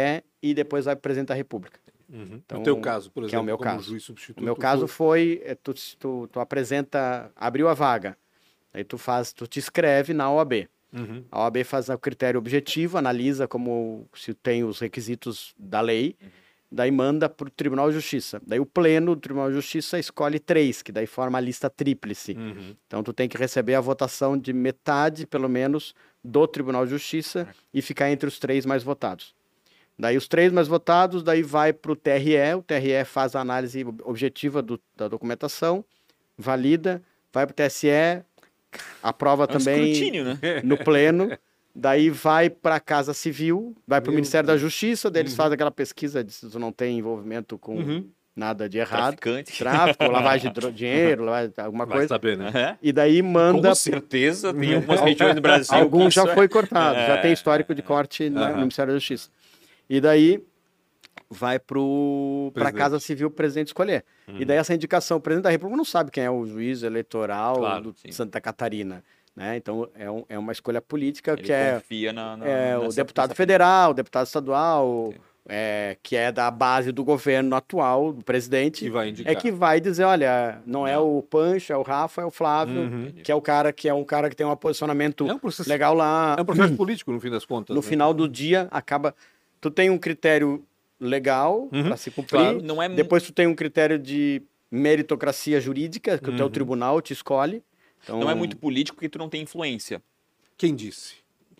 e 0.42 0.54
depois 0.54 0.84
vai 0.84 0.94
para 0.94 1.00
o 1.00 1.02
presidente 1.02 1.28
da 1.28 1.34
República. 1.34 1.78
Uhum. 2.08 2.40
Então, 2.44 2.58
no 2.58 2.64
teu 2.64 2.80
caso, 2.80 3.10
por 3.10 3.24
exemplo, 3.24 3.38
é 3.38 3.42
o 3.42 3.44
meu 3.44 3.58
como 3.58 3.70
caso. 3.70 3.90
juiz 3.90 4.04
substituto. 4.04 4.40
O 4.40 4.44
meu 4.44 4.54
caso 4.54 4.86
foi- 4.86 5.42
é, 5.44 5.54
tu, 5.56 5.74
tu, 5.98 6.28
tu 6.30 6.38
apresenta, 6.38 7.30
abriu 7.34 7.68
a 7.68 7.74
vaga, 7.74 8.16
aí 8.72 8.84
tu 8.84 8.96
faz, 8.96 9.32
tu 9.32 9.46
te 9.46 9.58
inscreve 9.58 10.14
na 10.14 10.30
OAB. 10.30 10.68
Uhum. 10.92 11.24
A 11.32 11.40
OAB 11.42 11.64
faz 11.64 11.88
o 11.88 11.98
critério 11.98 12.38
objetivo, 12.38 12.96
analisa 12.96 13.48
como 13.48 14.08
se 14.14 14.32
tem 14.32 14.62
os 14.62 14.78
requisitos 14.78 15.52
da 15.58 15.80
lei, 15.80 16.16
daí 16.70 16.92
manda 16.92 17.28
para 17.28 17.48
o 17.48 17.50
Tribunal 17.50 17.88
de 17.88 17.96
Justiça. 17.96 18.40
Daí 18.46 18.60
o 18.60 18.66
pleno 18.66 19.16
do 19.16 19.20
Tribunal 19.20 19.48
de 19.48 19.56
Justiça 19.56 19.98
escolhe 19.98 20.38
três, 20.38 20.82
que 20.82 20.92
daí 20.92 21.06
forma 21.08 21.38
a 21.38 21.40
lista 21.40 21.68
tríplice. 21.68 22.32
Uhum. 22.32 22.76
Então 22.86 23.02
tu 23.02 23.12
tem 23.12 23.28
que 23.28 23.36
receber 23.36 23.74
a 23.74 23.80
votação 23.80 24.38
de 24.38 24.52
metade, 24.52 25.26
pelo 25.26 25.48
menos, 25.48 25.92
do 26.26 26.46
Tribunal 26.46 26.84
de 26.84 26.90
Justiça 26.90 27.48
e 27.72 27.80
ficar 27.80 28.10
entre 28.10 28.28
os 28.28 28.38
três 28.38 28.66
mais 28.66 28.82
votados. 28.82 29.34
Daí 29.98 30.16
os 30.16 30.28
três 30.28 30.52
mais 30.52 30.68
votados, 30.68 31.22
daí 31.22 31.42
vai 31.42 31.72
para 31.72 31.92
o 31.92 31.96
TRE, 31.96 32.54
o 32.58 32.62
TRE 32.62 33.04
faz 33.04 33.34
a 33.34 33.40
análise 33.40 33.82
ob- 33.84 34.02
objetiva 34.04 34.60
do- 34.60 34.80
da 34.94 35.08
documentação, 35.08 35.84
valida, 36.36 37.02
vai 37.32 37.46
para 37.46 37.52
o 37.52 37.56
TSE, 37.56 38.22
aprova 39.02 39.44
É 39.44 39.46
um 39.46 39.58
também 39.58 40.10
né? 40.22 40.38
no 40.62 40.76
pleno, 40.76 41.30
daí 41.74 42.10
vai 42.10 42.50
para 42.50 42.74
a 42.74 42.80
Casa 42.80 43.14
Civil, 43.14 43.74
vai 43.86 44.00
para 44.02 44.10
o 44.10 44.14
Ministério 44.14 44.46
da 44.46 44.56
Justiça, 44.58 45.10
daí 45.10 45.22
eles 45.22 45.32
Uhum. 45.32 45.36
fazem 45.36 45.54
aquela 45.54 45.70
pesquisa 45.70 46.22
de 46.22 46.32
se 46.32 46.50
tu 46.50 46.58
não 46.58 46.72
tem 46.72 46.98
envolvimento 46.98 47.56
com 47.58 47.76
Uhum. 47.76 48.10
Nada 48.36 48.68
de 48.68 48.76
errado, 48.78 49.16
Traficante. 49.16 49.58
tráfico, 49.58 50.04
lavagem 50.12 50.52
de 50.52 50.72
dinheiro, 50.72 51.24
lavagem- 51.24 51.54
alguma 51.56 51.86
Vai 51.86 51.96
coisa, 51.96 52.08
saber, 52.08 52.36
né? 52.36 52.52
É. 52.54 52.76
e 52.82 52.92
daí 52.92 53.22
manda 53.22 53.70
Com 53.70 53.74
certeza, 53.74 54.52
tem 54.52 54.74
algumas 54.76 55.00
regiões 55.00 55.34
no 55.34 55.40
Brasil. 55.40 55.74
Algum 55.78 56.10
já 56.10 56.22
isso 56.22 56.30
é- 56.30 56.34
foi 56.34 56.46
cortado, 56.48 56.96
já 56.98 57.14
É. 57.14 57.22
tem 57.22 57.32
histórico 57.32 57.74
de 57.74 57.80
corte 57.82 58.28
no 58.28 58.56
Ministério 58.58 58.92
da 58.92 58.98
Justiça. 58.98 59.30
E 59.88 60.00
daí 60.00 60.42
vai 61.30 61.58
para 61.58 62.68
a. 62.68 62.72
Casa 62.72 63.00
Civil 63.00 63.28
o 63.28 63.30
presidente 63.30 63.68
escolher. 63.68 64.04
E 64.28 64.44
daí 64.44 64.58
essa 64.58 64.74
indicação, 64.74 65.16
o 65.16 65.20
presidente 65.20 65.44
da 65.44 65.50
República 65.50 65.76
não 65.76 65.84
sabe 65.84 66.10
quem 66.10 66.22
é 66.24 66.30
o 66.30 66.44
juiz 66.46 66.82
eleitoral 66.82 67.56
Claro, 67.56 67.82
do 67.84 67.94
sim. 67.94 68.12
Santa 68.12 68.40
Catarina. 68.40 69.02
Né? 69.34 69.56
Então 69.56 69.88
é, 69.94 70.10
um- 70.10 70.24
é 70.30 70.38
uma 70.38 70.50
escolha 70.52 70.80
política 70.80 71.32
Ele 71.32 71.42
que 71.42 71.52
é, 71.52 71.74
confia 71.74 72.12
na, 72.12 72.36
na, 72.38 72.46
é 72.46 72.78
o 72.78 72.88
deputado 72.88 73.34
federal, 73.34 73.90
o 73.90 73.94
deputado 73.94 74.26
estadual, 74.26 75.10
Sim. 75.12 75.20
É, 75.48 75.96
que 76.02 76.16
é 76.16 76.32
da 76.32 76.50
base 76.50 76.90
do 76.92 77.04
governo 77.04 77.54
atual, 77.54 78.12
do 78.12 78.24
presidente, 78.24 78.84
Que 78.84 78.90
vai 78.90 79.08
indicar. 79.10 79.32
é 79.32 79.36
que 79.36 79.50
vai 79.52 79.80
dizer, 79.80 80.04
olha, 80.04 80.60
não, 80.66 80.86
é 80.86 80.94
Não. 80.94 81.18
o 81.18 81.22
Pancho, 81.22 81.72
é 81.72 81.76
o 81.76 81.82
Rafa, 81.82 82.22
é 82.22 82.24
o 82.24 82.30
Flávio, 82.30 82.80
Uhum. 82.82 83.12
que 83.22 83.30
é 83.30 83.34
o 83.34 83.40
cara 83.40 83.72
que 83.72 83.88
é 83.88 83.94
um 83.94 84.04
cara 84.04 84.28
que 84.28 84.34
tem 84.36 84.46
um 84.46 84.56
posicionamento 84.56 85.26
É 85.28 85.32
um 85.34 85.38
processo, 85.38 85.68
legal 85.68 85.94
lá. 85.94 86.34
é 86.38 86.42
um 86.42 86.44
processo 86.44 86.74
político, 86.76 87.12
no 87.12 87.20
fim 87.20 87.30
das 87.30 87.44
contas. 87.44 87.74
No 87.74 87.82
né? 87.82 87.88
final 87.88 88.12
do 88.12 88.28
dia, 88.28 88.66
acaba. 88.70 89.14
Tu 89.60 89.70
tem 89.70 89.88
um 89.90 89.98
critério 89.98 90.64
legal 91.00 91.68
Uhum, 91.72 91.84
para 91.84 91.96
se 91.96 92.10
cumprir. 92.10 92.40
claro. 92.40 92.62
Não 92.62 92.82
é 92.82 92.88
Depois 92.88 93.22
tu 93.22 93.32
tem 93.32 93.46
um 93.46 93.54
critério 93.54 93.98
de 93.98 94.42
meritocracia 94.70 95.60
jurídica, 95.60 96.18
que 96.18 96.28
o 96.30 96.36
teu 96.36 96.46
Uhum. 96.46 96.50
tribunal 96.52 97.00
te 97.00 97.12
escolhe. 97.12 97.62
Então, 98.02 98.20
Não 98.20 98.30
é 98.30 98.34
muito 98.34 98.56
político 98.56 98.96
porque 98.96 99.08
tu 99.08 99.18
não 99.18 99.28
tem 99.28 99.42
influência. 99.42 100.02
Quem 100.56 100.74
disse? 100.74 101.14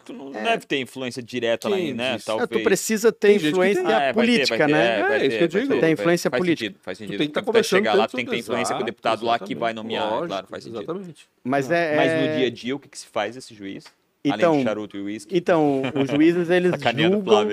Tu 0.07 0.13
não 0.13 0.31
deve 0.31 0.65
ter 0.67 0.79
influência 0.81 1.23
direta 1.23 1.69
lá, 1.69 1.77
né? 1.77 1.83
disse? 1.83 2.01
é, 2.03 2.19
Talvez. 2.25 2.49
tu 2.49 2.61
precisa 2.63 3.11
ter 3.13 3.39
Tem 3.39 3.51
influência 3.51 3.83
tem. 3.83 3.93
Ah, 3.93 4.01
é, 4.03 4.13
vai 4.13 4.27
ter, 4.27 4.33
política, 4.33 4.57
vai 4.59 4.67
ter, 4.69 4.73
né? 4.73 4.99
É, 4.99 5.03
vai 5.03 5.13
É, 5.13 5.17
isso 5.17 5.31
ter, 5.31 5.37
que 5.39 5.45
eu 5.45 5.49
digo. 5.61 5.75
ter, 5.75 5.81
Tem 5.81 5.93
influência 5.93 6.31
faz 6.31 6.41
política. 6.41 6.67
Sentido, 6.69 6.83
faz 6.83 6.99
sentido. 6.99 7.19
tem 7.19 7.27
que 7.27 7.33
tá 7.35 7.41
tu 7.43 7.45
conversando 7.47 7.79
chegar 7.81 7.95
lá, 7.95 8.07
tu 8.09 8.17
tem 8.17 8.25
que 8.25 8.31
ter 8.31 8.39
influência 8.39 8.75
com 8.77 8.83
o 8.83 8.87
deputado 8.87 9.27
lá 9.27 9.39
que 9.39 9.55
vai 9.55 9.73
nomear. 9.75 10.09
Lógico, 10.09 10.29
claro, 10.29 10.47
faz 10.47 10.65
sentido. 10.65 10.79
Exatamente. 10.83 11.29
Mas 11.43 11.71
é. 11.71 11.97
Mas 11.97 12.11
é- 12.13 12.21
no 12.33 12.37
dia 12.39 12.47
a 12.47 12.51
dia, 12.51 12.77
o 12.77 12.79
que, 12.79 12.89
que 12.89 12.99
se 12.99 13.07
faz 13.07 13.37
esse 13.37 13.53
juiz? 13.55 13.85
Então- 14.25 14.51
Além 14.53 14.59
de 14.61 14.65
charuto 14.65 14.97
e 14.97 15.01
uísque. 15.01 15.37
Então, 15.37 15.83
os 15.95 16.09
juízes, 16.11 16.51
eles 16.51 16.73
julgam, 16.81 17.49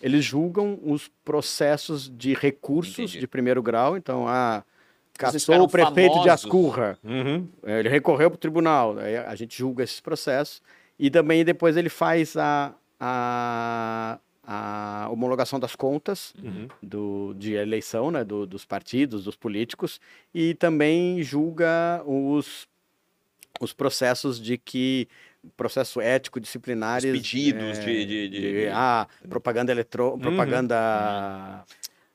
eles 0.00 0.24
julgam 0.24 0.78
os 0.82 1.10
processos 1.24 2.10
de 2.14 2.34
recursos 2.34 2.98
Entendi. 2.98 3.20
de 3.20 3.26
primeiro 3.26 3.62
grau. 3.62 3.96
Então, 3.96 4.26
a 4.28 4.62
Vocês 5.18 5.44
caçou 5.44 5.62
o 5.62 5.68
prefeito 5.68 6.12
de 6.14 6.18
famosos. 6.20 6.28
Ascurra. 6.30 6.98
Uhum. 7.04 7.46
É, 7.64 7.80
Ele 7.80 7.88
recorreu 7.88 8.30
para 8.30 8.36
o 8.36 8.38
tribunal, 8.40 8.98
aí 8.98 9.16
a 9.16 9.34
gente 9.34 9.56
julga 9.58 9.82
esses 9.84 10.00
processos 10.00 10.60
e 10.98 11.10
também 11.10 11.44
depois 11.44 11.76
ele 11.76 11.88
faz 11.88 12.36
a, 12.36 12.74
a, 12.98 14.18
a 14.46 15.08
homologação 15.10 15.60
das 15.60 15.76
contas 15.76 16.34
Uhum. 16.42 16.68
do, 16.82 17.34
de 17.38 17.52
eleição, 17.54 18.10
né, 18.10 18.24
do- 18.24 18.46
dos 18.46 18.64
partidos, 18.64 19.24
dos 19.24 19.36
políticos, 19.36 20.00
e 20.34 20.54
também 20.54 21.22
julga 21.22 22.02
os, 22.06 22.66
os 23.60 23.72
processos 23.72 24.40
de 24.40 24.58
que 24.58 25.08
processo 25.56 26.00
ético 26.00 26.38
Os 26.38 26.42
disciplinares 26.42 27.10
pedidos 27.12 27.78
é, 27.78 27.80
de, 27.84 28.06
de, 28.06 28.28
de- 28.28 28.40
de- 28.40 28.68
ah, 28.72 29.06
propaganda 29.28 29.70
eletro, 29.72 30.12
Uhum. 30.12 30.18
propaganda 30.18 31.64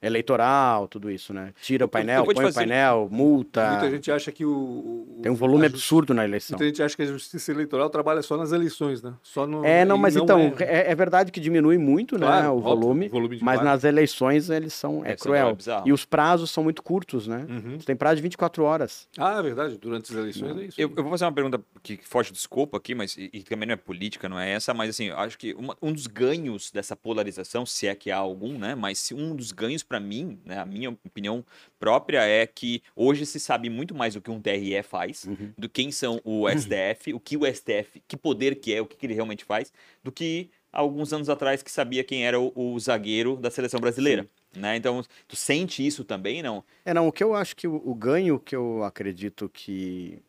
eleitoral, 0.04 0.88
tudo 0.88 1.10
isso, 1.10 1.34
né? 1.34 1.54
Tira 1.62 1.86
o 1.86 1.88
painel, 1.88 2.24
põe 2.26 2.46
o 2.46 2.54
painel, 2.54 3.08
multa. 3.12 3.72
Muita 3.72 3.90
gente 3.90 4.12
acha 4.12 4.32
que 4.32 4.46
o. 4.46 4.52
o- 4.52 5.20
Tem 5.22 5.32
um 5.32 5.36
volume 5.36 5.66
a 5.66 5.70
justi- 5.70 5.78
absurdo 5.84 6.14
na 6.14 6.24
eleição. 6.24 6.58
Muita 6.58 6.66
gente 6.70 6.84
acha 6.84 6.96
que 6.96 7.02
a 7.04 7.06
justiça 7.06 7.52
eleitoral 7.52 7.90
trabalha 7.90 8.22
só 8.22 8.38
nas 8.38 8.52
eleições, 8.52 9.02
né? 9.02 9.14
Só 9.24 9.46
no, 9.48 9.64
É, 9.66 9.86
não, 9.86 9.98
mas 9.98 10.16
então, 10.16 10.54
é. 10.60 10.64
é, 10.64 10.92
é 10.92 10.96
verdade 10.96 11.32
que 11.32 11.40
diminui 11.40 11.78
muito, 11.78 12.18
né, 12.18 12.26
Claro, 12.28 12.48
o 12.50 12.58
óbvio, 12.58 12.64
volume, 12.70 13.08
o 13.08 13.10
volume 13.10 13.40
mas 13.42 13.62
nas 13.64 13.84
eleições 13.84 14.50
eles 14.50 14.74
são, 14.74 15.06
é 15.06 15.14
Esse 15.14 15.24
cruel. 15.24 15.50
é. 15.68 15.82
E 15.86 15.94
os 15.94 16.06
prazos 16.06 16.52
são 16.52 16.64
muito 16.64 16.82
curtos, 16.84 17.28
né? 17.28 17.46
Uhum. 17.50 17.80
Você 17.80 17.86
tem 17.86 17.96
prazo 17.96 18.18
de 18.18 18.22
24 18.22 18.64
horas. 18.64 19.08
Ah, 19.18 19.40
é 19.40 19.42
verdade. 19.42 19.78
Durante 19.78 20.12
as 20.12 20.18
eleições 20.18 20.58
é 20.58 20.66
isso. 20.66 20.80
Eu, 20.82 20.92
eu 20.96 21.04
vou 21.04 21.12
fazer 21.12 21.26
uma 21.26 21.32
pergunta 21.32 21.60
que 21.82 22.00
foge 22.04 22.32
do 22.32 22.36
escopo 22.36 22.76
aqui, 22.78 22.94
mas 22.96 23.16
e, 23.18 23.30
e 23.34 23.44
também 23.44 23.68
não 23.68 23.74
é 23.74 23.78
política, 23.78 24.28
não 24.30 24.40
é 24.40 24.52
essa, 24.52 24.74
mas 24.74 24.90
assim, 24.90 25.06
eu 25.06 25.18
acho 25.18 25.38
que 25.38 25.54
uma- 25.54 25.76
um 25.82 25.92
dos 25.92 26.08
ganhos 26.08 26.72
dessa 26.72 26.96
polarização, 26.96 27.66
se 27.66 27.88
é 27.88 27.96
que 27.96 28.12
há 28.12 28.18
algum, 28.18 28.58
né? 28.58 28.76
Mas 28.76 29.00
se 29.00 29.14
um 29.14 29.36
dos 29.36 29.52
ganhos 29.52 29.84
para 29.94 30.00
mim, 30.00 30.40
né, 30.44 30.58
a 30.58 30.66
minha 30.66 30.90
opinião 30.90 31.46
própria 31.80 32.26
é 32.26 32.48
que 32.48 32.82
hoje 32.96 33.28
se 33.28 33.40
sabe 33.40 33.70
muito 33.70 33.94
mais 33.94 34.16
o 34.16 34.22
que 34.22 34.32
um 34.32 34.42
TRE 34.42 34.82
faz, 34.82 35.30
do 35.56 35.70
quem 35.70 35.92
são 35.92 36.20
o 36.24 36.50
STF, 36.50 37.14
o 37.14 37.20
que 37.20 37.38
o 37.38 37.46
STF, 37.46 38.02
que 38.08 38.18
poder 38.18 38.56
que 38.56 38.74
é, 38.74 38.82
o 38.82 38.88
que, 38.88 38.98
que 38.98 39.06
ele 39.06 39.14
realmente 39.14 39.46
faz, 39.46 39.72
do 40.04 40.12
que 40.12 40.50
há 40.72 40.80
alguns 40.80 41.14
anos 41.14 41.30
atrás 41.30 41.62
que 41.62 41.70
sabia 41.70 42.04
quem 42.04 42.26
era 42.26 42.40
o, 42.40 42.52
o 42.56 42.80
zagueiro 42.80 43.36
da 43.36 43.52
seleção 43.52 43.80
brasileira. 43.80 44.28
Né? 44.56 44.78
Então, 44.78 45.04
tu 45.28 45.36
sente 45.36 45.86
isso 45.86 46.04
também, 46.04 46.42
não? 46.42 46.64
É, 46.84 46.92
não, 46.92 47.08
o 47.08 47.12
que 47.12 47.24
eu 47.24 47.36
acho 47.36 47.56
que 47.56 47.68
o, 47.68 47.76
o 47.86 47.94
ganho 47.94 48.40
que 48.40 48.56
eu 48.56 48.84
acredito 48.84 49.48
que 49.48 50.24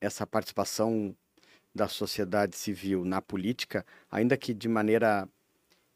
essa 0.00 0.24
participação 0.24 1.12
da 1.74 1.88
sociedade 1.88 2.54
civil 2.54 3.04
na 3.04 3.20
política, 3.20 3.84
ainda 4.08 4.36
que 4.36 4.54
de 4.54 4.68
maneira 4.68 5.28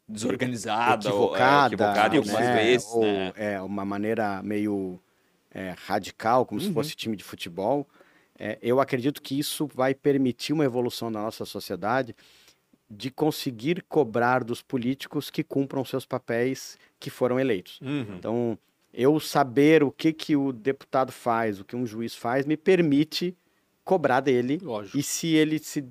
Desorganizada, 0.07 1.13
ou, 1.13 1.35
é, 1.35 1.39
equivocada, 1.39 1.67
equivocada 1.75 2.15
e 2.15 2.17
algumas 2.17 2.39
né, 2.39 2.55
vezes, 2.55 2.87
ou 2.87 3.01
né? 3.03 3.33
é 3.35 3.61
uma 3.61 3.83
maneira 3.83 4.41
meio 4.41 4.99
é, 5.51 5.75
radical, 5.85 6.45
como 6.45 6.61
Uhum. 6.61 6.67
se 6.67 6.73
fosse 6.73 6.95
time 6.95 7.15
de 7.15 7.23
futebol. 7.23 7.87
É, 8.39 8.57
eu 8.61 8.79
acredito 8.79 9.21
que 9.21 9.37
isso 9.37 9.67
vai 9.73 9.93
permitir 9.93 10.53
uma 10.53 10.63
evolução 10.63 11.11
da 11.11 11.21
nossa 11.21 11.43
sociedade 11.43 12.15
de 12.89 13.09
conseguir 13.11 13.83
cobrar 13.89 14.43
dos 14.43 14.61
políticos 14.61 15.29
que 15.29 15.43
cumpram 15.43 15.83
seus 15.83 16.05
papéis 16.05 16.77
que 16.99 17.09
foram 17.09 17.39
eleitos. 17.39 17.79
Uhum. 17.81 18.15
Então, 18.17 18.57
eu 18.93 19.19
saber 19.19 19.83
o 19.83 19.91
que, 19.91 20.13
que 20.13 20.35
o 20.35 20.53
deputado 20.53 21.11
faz, 21.11 21.59
o 21.59 21.65
que 21.65 21.75
um 21.75 21.85
juiz 21.85 22.15
faz, 22.15 22.45
me 22.45 22.55
permite 22.55 23.35
cobrar 23.83 24.21
dele 24.21 24.59
Lógico. 24.61 24.97
e 24.97 25.03
se 25.03 25.27
ele 25.35 25.59
se 25.59 25.83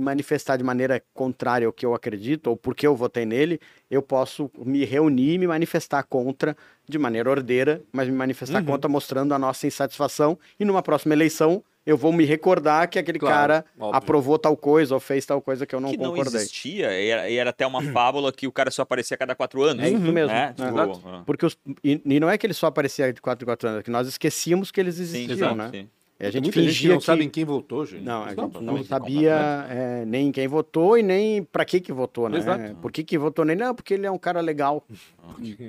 manifestar 0.00 0.56
de 0.56 0.64
maneira 0.64 1.02
contrária 1.12 1.66
ao 1.66 1.72
que 1.72 1.84
eu 1.84 1.94
acredito, 1.94 2.48
ou 2.48 2.56
porque 2.56 2.86
eu 2.86 2.96
votei 2.96 3.24
nele, 3.24 3.60
eu 3.90 4.02
posso 4.02 4.50
me 4.58 4.84
reunir 4.84 5.34
e 5.34 5.38
me 5.38 5.46
manifestar 5.46 6.02
contra 6.04 6.56
de 6.88 6.98
maneira 6.98 7.30
ordeira, 7.30 7.82
mas 7.92 8.08
me 8.08 8.14
manifestar 8.14 8.60
Uhum. 8.60 8.66
contra 8.66 8.88
mostrando 8.88 9.32
a 9.34 9.38
nossa 9.38 9.66
insatisfação. 9.66 10.38
E 10.58 10.64
numa 10.64 10.82
próxima 10.82 11.14
eleição, 11.14 11.62
eu 11.86 11.98
vou 11.98 12.12
me 12.12 12.24
recordar 12.24 12.88
que 12.88 12.98
aquele 12.98 13.18
Claro, 13.18 13.34
cara 13.36 13.64
óbvio. 13.78 13.96
aprovou 13.98 14.38
tal 14.38 14.56
coisa 14.56 14.94
ou 14.94 15.00
fez 15.00 15.26
tal 15.26 15.40
coisa 15.42 15.66
que 15.66 15.74
eu 15.74 15.80
não 15.80 15.90
que 15.90 15.98
não 15.98 16.10
concordei. 16.14 16.40
existia, 16.40 16.98
e 16.98 17.08
era, 17.08 17.28
e 17.30 17.36
era 17.36 17.50
até 17.50 17.66
uma 17.66 17.82
fábula 17.92 18.32
que 18.32 18.46
o 18.46 18.52
cara 18.52 18.70
só 18.70 18.82
aparecia 18.82 19.14
a 19.14 19.18
cada 19.18 19.34
quatro 19.34 19.62
anos. 19.62 19.84
É 19.84 19.90
isso 19.90 20.00
mesmo, 20.00 20.28
Né? 20.32 20.44
é. 20.50 20.52
Tipo, 20.54 20.68
Exato. 20.68 21.02
ah, 21.06 21.22
Porque 21.26 21.44
os, 21.44 21.58
e, 21.84 22.00
e 22.04 22.18
não 22.20 22.30
é 22.30 22.38
que 22.38 22.46
ele 22.46 22.54
só 22.54 22.68
aparecia 22.68 23.12
de 23.12 23.20
4 23.20 23.44
em 23.44 23.46
4 23.46 23.68
anos, 23.68 23.80
é 23.80 23.82
que 23.82 23.90
nós 23.90 24.08
esquecíamos 24.08 24.70
que 24.70 24.80
eles 24.80 24.94
sim, 24.94 25.02
existiam, 25.02 25.34
exato, 25.36 25.54
né? 25.56 25.68
sim. 25.70 25.88
E 26.24 26.26
a 26.26 26.30
gente 26.30 26.44
Muita 26.44 26.60
gente 26.62 26.68
fingia 26.74 26.90
não 26.92 26.98
que... 26.98 27.04
sabe 27.04 27.24
em 27.24 27.28
quem 27.28 27.44
votou, 27.44 27.84
gente. 27.84 28.02
Não, 28.02 28.22
a 28.22 28.26
é 28.26 28.28
gente 28.30 28.38
não 28.38 28.44
absurdo. 28.76 28.84
sabia 28.84 29.66
é, 29.68 30.04
nem 30.06 30.32
quem 30.32 30.48
votou 30.48 30.96
e 30.96 31.02
nem 31.02 31.42
pra 31.42 31.64
que 31.64 31.80
que 31.80 31.92
votou, 31.92 32.28
né? 32.30 32.38
Exato. 32.38 32.74
Por 32.76 32.90
que 32.90 33.04
que 33.04 33.18
votou 33.18 33.44
nele? 33.44 33.62
Não, 33.62 33.74
porque 33.74 33.92
ele 33.94 34.06
é 34.06 34.10
um 34.10 34.18
cara 34.18 34.40
legal. 34.40 34.86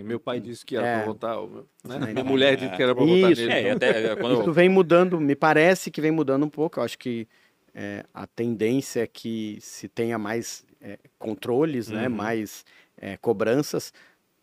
Meu 0.04 0.20
pai 0.20 0.40
disse 0.40 0.66
que 0.66 0.78
era 0.78 0.88
É. 0.88 0.96
pra 0.98 1.06
votar. 1.06 1.42
o 1.44 1.48
meu- 1.48 1.66
Né? 1.84 2.14
Minha 2.14 2.24
mulher 2.24 2.56
disse 2.56 2.76
que 2.76 2.82
era 2.82 2.96
pra 2.96 3.04
votar 3.04 3.30
nele. 3.30 3.52
É, 3.52 3.60
então- 3.62 3.90
até 3.90 4.12
é, 4.12 4.16
quando 4.16 4.42
Isso 4.42 4.54
vem 4.54 4.70
mudando, 4.70 5.20
me 5.20 5.36
parece 5.36 5.92
que 5.92 6.00
vem 6.00 6.12
mudando 6.12 6.46
um 6.46 6.50
pouco. 6.50 6.80
Eu 6.80 6.84
acho 6.84 6.98
que 6.98 7.28
é, 7.74 8.06
a 8.14 8.26
tendência 8.26 9.02
é 9.02 9.08
que 9.08 9.58
se 9.60 9.88
tenha 9.90 10.18
mais 10.18 10.64
é, 10.82 10.98
controles, 11.20 11.90
né? 11.90 12.08
Uhum. 12.08 12.16
Mais 12.16 12.64
é, 12.98 13.18
cobranças. 13.18 13.92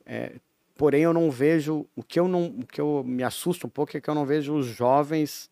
É, 0.05 0.33
porém, 0.77 1.03
eu 1.05 1.13
não 1.15 1.31
vejo... 1.31 1.87
O 1.97 2.03
que 2.03 2.19
eu, 2.21 2.29
não, 2.29 2.47
o 2.47 2.67
que 2.67 2.81
eu 2.81 3.03
me 3.07 3.23
assusta 3.23 3.67
um 3.67 3.71
pouco 3.71 3.97
é 3.97 4.01
que 4.01 4.11
eu 4.11 4.15
não 4.15 4.27
vejo 4.27 4.53
os 4.55 4.67
jovens 4.67 5.49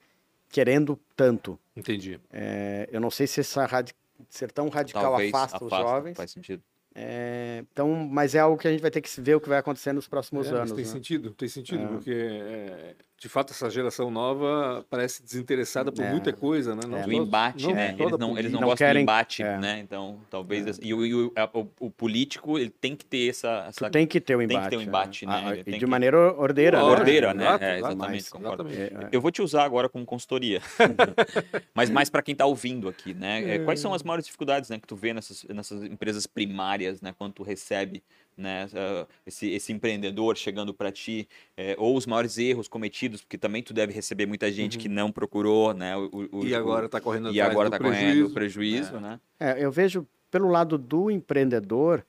querendo 0.51 0.99
tanto. 1.17 1.59
Entendi. 1.75 2.21
É, 2.31 2.87
eu 2.93 3.01
não 3.01 3.11
sei 3.11 3.27
se 3.27 3.41
essa 3.41 3.65
radi- 3.65 3.95
ser 4.29 4.53
tão 4.53 4.69
radical 4.69 5.03
talvez 5.03 5.33
afasta, 5.33 5.65
os 5.65 5.71
jovens. 5.71 6.17
faz 6.17 6.31
sentido. 6.31 6.63
É, 6.95 7.65
então, 7.73 7.89
mas 8.11 8.35
é 8.35 8.41
algo 8.41 8.59
que 8.59 8.67
a 8.67 8.71
gente 8.71 8.81
vai 8.83 8.91
ter 8.91 9.01
que 9.01 9.21
ver 9.21 9.37
o 9.37 9.41
que 9.41 9.49
vai 9.49 9.59
acontecer 9.59 9.93
nos 9.93 10.09
próximos 10.09 10.49
É, 10.49 10.51
mas 10.51 10.59
anos. 10.61 10.73
tem 10.73 10.85
né? 10.85 10.91
sentido, 10.91 11.31
tem 11.31 11.49
sentido, 11.49 11.83
É. 11.85 11.87
porque 11.87 12.11
é, 12.13 12.95
de 13.21 13.29
fato 13.29 13.53
essa 13.53 13.69
geração 13.69 14.11
nova 14.11 14.83
parece 14.89 15.23
desinteressada 15.23 15.93
por 15.93 16.03
É. 16.03 16.11
muita 16.11 16.33
coisa, 16.33 16.75
né? 16.75 16.81
Não 16.89 16.97
É. 16.97 17.03
Do 17.03 17.13
embate, 17.13 17.67
não 17.67 17.75
né? 17.75 17.95
Eles 17.99 18.19
não, 18.19 18.39
eles 18.39 18.51
não, 18.51 18.61
Não 18.63 18.69
gostam 18.69 18.87
querem- 18.87 19.03
do 19.03 19.05
embate, 19.05 19.43
é. 19.43 19.59
né? 19.59 19.79
Então, 19.79 20.19
talvez... 20.31 20.67
assim- 20.67 20.81
E, 20.83 20.95
o, 20.95 21.05
e 21.05 21.15
o, 21.15 21.33
a- 21.37 21.51
o- 21.53 21.69
o 21.79 21.91
político, 21.91 22.59
ele 22.59 22.71
tem 22.71 22.97
que 22.97 23.05
ter 23.05 23.29
essa... 23.29 23.67
Essa 23.69 23.91
tem 23.91 24.07
que 24.07 24.23
ter 24.23 24.37
o 24.37 24.39
tem 24.39 24.49
que 24.49 24.55
embate. 24.55 24.71
ter 24.71 24.77
um 24.79 24.81
embate, 24.81 25.27
né? 25.27 25.43
Ah, 25.45 25.55
e 25.55 25.63
de 25.63 25.79
que- 25.81 25.87
maneira 25.87 26.33
ordeira. 26.33 26.79
né? 26.79 26.83
Lógico, 26.83 27.01
Ordeira, 27.01 27.35
né? 27.35 27.45
exato, 27.45 27.65
É, 27.65 27.79
exatamente, 27.79 28.31
concordo. 28.31 28.69
exatamente. 28.71 28.95
É, 28.95 29.05
é. 29.05 29.09
Eu 29.13 29.21
vou 29.21 29.31
te 29.31 29.43
usar 29.43 29.65
agora 29.65 29.87
como 29.91 30.07
consultoria. 30.07 30.63
Mas 31.75 31.91
mais 31.91 32.09
para 32.09 32.23
quem 32.23 32.33
está 32.33 32.47
ouvindo 32.47 32.89
aqui, 32.89 33.13
né? 33.13 33.57
É, 33.57 33.59
Quais 33.59 33.81
são 33.81 33.93
as 33.93 34.03
maiores 34.03 34.25
dificuldades 34.25 34.71
né, 34.71 34.79
que 34.79 34.87
tu 34.87 34.97
vê 34.97 35.13
nessas, 35.13 35.45
nessas 35.45 35.83
empresas 35.83 36.27
primárias, 36.27 37.03
né? 37.03 37.15
Quando 37.19 37.35
tu 37.35 37.43
recebe 37.43 38.03
né, 38.41 38.63
essa- 38.63 39.09
esse, 39.27 39.49
esse 39.51 39.73
empreendedor 39.73 40.37
chegando 40.37 40.73
para 40.75 40.91
ti, 40.91 41.29
é, 41.57 41.77
ou 41.79 41.97
os 41.97 42.07
maiores 42.07 42.39
erros 42.39 42.67
cometidos, 42.69 43.21
porque 43.21 43.39
também 43.39 43.63
tu 43.63 43.73
deve 43.73 43.93
receber 43.93 44.27
muita 44.27 44.51
gente 44.51 44.79
que 44.79 44.89
não 44.89 45.13
procurou, 45.13 45.73
né? 45.75 45.97
o- 45.97 46.11
o- 46.33 46.39
o- 46.41 46.47
E 46.47 46.55
agora 46.55 46.87
está 46.87 47.01
correndo 47.01 47.29
e 47.29 47.41
atrás 47.41 47.51
agora 47.51 47.69
do 47.71 47.75
está 47.77 47.85
correndo 47.85 48.31
prejuízo. 48.31 48.35
prejuízo, 48.35 49.01
né? 49.01 49.21
É, 49.39 49.65
eu 49.65 49.71
vejo, 49.71 50.07
pelo 50.31 50.49
lado 50.49 50.77
do 50.79 51.11
empreendedor, 51.11 52.05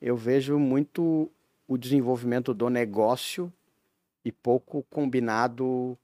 eu 0.00 0.16
vejo 0.16 0.58
muito 0.58 1.30
o 1.68 1.78
desenvolvimento 1.78 2.52
do 2.52 2.68
negócio 2.68 3.52
e 4.24 4.32
pouco 4.32 4.82
combinado 4.90 5.96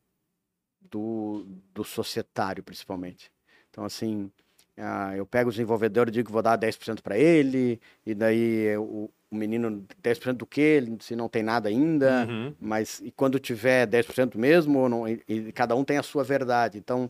do, 0.91 1.47
do 1.75 1.85
societário, 1.85 2.63
principalmente. 2.63 3.31
Então, 3.71 3.85
assim, 3.85 4.31
ah, 4.77 5.15
eu 5.17 5.25
pego 5.27 5.49
o 5.51 5.53
desenvolvedor 5.53 6.09
e 6.09 6.11
digo 6.11 6.27
que 6.27 6.33
vou 6.33 6.43
dar 6.43 6.57
10% 6.57 7.03
para 7.03 7.19
ele, 7.19 7.81
e 8.05 8.15
daí 8.15 8.77
o, 8.79 9.11
o 9.31 9.37
menino, 9.37 9.85
10% 10.03 10.33
do 10.33 10.47
quê? 10.47 10.83
Se 11.01 11.15
não 11.15 11.29
tem 11.29 11.43
nada 11.43 11.69
ainda. 11.69 12.27
Uhum. 12.29 12.55
mas 12.61 13.01
e 13.05 13.11
quando 13.11 13.39
tiver 13.39 13.87
10% 13.87 14.37
mesmo, 14.37 14.79
ou 14.81 14.89
não, 14.89 15.09
e, 15.09 15.23
e 15.29 15.53
cada 15.53 15.75
um 15.77 15.85
tem 15.85 15.99
a 15.99 16.03
sua 16.03 16.25
verdade. 16.25 16.79
Então, 16.79 17.09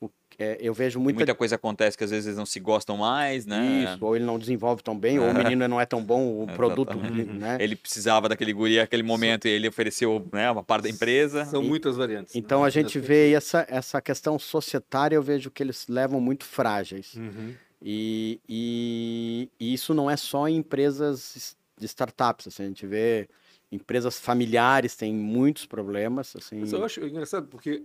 o- 0.00 0.10
é, 0.38 0.56
eu 0.60 0.72
vejo 0.74 0.98
Muita... 0.98 1.18
muita, 1.18 1.34
coisa 1.34 1.54
acontece 1.56 1.96
que 1.96 2.04
às 2.04 2.10
vezes 2.10 2.26
eles 2.26 2.38
não 2.38 2.46
se 2.46 2.58
gostam 2.58 2.96
mais, 2.96 3.44
né? 3.46 3.84
isso, 3.94 4.04
ou 4.04 4.16
ele 4.16 4.24
não 4.24 4.38
desenvolve 4.38 4.82
tão 4.82 4.98
bem, 4.98 5.18
ou 5.18 5.28
o 5.30 5.34
menino 5.34 5.66
não 5.68 5.80
é 5.80 5.84
tão 5.86 6.02
bom, 6.02 6.42
o 6.42 6.46
produto, 6.48 6.92
Exatamente. 6.92 7.30
né? 7.32 7.56
Ele 7.60 7.76
precisava 7.76 8.28
daquele 8.28 8.52
guri 8.52 8.76
naquele 8.78 9.02
momento 9.02 9.46
e 9.46 9.50
ele 9.50 9.68
ofereceu 9.68 10.26
né, 10.32 10.50
uma 10.50 10.62
parte 10.62 10.84
da 10.84 10.88
empresa. 10.90 11.44
São 11.46 11.62
muitas 11.62 11.96
variantes. 11.96 12.34
Então 12.34 12.62
né? 12.62 12.66
a 12.66 12.70
gente 12.70 12.98
vê 12.98 13.32
essa, 13.32 13.66
essa 13.68 14.00
questão 14.00 14.38
societária, 14.38 15.16
eu 15.16 15.22
vejo 15.22 15.50
que 15.50 15.62
eles 15.62 15.86
levam 15.88 16.20
muito 16.20 16.44
frágeis. 16.44 17.14
Uhum. 17.14 17.54
E, 17.84 18.40
e- 18.48 19.48
e 19.60 19.74
isso 19.74 19.92
não 19.92 20.10
é 20.10 20.16
só 20.16 20.48
em 20.48 20.56
empresas 20.56 21.56
de 21.82 21.86
startups, 21.86 22.46
assim, 22.46 22.62
a 22.62 22.66
gente 22.66 22.86
vê 22.86 23.28
empresas 23.70 24.18
familiares 24.18 24.94
têm 24.94 25.12
muitos 25.12 25.66
problemas, 25.66 26.34
assim. 26.36 26.60
Mas 26.60 26.72
eu 26.72 26.84
acho 26.84 27.04
engraçado 27.04 27.48
porque 27.48 27.82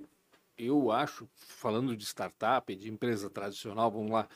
eu 0.58 0.92
acho, 0.92 1.28
falando 1.34 1.96
de 1.96 2.06
startup, 2.06 2.76
de 2.76 2.90
empresa 2.90 3.30
tradicional, 3.30 3.92
vamos 3.92 4.12
lá, 4.12 4.28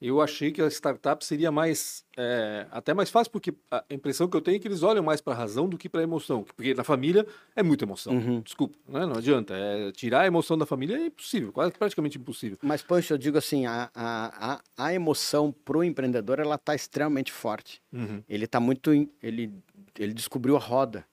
eu 0.00 0.20
achei 0.20 0.52
que 0.52 0.62
a 0.62 0.68
startup 0.68 1.24
seria 1.24 1.50
mais, 1.50 2.04
é, 2.16 2.66
até 2.70 2.94
mais 2.94 3.10
fácil, 3.10 3.32
porque 3.32 3.52
a 3.70 3.84
impressão 3.90 4.28
que 4.28 4.36
eu 4.36 4.40
tenho 4.40 4.56
é 4.56 4.58
que 4.60 4.68
eles 4.68 4.82
olham 4.82 5.02
mais 5.02 5.20
para 5.20 5.32
a 5.32 5.36
razão 5.36 5.68
do 5.68 5.76
que 5.76 5.88
para 5.88 6.00
a 6.00 6.04
emoção. 6.04 6.44
Porque 6.44 6.72
na 6.72 6.84
família 6.84 7.26
é 7.56 7.62
muita 7.62 7.84
emoção. 7.84 8.12
Uhum. 8.12 8.40
Desculpa, 8.40 8.76
né? 8.88 9.04
não 9.06 9.16
adianta. 9.16 9.54
É, 9.56 9.90
tirar 9.90 10.20
a 10.20 10.26
emoção 10.26 10.56
da 10.56 10.64
família 10.64 10.96
é 10.96 11.06
impossível, 11.06 11.52
quase 11.52 11.72
praticamente 11.72 12.16
impossível. 12.16 12.58
Mas, 12.62 12.80
Pancho, 12.80 13.14
eu 13.14 13.18
digo 13.18 13.36
assim, 13.36 13.66
a, 13.66 13.90
a, 13.94 14.54
a, 14.54 14.86
a 14.86 14.94
emoção 14.94 15.52
pro 15.64 15.82
empreendedor, 15.82 16.38
ela 16.38 16.56
tá 16.56 16.74
extremamente 16.74 17.32
forte. 17.32 17.82
Uhum. 17.92 18.22
Ele 18.28 18.46
tá 18.46 18.60
muito, 18.60 18.92
ele, 19.20 19.52
ele 19.98 20.14
descobriu 20.14 20.56
a 20.56 20.60
roda. 20.60 21.04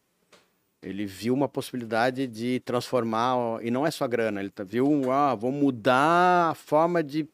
Ele 0.86 1.08
viu 1.08 1.34
uma 1.34 1.50
possibilidade 1.50 2.28
de 2.28 2.60
transformar, 2.60 3.36
e 3.64 3.72
não 3.72 3.88
é 3.88 3.90
só 3.90 4.08
grana, 4.08 4.40
ele 4.40 4.52
tá, 4.52 4.64
viu, 4.64 5.12
ah, 5.12 5.34
vou 5.34 5.52
mudar 5.52 6.52
a 6.52 6.54
forma 6.54 7.02
de, 7.02 7.28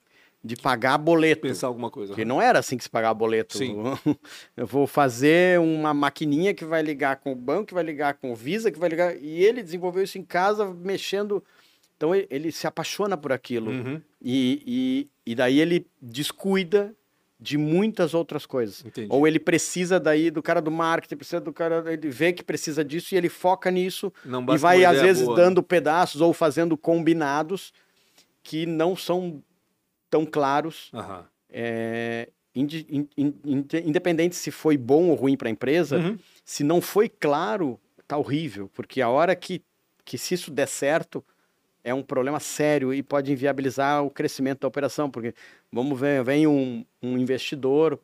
de 0.43 0.55
pagar 0.55 0.97
boleto. 0.97 1.41
Pensar 1.43 1.67
alguma 1.67 1.89
coisa. 1.91 2.13
Porque 2.13 2.25
não 2.25 2.41
era 2.41 2.59
assim 2.59 2.75
que 2.75 2.83
se 2.83 2.89
pagava 2.89 3.13
boleto. 3.13 3.57
Sim. 3.57 3.75
Eu 4.57 4.65
vou 4.65 4.87
fazer 4.87 5.59
uma 5.59 5.93
maquininha 5.93 6.53
que 6.53 6.65
vai 6.65 6.81
ligar 6.81 7.17
com 7.17 7.31
o 7.31 7.35
banco, 7.35 7.67
que 7.67 7.73
vai 7.73 7.83
ligar 7.83 8.15
com 8.15 8.31
o 8.31 8.35
Visa, 8.35 8.71
que 8.71 8.79
vai 8.79 8.89
ligar. 8.89 9.15
E 9.17 9.43
ele 9.43 9.61
desenvolveu 9.61 10.03
isso 10.03 10.17
em 10.17 10.23
casa, 10.23 10.65
mexendo. 10.65 11.43
Então 11.95 12.15
ele, 12.15 12.51
se 12.51 12.65
apaixona 12.65 13.15
por 13.15 13.31
aquilo. 13.31 13.69
Uhum, 13.69 14.01
E, 14.19 14.63
e, 15.25 15.31
e 15.31 15.35
daí 15.35 15.59
ele 15.59 15.85
descuida 16.01 16.95
de 17.39 17.57
muitas 17.57 18.13
outras 18.15 18.45
coisas. 18.45 18.83
entendi. 18.85 19.07
Ou 19.11 19.27
ele 19.27 19.39
precisa 19.39 19.99
daí 19.99 20.29
do 20.31 20.41
cara 20.43 20.61
do 20.61 20.71
marketing, 20.71 21.15
precisa 21.17 21.39
do 21.41 21.53
cara. 21.53 21.83
Ele 21.91 22.09
vê 22.09 22.33
que 22.33 22.43
precisa 22.43 22.83
disso 22.83 23.13
e 23.13 23.17
ele 23.17 23.29
foca 23.29 23.69
nisso 23.69 24.11
Não 24.25 24.43
e 24.53 24.57
vai, 24.57 24.85
às 24.85 25.01
vezes, 25.01 25.23
boa, 25.25 25.37
né? 25.37 25.43
dando 25.43 25.61
pedaços 25.61 26.21
ou 26.21 26.33
fazendo 26.33 26.75
combinados 26.75 27.71
que 28.43 28.65
não 28.65 28.95
são 28.95 29.41
tão 30.11 30.25
claros 30.27 30.91
é, 31.49 32.29
independente 33.83 34.35
se 34.35 34.51
foi 34.51 34.77
bom 34.77 35.09
ou 35.09 35.15
ruim 35.15 35.35
para 35.37 35.47
a 35.47 35.51
empresa, 35.51 35.97
Uhum. 35.97 36.17
se 36.43 36.63
não 36.63 36.81
foi 36.81 37.09
claro, 37.09 37.79
tá 38.07 38.17
horrível, 38.17 38.69
porque 38.73 39.01
a 39.01 39.09
hora 39.09 39.35
que, 39.35 39.61
que 40.05 40.17
se 40.17 40.33
isso 40.35 40.51
der 40.51 40.67
certo, 40.67 41.23
é 41.83 41.93
um 41.93 42.03
problema 42.03 42.39
sério 42.39 42.93
e 42.93 43.01
pode 43.01 43.31
inviabilizar 43.31 44.03
o 44.03 44.09
crescimento 44.09 44.59
da 44.61 44.67
operação, 44.67 45.09
porque 45.09 45.33
vamos 45.71 45.99
ver, 45.99 46.23
vem 46.23 46.45
um, 46.45 46.85
um 47.01 47.17
investidor 47.17 47.99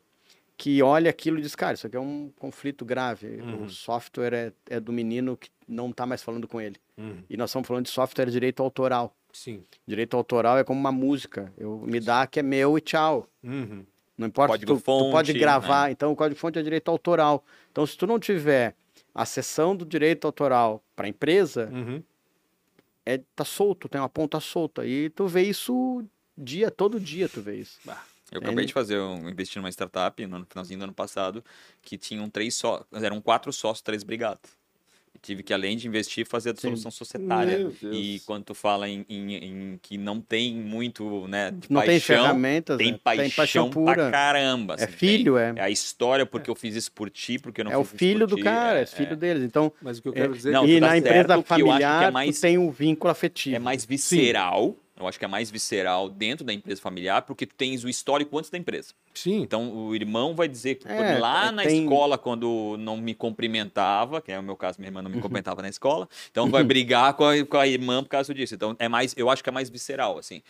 que 0.56 0.82
olha 0.82 1.08
aquilo 1.08 1.38
e 1.38 1.42
diz, 1.42 1.54
cara, 1.54 1.74
isso 1.74 1.86
aqui 1.86 1.96
é 1.96 2.00
um 2.00 2.32
conflito 2.36 2.84
grave, 2.84 3.40
Uhum. 3.40 3.64
o 3.64 3.68
software 3.70 4.32
é, 4.34 4.52
é 4.70 4.80
do 4.80 4.92
menino 4.92 5.36
que 5.36 5.48
não 5.68 5.90
está 5.90 6.04
mais 6.04 6.22
falando 6.22 6.48
com 6.48 6.60
ele. 6.60 6.74
Uhum. 6.96 7.22
E 7.30 7.36
nós 7.36 7.50
estamos 7.50 7.68
falando 7.68 7.84
de 7.84 7.90
software 7.92 8.24
de 8.26 8.32
direito 8.32 8.60
autoral. 8.62 9.14
Sim. 9.32 9.62
Direito 9.86 10.16
autoral 10.16 10.58
é 10.58 10.64
como 10.64 10.78
uma 10.80 10.92
música. 10.92 11.52
Eu 11.56 11.78
me 11.86 12.00
dá 12.00 12.26
que 12.26 12.40
é 12.40 12.42
meu 12.42 12.76
e 12.78 12.80
tchau. 12.80 13.28
Uhum. 13.42 13.84
Não 14.16 14.26
importa, 14.26 14.52
Código 14.54 14.74
tu, 14.74 14.80
tu 14.80 14.84
pode 14.84 15.30
fonte, 15.32 15.38
gravar, 15.38 15.90
então 15.92 16.10
o 16.10 16.16
código-fonte 16.16 16.58
é 16.58 16.62
direito 16.62 16.90
autoral. 16.90 17.44
Então, 17.70 17.86
se 17.86 17.96
tu 17.96 18.04
não 18.04 18.18
tiver 18.18 18.74
a 19.14 19.24
sessão 19.24 19.76
do 19.76 19.84
direito 19.86 20.26
autoral 20.26 20.82
para 20.96 21.06
a 21.06 21.08
empresa, 21.08 21.68
Uhum. 21.72 22.02
é, 23.06 23.18
tá 23.36 23.44
solto, 23.44 23.88
tem 23.88 24.00
uma 24.00 24.08
ponta 24.08 24.40
solta. 24.40 24.84
E 24.84 25.08
tu 25.10 25.28
vê 25.28 25.42
isso 25.42 26.04
dia, 26.36 26.68
todo 26.70 26.98
dia 26.98 27.28
tu 27.28 27.40
vê 27.40 27.56
isso. 27.56 27.78
Eu 27.86 27.92
É, 28.32 28.38
acabei 28.38 28.56
né? 28.56 28.64
de 28.64 28.72
fazer 28.72 28.98
um 28.98 29.28
investir 29.28 29.62
numa 29.62 29.70
startup 29.70 30.26
no 30.26 30.44
finalzinho 30.46 30.80
do 30.80 30.84
ano 30.84 30.92
passado 30.92 31.44
que 31.80 31.96
tinham 31.96 32.28
três 32.28 32.54
só, 32.56 32.84
eram 32.92 33.20
quatro 33.20 33.52
sócios, 33.52 33.82
três 33.82 34.02
brigados. 34.02 34.57
Tive 35.20 35.42
que 35.42 35.52
além 35.52 35.76
de 35.76 35.86
investir 35.88 36.24
fazer 36.26 36.50
a 36.50 36.52
dissolução 36.52 36.90
societária. 36.90 37.58
Meu 37.58 37.72
Deus. 37.80 37.96
E 37.96 38.22
quando 38.24 38.44
tu 38.44 38.54
fala 38.54 38.88
em, 38.88 39.04
em- 39.08 39.34
em 39.34 39.78
que 39.82 39.98
não 39.98 40.20
tem 40.20 40.54
muito, 40.54 41.26
né, 41.28 41.50
de 41.50 41.70
não 41.72 41.80
tem 41.80 41.90
paixão, 41.98 42.16
ferramentas, 42.24 42.78
tem 42.78 42.92
né? 42.92 42.98
paixão, 43.02 43.22
tem 43.24 43.30
paixão 43.32 43.70
pra 43.70 43.82
pura. 43.94 44.10
caramba. 44.10 44.74
É 44.78 44.84
assim, 44.84 44.92
filho, 44.92 45.34
tem- 45.34 45.42
é. 45.42 45.54
É 45.56 45.62
a 45.62 45.70
história 45.70 46.24
porque 46.24 46.48
eu 46.50 46.54
fiz 46.54 46.74
isso 46.76 46.92
por 46.92 47.10
ti, 47.10 47.38
porque 47.38 47.60
eu 47.60 47.64
não 47.64 47.72
É 47.72 47.76
o 47.76 47.82
fiz 47.84 47.92
isso 47.94 47.98
filho 47.98 48.20
por 48.20 48.26
do 48.28 48.36
ti, 48.36 48.42
cara, 48.42 48.78
é, 48.78 48.82
é, 48.82 48.86
filho 48.86 49.12
é. 49.12 49.16
deles. 49.16 49.42
Então, 49.42 49.72
Mas 49.82 49.98
o 49.98 50.02
que 50.02 50.08
eu 50.08 50.12
É, 50.12 50.16
quero 50.16 50.32
dizer 50.34 50.52
não, 50.52 50.66
e 50.66 50.80
tá 50.80 50.86
na 50.86 50.96
empresa 50.98 51.34
é 51.34 51.42
familiar, 51.42 52.12
mais- 52.12 52.38
tu 52.38 52.40
tem 52.42 52.56
um 52.58 52.70
vínculo 52.70 53.10
afetivo. 53.10 53.56
É 53.56 53.58
mais 53.58 53.84
visceral. 53.84 54.76
Eu 54.98 55.06
acho 55.06 55.18
que 55.18 55.24
é 55.24 55.28
mais 55.28 55.50
visceral 55.50 56.08
dentro 56.08 56.44
da 56.44 56.52
empresa 56.52 56.80
familiar, 56.80 57.22
porque 57.22 57.46
tu 57.46 57.54
tens 57.54 57.84
o 57.84 57.88
histórico 57.88 58.36
antes 58.36 58.50
da 58.50 58.58
empresa. 58.58 58.92
Sim. 59.14 59.40
Então 59.42 59.72
o 59.72 59.94
irmão 59.94 60.34
vai 60.34 60.48
dizer 60.48 60.76
que 60.76 60.88
É, 60.88 61.18
lá 61.18 61.48
é, 61.48 61.50
na 61.52 61.62
tem- 61.62 61.82
escola, 61.84 62.18
quando 62.18 62.76
não 62.78 62.96
me 62.96 63.14
cumprimentava, 63.14 64.20
que 64.20 64.30
é 64.32 64.38
o 64.38 64.42
meu 64.42 64.56
caso, 64.56 64.78
minha 64.80 64.88
irmã 64.88 65.02
não 65.02 65.10
me 65.10 65.20
cumprimentava 65.22 65.62
na 65.62 65.68
escola, 65.68 66.08
então 66.30 66.50
vai 66.50 66.62
brigar 66.64 67.14
com 67.14 67.24
a, 67.24 67.44
com 67.44 67.56
a 67.56 67.66
irmã 67.66 68.02
por 68.02 68.08
causa 68.10 68.32
disso. 68.34 68.54
Então 68.54 68.74
é 68.78 68.88
mais, 68.88 69.14
eu 69.16 69.30
acho 69.30 69.42
que 69.42 69.48
é 69.48 69.52
mais 69.52 69.70
visceral, 69.70 70.18
assim. 70.18 70.42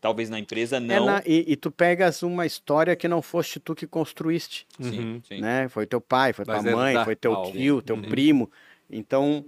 Talvez 0.00 0.28
na 0.30 0.38
empresa 0.38 0.76
É 0.76 0.80
não. 0.80 1.06
na- 1.06 1.22
e, 1.26 1.52
e 1.52 1.56
tu 1.56 1.70
pegas 1.70 2.22
uma 2.22 2.44
história 2.46 2.94
que 2.94 3.08
não 3.08 3.22
foste 3.22 3.58
tu 3.58 3.74
que 3.74 3.86
construíste. 3.86 4.66
Sim, 4.80 4.98
Uhum. 5.00 5.22
sim. 5.26 5.40
né? 5.40 5.68
Foi 5.68 5.86
teu 5.86 6.00
pai, 6.00 6.32
foi 6.32 6.44
Mas 6.46 6.62
tua 6.62 6.72
mãe, 6.72 6.88
herdar 6.92 7.04
foi 7.04 7.16
teu 7.16 7.42
tio, 7.52 7.80
teu 7.82 7.96
Uhum. 7.96 8.02
primo. 8.02 8.50
Então. 8.90 9.44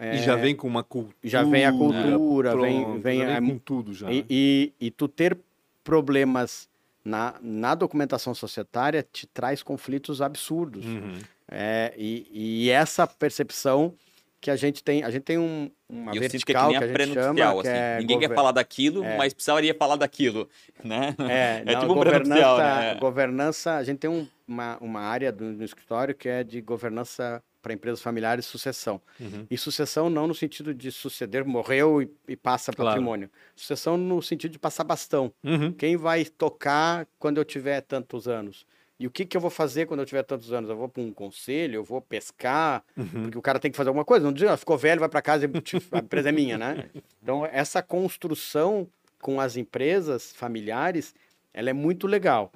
E 0.00 0.18
já 0.18 0.34
vem 0.36 0.54
com 0.56 0.66
uma 0.66 0.82
cultura. 0.82 1.16
já 1.22 1.42
vem 1.42 1.64
a 1.66 1.72
cultura, 1.72 2.56
vem- 2.56 2.82
pronto, 2.84 3.00
vem 3.00 3.20
já 3.20 3.36
a- 3.36 3.40
com 3.40 3.58
tudo 3.58 3.92
já. 3.94 4.10
E, 4.10 4.24
e, 4.30 4.72
e 4.80 4.90
tu 4.90 5.06
ter 5.08 5.36
problemas 5.84 6.68
na, 7.04 7.34
na 7.40 7.74
documentação 7.74 8.34
societária 8.34 9.04
te 9.12 9.26
traz 9.26 9.62
conflitos 9.62 10.20
absurdos. 10.22 10.84
Uhum. 10.86 11.18
É, 11.50 11.92
e, 11.96 12.26
e 12.32 12.70
essa 12.70 13.06
percepção 13.06 13.92
que 14.40 14.50
a 14.50 14.56
gente 14.56 14.82
tem, 14.82 15.02
a 15.02 15.10
gente 15.10 15.22
tem 15.24 15.36
um, 15.36 15.70
uma 15.88 16.14
E 16.14 16.16
eu 16.18 16.22
sinto 16.30 16.46
que 16.46 16.52
é 16.52 16.54
que 16.54 16.60
vertical 16.60 16.70
nem 16.70 16.78
que 16.78 16.84
a 16.84 17.04
gente 17.04 17.14
chama, 17.14 17.34
que 17.34 17.42
assim. 17.42 17.68
é 17.68 17.98
Ninguém 17.98 18.18
quer 18.20 18.34
falar 18.34 18.52
daquilo, 18.52 19.04
É. 19.04 19.16
mas 19.18 19.34
precisaria 19.34 19.74
falar 19.74 19.96
daquilo, 19.96 20.48
né? 20.82 21.14
É, 21.28 21.62
É 21.66 21.74
não, 21.74 21.80
tipo 21.80 21.92
um 21.92 21.96
governança, 21.96 22.56
né? 22.80 22.94
governança, 22.94 23.76
a 23.76 23.82
gente 23.84 23.98
tem 23.98 24.08
um- 24.08 24.26
uma, 24.48 24.78
uma 24.80 25.00
área 25.00 25.30
do, 25.30 25.44
no 25.44 25.64
escritório 25.64 26.14
que 26.14 26.28
é 26.28 26.42
de 26.42 26.60
governança 26.62 27.42
para 27.62 27.72
empresas 27.72 28.00
familiares 28.00 28.46
sucessão. 28.46 29.00
Uhum. 29.20 29.46
E 29.50 29.56
sucessão 29.58 30.08
não 30.10 30.26
no 30.26 30.34
sentido 30.34 30.72
de 30.74 30.90
suceder, 30.90 31.44
morreu 31.44 32.00
e, 32.02 32.10
e 32.28 32.36
passa 32.36 32.72
Claro. 32.72 32.90
patrimônio. 32.90 33.30
Sucessão 33.54 33.96
no 33.96 34.20
sentido 34.22 34.52
de 34.52 34.58
passar 34.58 34.84
bastão. 34.84 35.32
Uhum. 35.44 35.72
Quem 35.72 35.96
vai 35.96 36.24
tocar 36.24 37.06
quando 37.18 37.38
eu 37.38 37.44
tiver 37.44 37.80
tantos 37.82 38.26
anos? 38.28 38.66
E 38.98 39.06
o 39.06 39.10
que, 39.10 39.24
que 39.24 39.34
eu 39.34 39.40
vou 39.40 39.48
fazer 39.50 39.86
quando 39.86 40.00
eu 40.00 40.06
tiver 40.06 40.22
tantos 40.22 40.52
anos? 40.52 40.68
Eu 40.68 40.76
vou 40.76 40.86
para 40.88 41.02
um 41.02 41.10
conselho, 41.10 41.76
eu 41.76 41.84
vou 41.84 42.02
pescar, 42.02 42.84
Uhum. 42.96 43.22
porque 43.22 43.38
o 43.38 43.42
cara 43.42 43.58
tem 43.58 43.70
que 43.70 43.76
fazer 43.76 43.88
alguma 43.88 44.04
coisa. 44.04 44.24
Não 44.26 44.32
diz, 44.32 44.46
ah, 44.46 44.56
ficou 44.58 44.76
velho, 44.76 45.00
vai 45.00 45.08
para 45.08 45.22
casa 45.22 45.46
e 45.46 45.48
a 45.92 45.98
empresa 46.00 46.28
é 46.28 46.32
minha, 46.32 46.58
né? 46.58 46.90
Então, 47.22 47.46
essa 47.46 47.82
construção 47.82 48.86
com 49.20 49.40
as 49.40 49.56
empresas 49.56 50.32
familiares, 50.32 51.14
ela 51.52 51.68
é 51.70 51.72
muito 51.72 52.06
legal, 52.06 52.50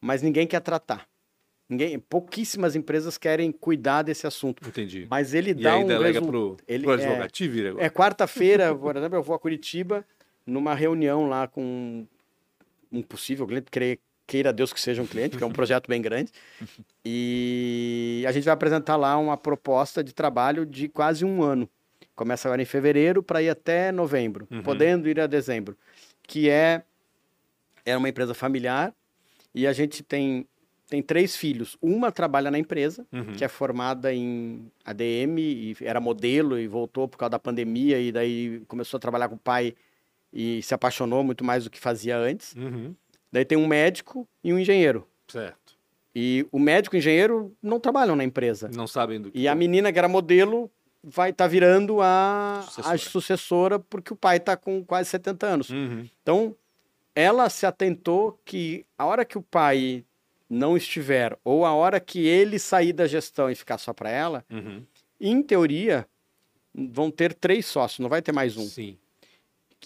mas 0.00 0.22
ninguém 0.22 0.46
quer 0.46 0.60
tratar. 0.60 1.06
Ninguém, 1.74 1.98
pouquíssimas 1.98 2.76
empresas 2.76 3.18
querem 3.18 3.50
cuidar 3.50 4.02
desse 4.02 4.26
assunto. 4.26 4.66
Entendi. 4.66 5.06
Mas 5.10 5.34
ele 5.34 5.50
E 5.50 5.54
dá 5.54 5.76
um 5.76 5.86
delega 5.86 6.22
pro, 6.22 6.56
ele- 6.68 6.84
pro 6.84 6.92
é- 6.92 6.94
advogado. 6.94 7.68
Agora. 7.68 7.84
É 7.84 7.90
quarta-feira, 7.90 8.74
por 8.74 8.96
exemplo, 8.96 9.18
eu 9.18 9.22
vou 9.22 9.34
a 9.34 9.38
Curitiba 9.38 10.04
numa 10.46 10.74
reunião 10.74 11.26
lá 11.28 11.48
com 11.48 12.06
um 12.92 13.02
possível 13.02 13.46
cliente, 13.46 13.70
cre- 13.70 13.98
queira 14.26 14.52
Deus 14.52 14.72
que 14.72 14.80
seja 14.80 15.02
um 15.02 15.06
cliente, 15.06 15.36
que 15.36 15.42
é 15.42 15.46
um 15.46 15.50
projeto 15.52 15.88
bem 15.88 16.00
grande. 16.00 16.30
E 17.04 18.24
a 18.26 18.32
gente 18.32 18.44
vai 18.44 18.54
apresentar 18.54 18.96
lá 18.96 19.18
uma 19.18 19.36
proposta 19.36 20.02
de 20.02 20.14
trabalho 20.14 20.64
de 20.64 20.88
quase 20.88 21.24
um 21.24 21.42
ano. 21.42 21.68
Começa 22.16 22.48
agora 22.48 22.62
em 22.62 22.64
fevereiro 22.64 23.22
para 23.22 23.42
ir 23.42 23.50
até 23.50 23.92
novembro, 23.92 24.46
Uhum. 24.50 24.62
podendo 24.62 25.08
ir 25.08 25.20
a 25.20 25.26
dezembro. 25.26 25.76
Que 26.22 26.48
é, 26.48 26.82
é 27.84 27.94
uma 27.96 28.08
empresa 28.08 28.32
familiar 28.32 28.94
e 29.54 29.66
a 29.66 29.72
gente 29.74 30.02
tem, 30.02 30.46
tem 30.88 31.02
três 31.02 31.34
filhos. 31.36 31.76
Uma 31.80 32.12
trabalha 32.12 32.50
na 32.50 32.58
empresa, 32.58 33.06
Uhum. 33.12 33.32
que 33.32 33.44
é 33.44 33.48
formada 33.48 34.12
em 34.12 34.70
ADM 34.84 35.38
e 35.38 35.76
era 35.80 36.00
modelo 36.00 36.58
e 36.58 36.66
voltou 36.68 37.08
por 37.08 37.16
causa 37.16 37.30
da 37.30 37.38
pandemia 37.38 37.98
e 38.00 38.12
daí 38.12 38.60
começou 38.68 38.98
a 38.98 39.00
trabalhar 39.00 39.28
com 39.28 39.34
o 39.36 39.38
pai 39.38 39.74
e 40.32 40.62
se 40.62 40.74
apaixonou 40.74 41.22
muito 41.24 41.44
mais 41.44 41.64
do 41.64 41.70
que 41.70 41.80
fazia 41.80 42.16
antes. 42.18 42.54
Uhum. 42.54 42.94
Daí 43.32 43.44
tem 43.44 43.56
um 43.58 43.66
médico 43.66 44.28
e 44.42 44.52
um 44.52 44.58
engenheiro. 44.58 45.06
Certo. 45.28 45.74
E 46.14 46.46
o 46.52 46.58
médico 46.58 46.94
e 46.94 46.98
o 46.98 47.00
engenheiro 47.00 47.52
não 47.62 47.80
trabalham 47.80 48.14
na 48.14 48.22
empresa. 48.22 48.70
Não 48.72 48.86
sabem 48.86 49.20
do 49.20 49.30
que. 49.30 49.38
E 49.38 49.48
a 49.48 49.54
menina 49.54 49.92
que 49.92 49.98
era 49.98 50.06
modelo 50.06 50.70
vai 51.02 51.30
estar 51.30 51.46
virando 51.48 52.00
a 52.00 52.58
a 52.58 52.62
Sucessora. 52.62 52.98
sucessora 52.98 53.78
porque 53.78 54.12
o 54.12 54.16
pai 54.16 54.36
está 54.36 54.56
com 54.56 54.84
quase 54.84 55.10
70 55.10 55.46
anos. 55.46 55.70
Uhum. 55.70 56.08
Então, 56.22 56.54
ela 57.14 57.48
se 57.50 57.66
atentou 57.66 58.38
que 58.44 58.84
a 58.96 59.04
hora 59.06 59.24
que 59.24 59.36
o 59.36 59.42
pai 59.42 60.04
não 60.48 60.76
estiver, 60.76 61.36
ou 61.44 61.64
a 61.64 61.72
hora 61.74 61.98
que 62.00 62.26
ele 62.26 62.58
sair 62.58 62.92
da 62.92 63.06
gestão 63.06 63.50
e 63.50 63.54
ficar 63.54 63.78
só 63.78 63.92
para 63.92 64.10
ela, 64.10 64.44
Uhum. 64.50 64.82
em 65.20 65.42
teoria, 65.42 66.06
vão 66.74 67.10
ter 67.10 67.32
três 67.34 67.66
sócios, 67.66 67.98
não 68.00 68.08
vai 68.08 68.20
ter 68.22 68.32
mais 68.32 68.56
um. 68.56 68.66
Sim. 68.66 68.98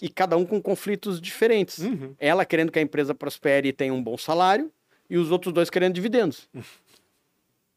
E 0.01 0.07
cada 0.09 0.37
um 0.37 0.45
com 0.45 0.61
conflitos 0.61 1.19
diferentes. 1.19 1.79
Uhum. 1.79 2.15
Ela 2.17 2.45
querendo 2.45 2.71
que 2.71 2.79
a 2.79 2.81
empresa 2.81 3.13
prospere 3.13 3.69
e 3.69 3.73
tenha 3.73 3.93
um 3.93 4.01
bom 4.03 4.17
salário, 4.17 4.71
e 5.09 5.17
os 5.17 5.31
outros 5.31 5.53
dois 5.53 5.69
querendo 5.69 5.93
dividendos. 5.95 6.47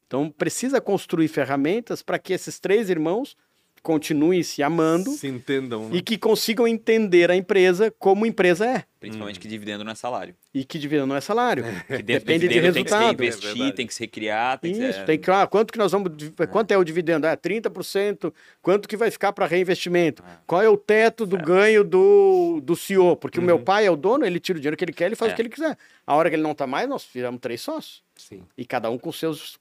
Então, 0.07 0.31
precisa 0.31 0.79
construir 0.79 1.27
ferramentas 1.27 2.03
para 2.03 2.19
que 2.19 2.35
esses 2.35 2.61
três 2.61 2.91
irmãos 2.91 3.35
continuem 3.83 4.43
se 4.43 4.63
amando 4.63 5.11
Se 5.11 5.27
entendam. 5.27 5.89
né? 5.89 5.97
e 5.97 6.03
que 6.03 6.17
consigam 6.17 6.67
entender 6.69 7.31
a 7.31 7.37
empresa 7.37 7.93
como 7.99 8.25
empresa 8.25 8.65
é. 8.67 8.85
Principalmente 9.01 9.41
que 9.41 9.49
dividendo 9.49 9.83
não 9.83 9.91
é 9.91 9.95
salário. 9.97 10.33
E 10.55 10.65
que 10.65 10.79
dividendo 10.79 11.09
não 11.09 11.17
é 11.17 11.21
salário. 11.21 11.65
Que 11.89 12.03
dentro 12.05 12.25
Depende 12.25 12.47
do 12.47 12.49
de 12.49 12.55
dividendo 12.55 12.75
tem 12.75 12.85
que 12.85 12.91
se 12.91 12.97
resultado. 12.97 13.69
É 13.69 13.73
tem 13.73 13.87
que 13.89 13.95
se 13.95 14.01
recriar, 14.01 14.59
tem 14.61 14.73
que 14.73 14.79
Isso, 14.81 14.99
ser... 15.01 15.05
tem 15.07 15.19
que. 15.19 15.29
Ah, 15.29 15.45
quanto 15.49 15.73
que 15.73 15.79
nós 15.79 15.91
vamos. 15.91 16.17
div- 16.17 16.33
Quanto 16.53 16.71
é 16.71 16.79
o 16.79 16.85
dividendo? 16.85 17.27
É 17.27 17.35
30%. 17.37 18.33
Quanto 18.61 18.89
que 18.89 18.97
vai 18.97 19.11
ficar 19.11 19.33
para 19.33 19.47
reinvestimento? 19.47 20.23
Qual 20.47 20.63
é 20.63 20.69
o 20.69 20.77
teto 20.77 21.27
do 21.27 21.37
ganho 21.37 21.83
do, 21.83 22.61
do 22.63 22.77
CEO? 22.77 23.17
Porque 23.17 23.41
o 23.41 23.43
meu 23.43 23.59
pai 23.59 23.87
é 23.87 23.91
o 23.91 23.97
dono, 23.97 24.25
ele 24.25 24.39
tira 24.39 24.57
o 24.57 24.61
dinheiro 24.61 24.77
que 24.77 24.85
ele 24.85 24.93
quer, 24.93 25.07
ele 25.07 25.17
faz 25.17 25.31
É. 25.31 25.33
o 25.33 25.37
que 25.37 25.43
ele 25.43 25.49
quiser. 25.49 25.77
A 26.07 26.15
hora 26.15 26.29
que 26.31 26.37
ele 26.37 26.43
não 26.45 26.53
está 26.53 26.67
mais, 26.67 26.89
nós 26.89 27.03
fizemos 27.05 27.41
três 27.41 27.61
sócios. 27.61 28.05
Sim. 28.17 28.43
E 28.57 28.65
cada 28.65 28.89
um 28.89 28.99
com 28.99 29.11
seus 29.11 29.59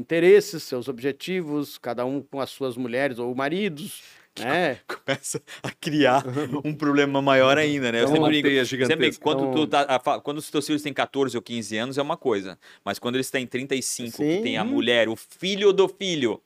interesses, 0.00 0.62
seus 0.62 0.88
objetivos, 0.88 1.78
cada 1.78 2.04
um 2.04 2.20
com 2.22 2.40
as 2.40 2.50
suas 2.50 2.76
mulheres 2.76 3.18
ou 3.18 3.34
maridos, 3.34 4.02
É. 4.40 4.76
começa 4.88 5.42
a 5.62 5.70
criar 5.70 6.24
um 6.64 6.72
problema 6.74 7.20
maior 7.20 7.58
ainda, 7.58 7.92
né? 7.92 7.98
Eu 7.98 8.02
Então, 8.04 8.14
sempre 8.14 8.24
uma 8.24 8.32
digo, 8.32 8.48
teia 8.48 8.64
sempre 8.86 9.12
quando, 9.18 9.40
Então- 9.50 9.54
tu 9.54 9.66
tá, 9.66 10.20
quando 10.20 10.38
os 10.38 10.50
teus 10.50 10.66
filhos 10.66 10.82
têm 10.82 10.92
14 10.92 11.36
ou 11.36 11.42
15 11.42 11.76
anos 11.76 11.98
é 11.98 12.02
uma 12.02 12.16
coisa, 12.16 12.58
mas 12.84 12.98
quando 12.98 13.16
eles 13.16 13.30
têm 13.30 13.46
35, 13.46 14.16
que 14.16 14.36
Sim. 14.36 14.42
tem 14.42 14.56
a 14.56 14.64
mulher, 14.64 15.08
o 15.08 15.16
filho 15.16 15.72
do 15.72 15.88
filho, 15.88 16.40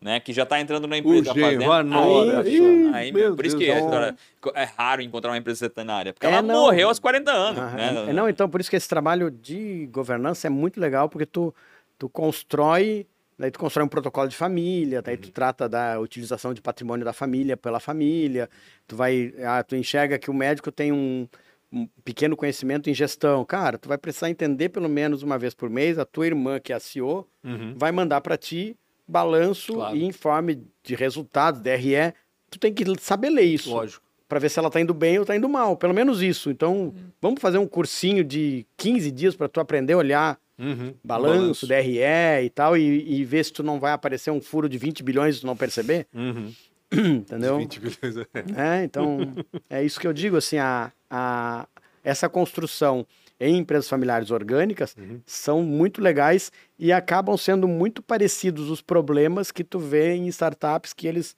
né, 0.00 0.18
que 0.18 0.32
já 0.32 0.46
tá 0.46 0.58
entrando 0.58 0.86
na 0.88 0.96
empresa 0.96 1.34
fazendo, 1.34 1.70
aí, 1.70 2.90
aí, 2.94 3.12
meu 3.12 3.36
por 3.36 3.44
isso 3.44 3.56
Deus, 3.58 3.66
que 3.68 3.70
a 3.70 3.76
então- 3.80 3.86
história- 3.90 4.16
é 4.54 4.64
raro 4.64 5.02
encontrar 5.02 5.30
uma 5.30 5.36
empresa 5.36 5.58
centenária, 5.58 6.14
porque 6.14 6.26
É, 6.26 6.30
ela 6.30 6.40
não. 6.40 6.62
morreu 6.62 6.88
aos 6.88 6.98
40 6.98 7.30
anos, 7.30 7.60
Ah, 7.60 7.70
né? 7.76 8.04
é- 8.08 8.12
Não, 8.14 8.26
então 8.28 8.48
por 8.48 8.62
isso 8.62 8.70
que 8.70 8.76
esse 8.76 8.88
trabalho 8.88 9.30
de 9.30 9.86
governança 9.92 10.46
é 10.46 10.50
muito 10.50 10.80
legal, 10.80 11.06
porque 11.10 11.26
tu, 11.26 11.54
tu 12.00 12.08
constrói, 12.08 13.06
daí 13.38 13.50
tu 13.50 13.58
constrói 13.58 13.84
um 13.84 13.88
protocolo 13.88 14.26
de 14.26 14.34
família, 14.34 15.02
daí 15.02 15.16
Uhum. 15.16 15.20
tu 15.20 15.30
trata 15.30 15.68
da 15.68 16.00
utilização 16.00 16.54
de 16.54 16.62
patrimônio 16.62 17.04
da 17.04 17.12
família 17.12 17.56
pela 17.58 17.78
família, 17.78 18.48
tu 18.88 18.96
vai, 18.96 19.34
ah, 19.44 19.62
tu 19.62 19.76
enxerga 19.76 20.18
que 20.18 20.30
o 20.30 20.34
médico 20.34 20.72
tem 20.72 20.90
um, 20.92 21.28
um 21.70 21.86
pequeno 22.02 22.34
conhecimento 22.36 22.88
em 22.88 22.94
gestão. 22.94 23.44
Cara, 23.44 23.76
tu 23.76 23.86
vai 23.88 23.98
precisar 23.98 24.30
entender 24.30 24.70
pelo 24.70 24.88
menos 24.88 25.22
uma 25.22 25.38
vez 25.38 25.52
por 25.54 25.68
mês, 25.68 25.98
a 25.98 26.04
tua 26.06 26.26
irmã, 26.26 26.58
que 26.58 26.72
é 26.72 26.76
a 26.76 26.80
CEO, 26.80 27.28
Uhum. 27.44 27.74
vai 27.76 27.92
mandar 27.92 28.20
para 28.22 28.36
ti 28.38 28.74
balanço 29.06 29.74
Claro. 29.74 29.96
e 29.96 30.04
informe 30.04 30.62
de 30.82 30.94
resultados, 30.94 31.60
DRE. 31.60 32.14
Tu 32.50 32.58
tem 32.58 32.72
que 32.72 32.84
saber 32.98 33.28
ler 33.30 33.42
isso 33.44 33.70
Lógico. 33.70 34.02
para 34.28 34.38
ver 34.38 34.48
se 34.48 34.58
ela 34.58 34.70
tá 34.70 34.80
indo 34.80 34.94
bem 34.94 35.18
ou 35.18 35.24
tá 35.26 35.36
indo 35.36 35.48
mal, 35.48 35.76
pelo 35.76 35.92
menos 35.92 36.22
isso. 36.22 36.50
Então, 36.50 36.94
vamos 37.20 37.40
fazer 37.40 37.58
um 37.58 37.66
cursinho 37.66 38.24
de 38.24 38.66
15 38.76 39.10
dias 39.10 39.36
para 39.36 39.48
tu 39.48 39.60
aprender 39.60 39.92
a 39.92 39.98
olhar 39.98 40.38
Uhum. 40.60 40.94
balanço, 41.02 41.66
DRE 41.66 41.98
e 42.44 42.50
tal, 42.50 42.76
e, 42.76 43.20
e 43.20 43.24
ver 43.24 43.44
se 43.44 43.52
tu 43.52 43.62
não 43.62 43.80
vai 43.80 43.92
aparecer 43.92 44.30
um 44.30 44.40
furo 44.40 44.68
de 44.68 44.76
20 44.78 45.02
bilhões 45.02 45.36
e 45.36 45.40
tu 45.40 45.46
não 45.46 45.56
perceber, 45.56 46.06
Uhum. 46.14 46.52
entendeu? 46.92 47.56
20 47.58 47.80
bilhões. 47.80 48.16
é. 48.56 48.80
É, 48.80 48.84
então, 48.84 49.34
é 49.68 49.82
isso 49.84 49.98
que 49.98 50.06
eu 50.06 50.12
digo, 50.12 50.36
assim, 50.36 50.58
a, 50.58 50.92
a, 51.10 51.66
essa 52.04 52.28
construção 52.28 53.06
em 53.38 53.56
empresas 53.56 53.88
familiares 53.88 54.30
orgânicas 54.30 54.94
são 55.24 55.62
muito 55.62 56.02
legais 56.02 56.52
e 56.78 56.92
acabam 56.92 57.36
sendo 57.38 57.66
muito 57.66 58.02
parecidos 58.02 58.68
os 58.68 58.82
problemas 58.82 59.50
que 59.50 59.64
tu 59.64 59.78
vê 59.78 60.12
em 60.14 60.26
startups 60.28 60.92
que 60.92 61.06
eles 61.06 61.34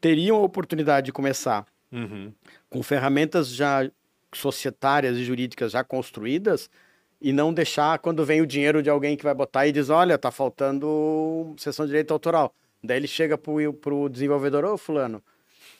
teriam 0.00 0.36
a 0.36 0.40
oportunidade 0.42 1.06
de 1.06 1.12
começar 1.12 1.66
Uhum. 1.92 2.32
com 2.68 2.80
ferramentas 2.84 3.48
já 3.48 3.90
societárias 4.32 5.16
e 5.16 5.24
jurídicas 5.24 5.72
já 5.72 5.82
construídas 5.82 6.70
e 7.20 7.32
não 7.32 7.52
deixar 7.52 7.98
quando 7.98 8.24
vem 8.24 8.40
o 8.40 8.46
dinheiro 8.46 8.82
de 8.82 8.88
alguém 8.88 9.16
que 9.16 9.24
vai 9.24 9.34
botar 9.34 9.66
e 9.66 9.72
diz, 9.72 9.90
olha, 9.90 10.16
tá 10.16 10.30
faltando 10.30 11.54
sessão 11.58 11.84
de 11.84 11.90
direito 11.90 12.12
autoral. 12.12 12.54
Daí 12.82 12.96
ele 12.96 13.06
chega 13.06 13.36
pro, 13.36 13.72
pro 13.74 14.08
desenvolvedor, 14.08 14.64
ô 14.64 14.78
fulano, 14.78 15.22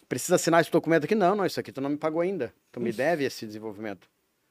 precisa 0.09 0.37
assinar 0.37 0.61
esse 0.61 0.71
documento 0.71 1.05
aqui? 1.05 1.15
Não, 1.15 1.35
não, 1.35 1.47
isso 1.47 1.59
aqui 1.59 1.73
tu 1.73 1.81
não 1.81 1.91
me 1.91 1.97
pagou 1.97 2.21
ainda. 2.21 2.53
Tu 2.71 2.81
me 2.81 2.93
deve 2.93 3.25
esse 3.25 3.47
desenvolvimento. 3.47 4.09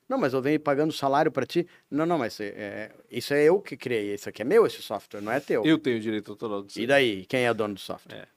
Não, 0.08 0.18
mas 0.18 0.34
eu 0.34 0.42
venho 0.42 0.60
pagando 0.60 0.92
salário 0.92 1.32
para 1.32 1.46
ti. 1.46 1.68
Não, 1.92 2.04
não, 2.04 2.18
mas 2.18 2.40
é, 2.40 2.92
isso 3.12 3.32
é 3.32 3.44
eu 3.44 3.62
que 3.62 3.78
criei. 3.78 4.16
Isso 4.16 4.28
aqui 4.28 4.42
é 4.42 4.46
meu, 4.46 4.66
esse 4.66 4.82
software, 4.82 5.22
não 5.22 5.32
é 5.32 5.40
teu. 5.40 5.64
Eu 5.64 5.78
tenho 5.78 6.00
direito 6.00 6.32
autoral. 6.32 6.66
E 6.76 6.88
daí? 6.88 7.26
Quem 7.28 7.46
é 7.46 7.52
o 7.52 7.54
dono 7.54 7.76
do 7.76 7.80
software? 7.80 8.28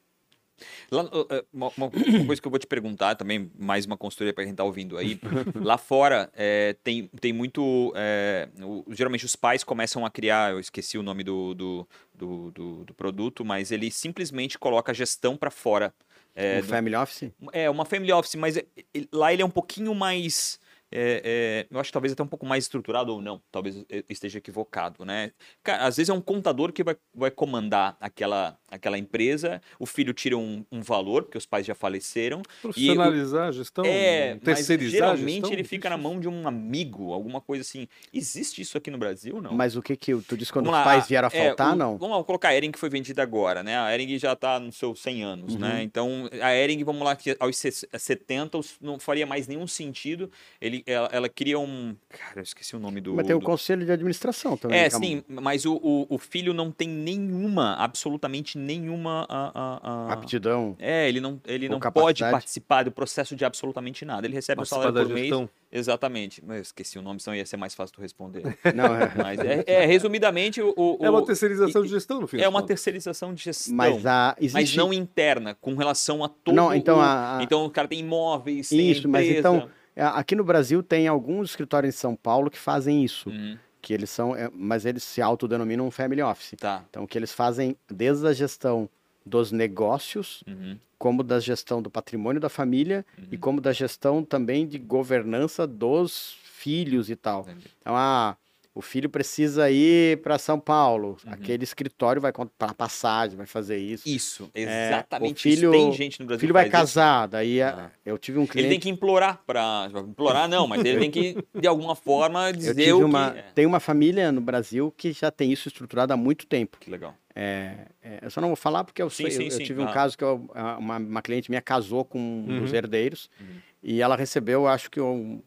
Lá, 0.91 1.03
uh, 1.05 1.07
uh, 1.23 1.47
uma, 1.53 1.73
uma- 1.77 1.91
coisa 2.27 2.41
que 2.41 2.47
eu 2.47 2.51
vou 2.51 2.59
te 2.59 2.67
perguntar 2.67 3.15
também, 3.15 3.51
mais 3.59 3.87
uma 3.87 3.97
consultoria 3.97 4.33
para 4.33 4.45
quem 4.45 4.55
tá 4.55 4.65
ouvindo 4.65 4.97
aí. 4.99 5.19
Lá 5.55 5.77
fora 5.79 6.31
é, 6.35 6.75
tem, 6.85 7.09
tem 7.21 7.33
muito. 7.33 7.93
é, 7.97 8.49
o- 8.61 8.85
geralmente 8.91 9.25
os 9.25 9.37
pais 9.37 9.63
começam 9.65 10.05
a 10.07 10.11
criar, 10.11 10.53
eu 10.53 10.61
esqueci 10.61 10.97
o 10.99 11.03
nome 11.03 11.23
do, 11.25 11.55
do, 11.55 11.89
do, 12.15 12.51
do- 12.51 12.85
do 12.85 12.95
produto, 12.95 13.45
mas 13.45 13.71
ele 13.71 13.91
simplesmente 13.91 14.59
coloca 14.59 14.93
a 14.93 14.95
gestão 14.95 15.37
para 15.37 15.51
fora. 15.51 15.93
É, 16.35 16.61
do- 16.63 16.67
Family 16.69 16.95
Office? 16.97 17.31
é, 17.53 17.69
uma 17.69 17.85
family 17.85 18.11
office, 18.13 18.35
mas 18.37 18.57
é- 18.57 18.65
lá 19.13 19.33
ele 19.33 19.43
é 19.43 19.45
um 19.45 19.51
pouquinho 19.51 19.95
mais. 19.95 20.59
É, 20.93 21.23
é, 21.25 21.67
eu 21.71 21.81
acho 21.81 21.89
que 21.89 21.93
talvez 21.93 22.13
até 22.13 22.23
um 22.23 22.27
pouco 22.29 22.45
mais 22.47 22.65
estruturado 22.65 23.13
ou 23.13 23.21
não, 23.23 23.41
talvez 23.51 23.85
eu 23.89 24.05
esteja 24.09 24.39
equivocado, 24.39 25.05
né? 25.05 25.33
Cara, 25.63 25.85
às 25.87 25.97
vezes 25.97 26.11
é 26.11 26.13
um 26.13 26.21
contador 26.21 26.73
que 26.73 26.85
vai, 26.85 26.97
vai 27.15 27.31
comandar 27.31 27.97
aquela, 28.01 28.59
aquela 28.71 28.99
empresa, 28.99 29.61
o 29.79 29.87
filho 29.87 30.13
tira 30.13 30.37
um, 30.37 30.65
um 30.71 30.81
valor, 30.83 31.25
porque 31.25 31.39
os 31.39 31.47
pais 31.47 31.65
já 31.67 31.75
faleceram, 31.75 32.43
Profissionalizar 32.61 33.49
a 33.49 33.53
gestão? 33.53 33.85
é, 33.85 34.35
mas 34.35 34.43
terceirizar 34.43 35.11
a 35.11 35.17
geralmente 35.17 35.33
gestão? 35.35 35.53
ele 35.53 35.65
fica 35.65 35.89
na 35.91 35.97
mão 35.97 36.19
de 36.21 36.29
um 36.29 36.47
amigo, 36.47 37.13
alguma 37.13 37.41
coisa 37.41 37.63
assim. 37.63 37.87
Existe 38.13 38.61
isso 38.63 38.77
aqui 38.79 38.91
no 38.91 38.99
Brasil, 38.99 39.41
não? 39.41 39.53
Mas 39.55 39.77
o 39.77 39.83
que 39.83 39.97
que 39.97 40.15
tu 40.23 40.37
disse 40.37 40.53
quando 40.53 40.67
Vamos 40.67 40.79
os 40.81 40.85
lá, 40.87 40.93
pais 40.93 41.09
vieram 41.09 41.29
a 41.29 41.37
é, 41.37 41.47
faltar, 41.49 41.73
o- 41.75 41.77
não? 41.77 41.97
Vamos 41.99 42.17
lá, 42.19 42.25
colocar 42.25 42.49
a 42.49 42.55
Ering 42.57 42.71
que 42.73 42.79
foi 42.79 42.89
vendida 42.91 43.23
agora, 43.23 43.63
né? 43.63 43.79
A 43.79 43.93
Ering 43.95 44.19
já 44.19 44.33
está 44.33 44.59
nos 44.61 44.77
seus 44.77 45.01
100 45.01 45.23
anos, 45.23 45.55
Uhum. 45.55 45.61
né? 45.61 45.83
Então, 45.83 46.29
a 46.41 46.55
Ering, 46.55 46.83
vamos 46.85 47.03
lá, 47.03 47.17
que 47.17 47.37
aos 47.39 47.57
se- 47.57 47.71
70 47.99 48.59
os- 48.59 48.77
não 48.81 48.99
faria 48.99 49.27
mais 49.27 49.47
nenhum 49.47 49.67
sentido. 49.67 50.31
Ele, 50.61 50.82
ela, 50.87 51.09
ela 51.13 51.29
cria 51.29 51.59
um... 51.59 51.95
Cara, 52.09 52.41
eu 52.41 52.43
esqueci 52.43 52.75
o 52.77 52.79
nome 52.79 53.01
do... 53.01 53.15
Mas 53.15 53.27
tem 53.27 53.35
o 53.37 53.39
do- 53.39 53.45
conselho 53.45 53.85
de 53.85 53.93
administração 53.93 54.57
também. 54.57 54.79
É, 54.81 54.87
um- 54.89 54.91
sim, 54.91 55.23
mas 55.29 55.65
o, 55.65 55.75
o, 55.75 56.07
o 56.09 56.19
filho 56.19 56.53
não 56.55 56.71
tem 56.71 56.89
nenhuma, 56.89 57.75
absolutamente 57.77 58.59
nenhuma... 58.59 59.27
a- 59.29 59.53
a- 59.55 59.81
a- 60.09 60.13
Aptidão. 60.13 60.77
É, 60.79 61.09
ele 61.09 61.21
não, 61.21 61.41
ele 61.47 61.69
não 61.69 61.79
pode 61.81 62.23
participar 62.23 62.83
do 62.85 62.91
processo 62.93 63.35
de 63.37 63.45
absolutamente 63.45 64.05
nada. 64.05 64.27
Ele 64.27 64.35
recebe 64.35 64.59
o 64.59 64.63
Participar 64.63 64.81
salário 64.83 64.95
da 64.95 65.05
por 65.07 65.15
mês. 65.15 65.27
gestão. 65.27 65.49
Exatamente. 65.75 66.43
Mas 66.47 66.57
eu 66.57 66.63
esqueci 66.63 66.99
o 66.99 67.03
nome, 67.03 67.19
senão 67.19 67.35
ia 67.35 67.47
ser 67.47 67.57
mais 67.57 67.75
fácil 67.75 67.95
tu 67.95 68.01
responder. 68.03 68.43
Não, 68.75 68.95
é. 68.95 69.11
Mas 69.17 69.39
é, 69.41 69.65
é, 69.67 69.87
resumidamente, 69.87 70.61
o, 70.61 70.73
o- 70.77 70.99
É 71.01 71.09
uma 71.09 71.25
terceirização 71.25 71.83
de 71.83 71.89
gestão, 71.89 72.21
no 72.21 72.27
fim 72.27 72.39
é 72.39 72.49
uma 72.49 72.61
contas. 72.61 72.67
terceirização 72.69 73.33
de 73.35 73.43
gestão. 73.43 73.75
Mas, 73.75 74.05
a, 74.05 74.37
existe... 74.39 74.53
mas 74.55 74.77
não 74.77 74.93
interna, 74.93 75.55
com 75.55 75.75
relação 75.75 76.23
a 76.23 76.29
todo 76.29 76.55
Não, 76.55 76.75
então 76.75 76.99
o... 76.99 77.01
a- 77.01 77.41
Então 77.43 77.65
o 77.65 77.71
cara 77.71 77.89
tem 77.89 78.01
imóveis, 78.01 78.69
tem 78.69 78.91
Isso, 78.91 79.09
mas 79.09 79.25
empresa. 79.25 79.39
então, 79.41 79.57
é, 79.57 79.69
aqui 79.97 80.35
no 80.35 80.45
Brasil 80.45 80.83
tem 80.83 81.07
alguns 81.09 81.51
escritórios 81.51 81.95
em 81.95 81.99
São 81.99 82.17
Paulo 82.17 82.51
que 82.51 82.59
fazem 82.59 83.05
isso. 83.05 83.29
Uhum, 83.31 83.59
Que 83.81 83.93
eles 83.93 84.11
são, 84.11 84.35
é, 84.35 84.49
mas 84.55 84.87
eles 84.87 85.03
se 85.03 85.21
autodenominam 85.21 85.91
family 85.91 86.23
office. 86.23 86.55
tá. 86.59 86.85
Então, 86.89 87.07
que 87.07 87.19
eles 87.19 87.33
fazem 87.33 87.77
desde 87.91 88.27
a 88.27 88.33
gestão 88.33 88.89
dos 89.27 89.51
negócios, 89.53 90.43
Uhum, 90.47 90.79
como 90.99 91.23
da 91.25 91.41
gestão 91.41 91.83
do 91.83 91.91
patrimônio 91.91 92.41
da 92.41 92.49
família 92.49 93.05
e 93.31 93.37
como 93.37 93.61
da 93.61 93.73
gestão 93.73 94.23
também 94.25 94.67
de 94.69 94.79
governança 94.79 95.67
dos 95.67 96.37
filhos 96.45 97.11
e 97.11 97.17
tal. 97.17 97.41
entendi. 97.43 97.67
Então, 97.81 97.97
ah, 97.97 98.37
o 98.75 98.81
filho 98.81 99.11
precisa 99.11 99.71
ir 99.71 100.23
para 100.23 100.39
São 100.39 100.59
Paulo. 100.59 101.17
Uhum. 101.27 101.33
Aquele 101.33 101.63
escritório 101.65 102.23
vai 102.23 102.33
comprar 102.33 102.73
passagem, 102.75 103.37
vai 103.37 103.45
fazer 103.47 103.77
isso. 103.77 104.09
Isso, 104.09 104.51
É, 104.55 104.87
exatamente. 104.89 105.35
o 105.39 105.43
filho- 105.43 105.75
isso. 105.75 105.83
Tem 105.85 105.93
gente 105.93 106.21
no 106.21 106.25
O 106.25 106.27
Brasil 106.29 106.41
filho 106.41 106.51
que 106.51 106.55
vai 106.55 106.65
isso. 106.65 106.73
casar, 106.73 107.27
daí 107.29 107.61
a- 107.61 107.87
Ah. 107.87 107.91
eu 108.05 108.17
tive 108.17 108.39
um 108.39 108.43
Ele 108.43 108.51
cliente 108.51 108.69
tem 108.71 108.81
que 108.81 108.89
implorar 108.89 109.43
para 109.47 109.91
implorar 110.09 110.49
não, 110.49 110.67
mas 110.67 110.83
ele 110.85 110.99
tem 111.01 111.11
que 111.11 111.37
de 111.55 111.67
alguma 111.69 111.95
forma 111.95 112.51
dizer 112.53 112.95
o 112.95 113.05
uma, 113.05 113.33
que 113.33 113.39
é. 113.39 113.43
tem 113.55 113.67
uma 113.67 113.81
família 113.81 114.33
no 114.33 114.41
Brasil 114.41 114.93
que 114.97 115.13
já 115.13 115.31
tem 115.31 115.53
isso 115.53 115.69
estruturado 115.69 116.13
há 116.13 116.17
muito 116.17 116.47
tempo. 116.47 116.79
Que 116.81 116.91
legal. 116.91 117.15
É, 117.35 117.87
é, 118.03 118.19
eu 118.23 118.31
só 118.31 118.41
não 118.41 118.49
vou 118.49 118.57
falar 118.57 118.85
porque 118.85 119.01
eu, 119.03 119.09
Sim, 119.09 119.25
sei, 119.25 119.31
sim, 119.33 119.45
eu, 119.45 119.51
sim, 119.53 119.65
tive 119.65 119.81
um 119.81 119.87
ah. 119.89 119.93
caso 119.93 120.17
que 120.17 120.25
eu- 120.25 120.51
uma, 120.79 120.97
uma 120.99 121.23
cliente 121.23 121.51
minha 121.51 121.63
casou 121.63 122.05
com 122.05 122.19
um 122.19 122.47
Uhum. 122.49 122.61
dos 122.61 122.73
herdeiros 122.73 123.31
Uhum. 123.41 123.47
e 123.83 124.01
ela 124.03 124.17
recebeu, 124.17 124.67
acho 124.67 124.91
que 124.91 125.01
um- 125.01 125.43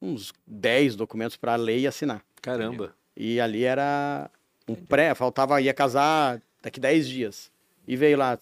uns 0.00 0.32
10 0.46 0.96
documentos 0.96 1.36
para 1.36 1.56
ler 1.56 1.78
e 1.78 1.86
assinar. 1.86 2.22
Caramba. 2.40 2.94
E 3.16 3.40
ali 3.40 3.64
era 3.64 4.30
um 4.68 4.74
pré, 4.74 5.14
faltava, 5.14 5.60
ia 5.60 5.74
casar 5.74 6.40
daqui 6.62 6.78
10 6.78 7.08
dias. 7.08 7.50
E 7.86 7.96
veio 7.96 8.18
lá 8.18 8.38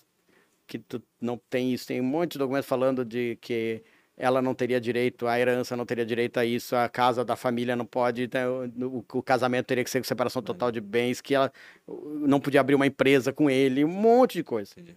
que 0.66 0.78
tu 0.78 1.02
não 1.20 1.40
tem 1.48 1.72
isso, 1.72 1.86
tem 1.86 2.00
um 2.00 2.04
monte 2.04 2.32
de 2.32 2.38
documentos 2.38 2.68
falando 2.68 3.04
de 3.04 3.38
que 3.40 3.82
ela 4.16 4.40
não 4.40 4.54
teria 4.54 4.80
direito 4.80 5.26
à 5.26 5.38
herança, 5.38 5.76
não 5.76 5.84
teria 5.84 6.04
direito 6.04 6.38
a 6.38 6.44
isso, 6.44 6.74
a 6.74 6.88
casa 6.88 7.24
da 7.24 7.36
família 7.36 7.76
não 7.76 7.84
pode, 7.84 8.28
né, 8.32 8.48
o, 8.48 9.04
o 9.12 9.22
casamento 9.22 9.66
teria 9.66 9.84
que 9.84 9.90
ser 9.90 10.00
com 10.00 10.04
separação 10.04 10.42
total 10.42 10.72
de 10.72 10.80
bens, 10.80 11.20
que 11.20 11.34
ela 11.34 11.52
não 11.86 12.40
podia 12.40 12.60
abrir 12.60 12.74
uma 12.74 12.86
empresa 12.86 13.32
com 13.32 13.50
ele, 13.50 13.84
um 13.84 13.88
monte 13.88 14.38
de 14.38 14.42
coisa. 14.42 14.72
Entendi. 14.72 14.96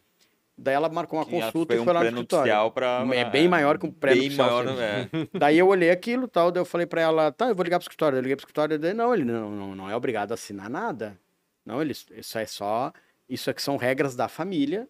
Daí 0.61 0.73
ela 0.75 0.89
marcou 0.89 1.19
uma 1.19 1.25
Que 1.25 1.31
consulta 1.31 1.73
foi 1.73 1.77
e 1.77 1.79
um 1.79 1.85
foi 1.85 1.93
lá 1.93 1.99
no 2.01 2.07
escritório. 2.07 2.71
pra- 2.71 3.05
É 3.13 3.25
bem 3.25 3.47
maior 3.47 3.77
que 3.77 3.85
um 3.85 3.89
Bem 3.89 3.99
pré-nupcial. 3.99 4.47
maior, 4.63 4.67
sempre. 4.67 5.21
é. 5.23 5.27
Daí 5.39 5.57
eu 5.57 5.67
olhei 5.67 5.89
aquilo 5.89 6.27
tal, 6.27 6.51
daí 6.51 6.59
eu 6.61 6.65
falei 6.65 6.85
pra 6.85 7.01
ela, 7.01 7.31
tá, 7.31 7.47
eu 7.47 7.55
vou 7.55 7.63
ligar 7.63 7.77
pro 7.79 7.83
escritório. 7.85 8.17
Eu 8.17 8.21
liguei 8.21 8.35
pro 8.35 8.41
escritório 8.43 8.75
e 8.75 8.77
daí, 8.77 8.93
não, 8.93 9.13
ele 9.13 9.23
não, 9.23 9.49
não, 9.51 9.75
não 9.75 9.89
é 9.89 9.95
obrigado 9.95 10.31
a 10.31 10.33
assinar 10.33 10.69
nada. 10.69 11.17
Não, 11.65 11.81
ele, 11.81 11.91
isso 11.93 12.37
é 12.37 12.45
só, 12.45 12.91
isso 13.29 13.49
aqui 13.49 13.61
são 13.61 13.77
regras 13.77 14.15
da 14.15 14.27
família 14.27 14.87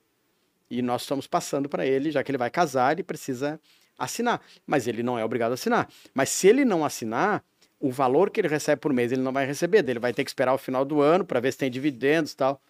e 0.72 0.82
nós 0.82 1.02
estamos 1.04 1.28
passando 1.28 1.68
pra 1.70 1.86
ele, 1.86 2.10
já 2.12 2.24
que 2.24 2.32
ele 2.32 2.38
vai 2.38 2.50
casar, 2.50 2.92
ele 2.94 3.04
precisa 3.04 3.60
assinar. 3.98 4.42
Mas 4.66 4.88
ele 4.88 5.04
não 5.04 5.20
é 5.20 5.24
obrigado 5.26 5.52
a 5.52 5.56
assinar. 5.56 5.88
Mas 6.14 6.30
se 6.30 6.48
ele 6.48 6.64
não 6.66 6.84
assinar, 6.86 7.44
o 7.80 7.92
valor 7.92 8.30
que 8.30 8.42
ele 8.42 8.48
recebe 8.48 8.80
por 8.82 8.92
mês 8.94 9.12
ele 9.12 9.22
não 9.22 9.32
vai 9.34 9.46
receber, 9.46 9.82
daí 9.84 9.94
ele 9.94 10.00
vai 10.00 10.14
ter 10.14 10.24
que 10.24 10.30
esperar 10.30 10.54
o 10.54 10.58
final 10.58 10.84
do 10.84 11.02
ano 11.02 11.24
pra 11.26 11.40
ver 11.40 11.52
se 11.52 11.58
tem 11.58 11.70
dividendos 11.70 12.32
e 12.32 12.38
tal. 12.38 12.62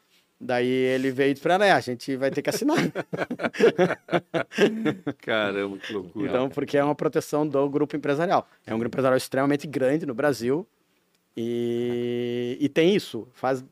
Daí 0.42 0.68
ele 0.68 1.12
veio 1.12 1.32
e 1.32 1.34
disse 1.34 1.44
pra 1.44 1.56
ela, 1.56 1.66
é, 1.66 1.72
a 1.72 1.82
gente 1.82 2.16
vai 2.16 2.32
ter 2.32 2.42
que 2.42 2.50
assinar. 2.50 2.78
Caramba, 5.20 5.78
que 5.78 5.92
loucura. 5.92 6.30
Então, 6.30 6.50
porque 6.50 6.78
é 6.78 6.84
uma 6.84 6.96
proteção 6.96 7.46
do 7.46 7.70
grupo 7.70 7.98
empresarial. 7.98 8.48
É 8.66 8.74
um 8.74 8.80
grupo 8.80 8.94
empresarial 8.94 9.18
extremamente 9.18 9.68
grande 9.68 10.06
no 10.06 10.14
Brasil 10.14 10.66
e, 11.36 12.58
e 12.60 12.70
tem 12.70 12.96
isso. 12.96 13.28
Faz, 13.34 13.64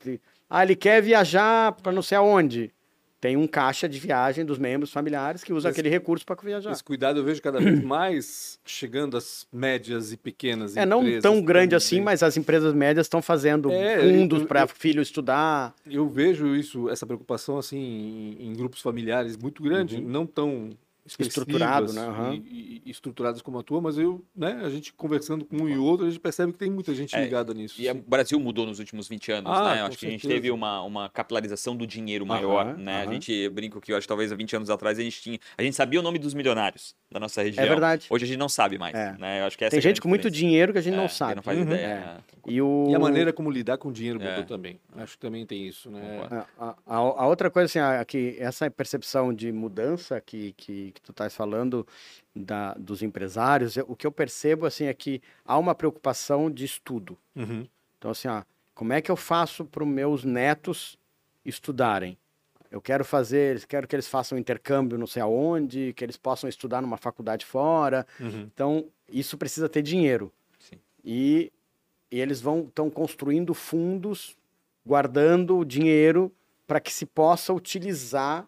ah, 0.49 0.63
ele 0.63 0.75
quer 0.75 1.01
viajar 1.01 1.71
para 1.71 1.93
não 1.93 2.01
sei 2.01 2.17
aonde. 2.17 2.73
Tem 3.27 3.35
um 3.35 3.45
caixa 3.45 3.89
de 3.89 3.99
viagem 3.99 4.45
dos 4.45 4.57
membros 4.57 4.89
familiares 4.91 5.43
que 5.43 5.51
usa 5.51 5.67
Esse- 5.69 5.79
aquele 5.79 5.93
recurso 5.93 6.25
para 6.25 6.35
viajar. 6.41 6.71
Esse 6.71 6.83
cuidado 6.83 7.19
eu 7.19 7.23
vejo 7.25 7.41
cada 7.41 7.59
vez 7.59 7.81
mais 7.83 8.57
chegando 8.65 9.17
às 9.17 9.45
médias 9.51 10.13
e 10.13 10.17
pequenas 10.17 10.77
É 10.77 10.85
não 10.85 10.99
empresas 11.01 11.21
tão 11.23 11.41
grande 11.41 11.75
assim, 11.75 11.99
mas 11.99 12.23
as 12.23 12.37
empresas 12.37 12.73
médias 12.73 13.05
estão 13.05 13.21
fazendo 13.21 13.69
É, 13.71 13.99
fundos 13.99 14.43
para 14.45 14.65
filho 14.67 15.01
estudar. 15.01 15.75
Eu 15.85 16.07
vejo 16.09 16.55
isso, 16.55 16.89
essa 16.89 17.05
preocupação 17.05 17.57
assim 17.57 17.77
em, 18.39 18.47
em 18.47 18.53
grupos 18.53 18.81
familiares 18.81 19.35
muito 19.35 19.61
grande, 19.61 19.99
não 19.99 20.25
tão 20.25 20.47
Uhum. 20.47 20.69
Estruturado, 21.07 21.93
né? 21.93 22.01
Aham. 22.01 22.33
e, 22.33 22.81
e- 22.85 22.89
estruturadas 22.91 23.41
como 23.41 23.59
a 23.59 23.63
tua, 23.63 23.79
mas 23.81 23.97
eu, 23.97 24.23
né, 24.35 24.61
a 24.63 24.69
gente 24.69 24.91
conversando 24.93 25.45
com 25.45 25.57
um 25.57 25.69
e 25.69 25.77
outro, 25.77 26.05
a 26.05 26.09
gente 26.09 26.19
percebe 26.19 26.51
que 26.51 26.57
tem 26.59 26.69
muita 26.69 26.93
gente 26.93 27.15
É, 27.15 27.23
ligada 27.23 27.53
nisso. 27.53 27.81
E 27.81 27.89
o 27.89 27.93
sim. 27.93 28.03
Brasil 28.07 28.39
mudou 28.39 28.65
nos 28.65 28.79
últimos 28.79 29.07
20 29.07 29.31
anos, 29.31 29.51
Ah, 29.57 29.75
né? 29.75 29.81
Acho 29.83 29.97
que 29.97 30.05
a 30.05 30.09
gente 30.09 30.21
certeza. 30.21 30.41
teve 30.41 30.51
uma, 30.51 30.81
uma 30.83 31.09
capitalização 31.09 31.75
do 31.75 31.85
dinheiro 31.87 32.25
maior, 32.25 32.77
né? 32.77 33.01
A 33.01 33.03
aham. 33.03 33.13
gente 33.13 33.49
brinco 33.49 33.79
que 33.79 33.91
eu 33.91 33.97
acho 33.97 34.05
que 34.05 34.09
talvez 34.09 34.31
há 34.31 34.35
20 34.35 34.55
anos 34.55 34.69
atrás 34.69 34.99
a 34.99 35.01
gente 35.03 35.21
tinha, 35.21 35.39
a 35.57 35.63
gente 35.63 35.75
sabia 35.75 35.99
o 35.99 36.03
nome 36.03 36.19
dos 36.19 36.33
milionários 36.33 36.95
da 37.11 37.19
nossa 37.19 37.41
região. 37.41 37.63
É 37.65 37.67
verdade. 37.69 38.07
Hoje 38.09 38.25
a 38.25 38.27
gente 38.27 38.37
não 38.37 38.49
sabe 38.49 38.77
mais, 38.77 38.95
É. 38.95 39.15
né? 39.17 39.41
Eu 39.41 39.45
acho 39.45 39.57
que 39.57 39.63
essa 39.63 39.71
Tem 39.71 39.77
é 39.77 39.79
a 39.79 39.81
gente 39.81 40.01
com 40.01 40.09
muito 40.09 40.29
dinheiro 40.29 40.71
que 40.73 40.79
a 40.79 40.81
gente 40.81 40.93
É, 40.93 40.97
não 40.97 41.07
que 41.07 41.13
sabe. 41.13 41.35
não 41.35 41.43
faz 41.43 41.57
Uhum. 41.57 41.63
ideia. 41.63 42.17
É. 42.47 42.51
E, 42.51 42.61
o... 42.61 42.87
E 42.89 42.95
a 42.95 42.99
maneira 42.99 43.33
como 43.33 43.51
lidar 43.51 43.77
com 43.77 43.89
o 43.89 43.91
dinheiro 43.91 44.21
É. 44.21 44.29
mudou 44.29 44.45
também. 44.45 44.79
Acho 44.95 45.13
que 45.13 45.19
também 45.19 45.45
tem 45.45 45.67
isso, 45.67 45.91
né? 45.91 46.01
Concordo. 46.21 46.35
A, 46.57 46.75
a- 46.87 46.95
a- 46.95 47.27
outra 47.27 47.49
coisa, 47.51 47.65
assim, 47.65 47.79
a, 47.79 48.03
que 48.05 48.35
essa 48.39 48.69
percepção 48.71 49.33
de 49.33 49.51
mudança 49.51 50.19
que, 50.21 50.53
que, 50.53 50.91
que 50.93 51.01
tu 51.01 51.11
estás 51.11 51.35
falando 51.35 51.85
da, 52.35 52.73
dos 52.75 53.01
empresários, 53.03 53.77
o 53.87 53.95
que 53.95 54.07
eu 54.07 54.11
percebo, 54.11 54.65
assim, 54.65 54.85
é 54.85 54.93
que 54.93 55.21
há 55.45 55.57
uma 55.57 55.75
preocupação 55.75 56.49
de 56.49 56.63
estudo. 56.65 57.17
Uhum. 57.35 57.67
Então, 57.97 58.11
assim, 58.11 58.27
ó, 58.27 58.43
como 58.73 58.93
é 58.93 59.01
que 59.01 59.11
eu 59.11 59.15
faço 59.17 59.65
para 59.65 59.83
os 59.83 59.89
meus 59.89 60.23
netos 60.23 60.97
estudarem? 61.45 62.17
Eu 62.69 62.81
quero 62.81 63.05
fazer, 63.05 63.65
quero 63.65 63.87
que 63.87 63.95
eles 63.95 64.07
façam 64.07 64.37
intercâmbio 64.37 64.97
não 64.97 65.07
sei 65.07 65.21
aonde, 65.21 65.93
que 65.95 66.03
eles 66.03 66.17
possam 66.17 66.49
estudar 66.49 66.81
numa 66.81 66.97
faculdade 66.97 67.45
fora. 67.45 68.05
Uhum. 68.19 68.41
Então, 68.53 68.85
isso 69.09 69.37
precisa 69.37 69.69
ter 69.69 69.81
dinheiro. 69.81 70.31
Sim. 70.59 70.75
E, 71.03 71.51
e 72.11 72.19
eles 72.19 72.39
vão 72.41 72.61
estão 72.67 72.89
construindo 72.89 73.53
fundos, 73.53 74.35
guardando 74.85 75.57
o 75.57 75.65
dinheiro 75.65 76.31
para 76.65 76.79
que 76.79 76.91
se 76.91 77.05
possa 77.05 77.53
utilizar 77.53 78.45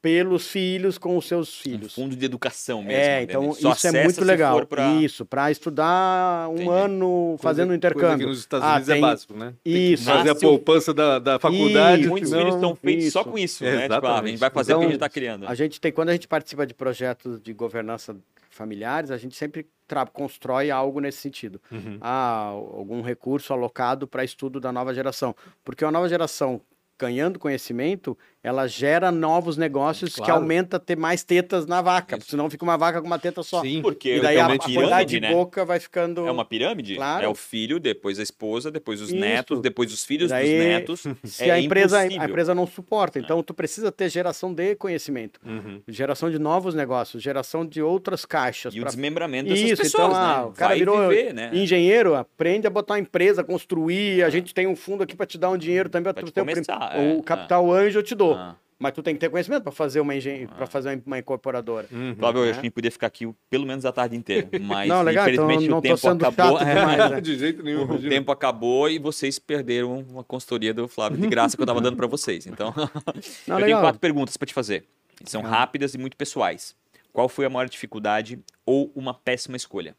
pelos 0.00 0.46
filhos 0.46 0.96
com 0.96 1.16
os 1.16 1.26
seus 1.26 1.48
Um 1.58 1.62
filhos. 1.62 1.94
fundo 1.94 2.14
de 2.14 2.24
educação 2.24 2.82
mesmo. 2.84 2.92
É, 3.02 3.22
então 3.24 3.52
Só 3.52 3.72
isso 3.72 3.88
é 3.88 4.04
muito 4.04 4.24
legal. 4.24 4.64
pra- 4.64 4.94
Isso, 4.94 5.26
para 5.26 5.50
estudar 5.50 6.48
um 6.48 6.54
Entendi. 6.54 6.68
ano 6.70 7.36
fazendo 7.40 7.64
um 7.64 7.68
Coisa- 7.68 7.68
Coisa 7.68 7.68
que 7.68 7.76
intercâmbio. 7.76 8.28
nos 8.28 8.38
Estados 8.38 8.64
Ah, 8.64 8.70
Unidos 8.74 8.86
tem- 8.86 8.96
é 8.96 9.00
básico, 9.00 9.34
né? 9.34 9.54
Tem 9.64 9.72
que 9.72 9.78
Isso. 9.94 10.04
fazer 10.04 10.30
a 10.30 10.34
poupança 10.36 10.94
da, 10.94 11.18
da 11.18 11.38
faculdade. 11.40 12.02
Isso, 12.02 12.10
Muitos 12.10 12.28
senão- 12.30 12.42
filhos 12.42 12.54
estão 12.54 12.76
feitos 12.76 13.12
só 13.12 13.20
isso. 13.22 13.28
com 13.30 13.38
isso, 13.38 13.64
né? 13.64 13.88
Tipo, 13.88 14.06
ah, 14.06 14.20
a 14.20 14.26
gente 14.26 14.38
vai 14.38 14.50
fazer 14.50 14.72
o 14.72 14.76
que 14.76 14.80
a 14.80 14.84
Então, 14.84 14.90
gente 14.92 15.00
tá 15.00 15.08
criando. 15.08 15.48
A 15.48 15.54
gente 15.56 15.80
tem, 15.80 15.90
quando 15.90 16.10
a 16.10 16.12
gente 16.12 16.28
participa 16.28 16.64
de 16.64 16.74
projetos 16.74 17.40
de 17.42 17.52
governança 17.52 18.16
familiares, 18.58 19.10
a 19.10 19.16
gente 19.16 19.34
sempre 19.36 19.66
constrói 20.12 20.70
algo 20.70 21.00
nesse 21.00 21.18
sentido. 21.18 21.60
Uhum. 21.72 21.96
Ah, 22.00 22.48
algum 22.48 23.00
recurso 23.00 23.52
alocado 23.54 24.06
para 24.06 24.24
estudo 24.24 24.60
da 24.60 24.70
nova 24.70 24.92
geração. 24.92 25.34
Porque 25.64 25.84
a 25.84 25.90
nova 25.90 26.08
geração, 26.08 26.60
ganhando 26.98 27.38
conhecimento, 27.38 28.18
ela 28.42 28.66
gera 28.66 29.10
novos 29.10 29.56
negócios 29.56 30.14
que 30.14 30.20
Claro. 30.20 30.34
aumenta 30.40 30.78
ter 30.78 30.96
mais 30.96 31.24
tetas 31.24 31.66
na 31.66 31.82
vaca. 31.82 32.16
Isso. 32.18 32.30
Senão 32.30 32.48
fica 32.48 32.64
uma 32.64 32.76
vaca 32.78 33.00
com 33.00 33.06
uma 33.06 33.18
teta 33.18 33.42
só. 33.42 33.60
Sim. 33.62 33.82
Porque 33.82 34.16
E 34.16 34.20
daí 34.20 34.36
é 34.36 34.40
a, 34.40 34.46
a 34.46 34.58
quantidade 34.58 35.10
de 35.10 35.20
né? 35.20 35.32
boca 35.32 35.64
vai 35.64 35.80
ficando... 35.80 36.26
É 36.26 36.30
uma 36.30 36.44
pirâmide? 36.44 36.94
Claro. 36.94 37.24
É 37.24 37.28
o 37.28 37.34
filho, 37.34 37.80
depois 37.80 38.18
a 38.18 38.22
esposa, 38.22 38.70
depois 38.70 39.00
os 39.00 39.08
Isso. 39.08 39.18
netos, 39.18 39.60
depois 39.60 39.92
os 39.92 40.04
filhos 40.04 40.30
Daí, 40.30 40.48
dos 40.56 40.58
netos. 40.64 41.02
Se 41.24 41.44
é 41.44 41.50
a, 41.50 41.60
empresa, 41.60 41.98
a 41.98 42.04
impossível. 42.06 42.28
empresa 42.28 42.54
não 42.54 42.66
suporta. 42.66 43.18
Então, 43.18 43.42
tu 43.42 43.52
precisa 43.52 43.90
ter 43.90 44.08
geração 44.08 44.54
de 44.54 44.74
conhecimento. 44.76 45.40
Uhum. 45.44 45.82
Geração 45.88 46.30
de 46.30 46.38
novos 46.38 46.74
negócios, 46.74 47.22
geração 47.22 47.66
de 47.66 47.82
outras 47.82 48.24
caixas. 48.24 48.72
E 48.74 48.78
o 48.78 48.82
pra- 48.82 48.90
desmembramento 48.90 49.48
dessas 49.50 49.70
Isso, 49.72 49.82
pessoas, 49.82 50.04
então, 50.04 50.16
ah, 50.16 50.36
né? 50.38 50.44
o 50.44 50.52
cara 50.52 50.68
Vai 50.70 50.78
virou 50.78 51.08
viver, 51.08 51.34
né? 51.34 51.50
engenheiro, 51.52 52.14
aprende 52.14 52.66
a 52.66 52.70
botar 52.70 52.94
uma 52.94 53.00
empresa, 53.00 53.42
construir, 53.42 54.22
a 54.22 54.30
gente 54.30 54.54
tem 54.54 54.66
um 54.66 54.76
fundo 54.76 55.02
aqui 55.02 55.16
para 55.16 55.26
te 55.26 55.36
dar 55.38 55.50
um 55.50 55.56
dinheiro 55.58 55.88
também, 55.88 56.12
para 56.12 56.22
tu 56.22 56.30
ter 56.30 56.40
o, 56.40 56.44
começar, 56.46 56.92
é, 56.96 57.14
o 57.14 57.22
capital 57.22 57.70
anjo 57.72 57.98
eu 57.98 58.02
te 58.02 58.14
dou. 58.14 58.27
Ah. 58.34 58.56
Mas 58.80 58.92
tu 58.92 59.02
tem 59.02 59.12
que 59.12 59.18
ter 59.18 59.28
conhecimento 59.28 59.64
para 59.64 59.72
fazer 59.72 59.98
uma 59.98 60.14
engen... 60.14 60.46
para 60.46 60.64
fazer 60.64 61.02
uma- 61.04 61.18
incorporadora. 61.18 61.88
Uhum. 61.90 62.14
Flávio, 62.16 62.42
eu 62.42 62.44
né? 62.44 62.50
acho 62.50 62.60
que 62.60 62.66
a 62.66 62.68
gente 62.68 62.74
podia 62.74 62.92
ficar 62.92 63.08
aqui 63.08 63.28
pelo 63.50 63.66
menos 63.66 63.84
a 63.84 63.90
tarde 63.90 64.14
inteira. 64.14 64.48
Mas 64.62 64.88
Não, 64.88 65.02
legal, 65.02 65.28
então 65.28 65.44
infelizmente 65.44 65.68
não 65.68 65.78
o 65.78 65.82
tempo 65.82 65.96
sendo 65.96 66.24
acabou. 66.24 66.58
chato 66.60 66.68
É, 66.68 66.74
demais, 66.76 67.10
né? 67.10 67.20
De 67.20 67.36
jeito 67.38 67.62
nenhum. 67.64 67.82
O 67.90 67.98
tempo 68.08 68.30
acabou 68.30 68.88
e 68.88 69.00
vocês 69.00 69.36
perderam 69.36 69.98
uma 70.08 70.22
consultoria 70.22 70.72
do 70.72 70.86
Flávio 70.86 71.18
de 71.18 71.26
graça 71.26 71.56
que 71.56 71.62
eu 71.62 71.66
tava 71.66 71.80
dando 71.80 71.96
para 71.96 72.06
vocês. 72.06 72.46
Então, 72.46 72.72
Não, 72.76 72.84
eu 72.84 73.44
tenho 73.46 73.58
legal. 73.62 73.80
quatro 73.80 73.98
perguntas 74.00 74.36
para 74.36 74.46
te 74.46 74.54
fazer. 74.54 74.84
São 75.24 75.42
Legal. 75.42 75.58
rápidas 75.58 75.94
e 75.94 75.98
muito 75.98 76.16
pessoais. 76.16 76.76
Qual 77.12 77.28
foi 77.28 77.46
a 77.46 77.50
maior 77.50 77.68
dificuldade 77.68 78.38
ou 78.64 78.92
uma 78.94 79.12
péssima 79.12 79.56
escolha? 79.56 79.96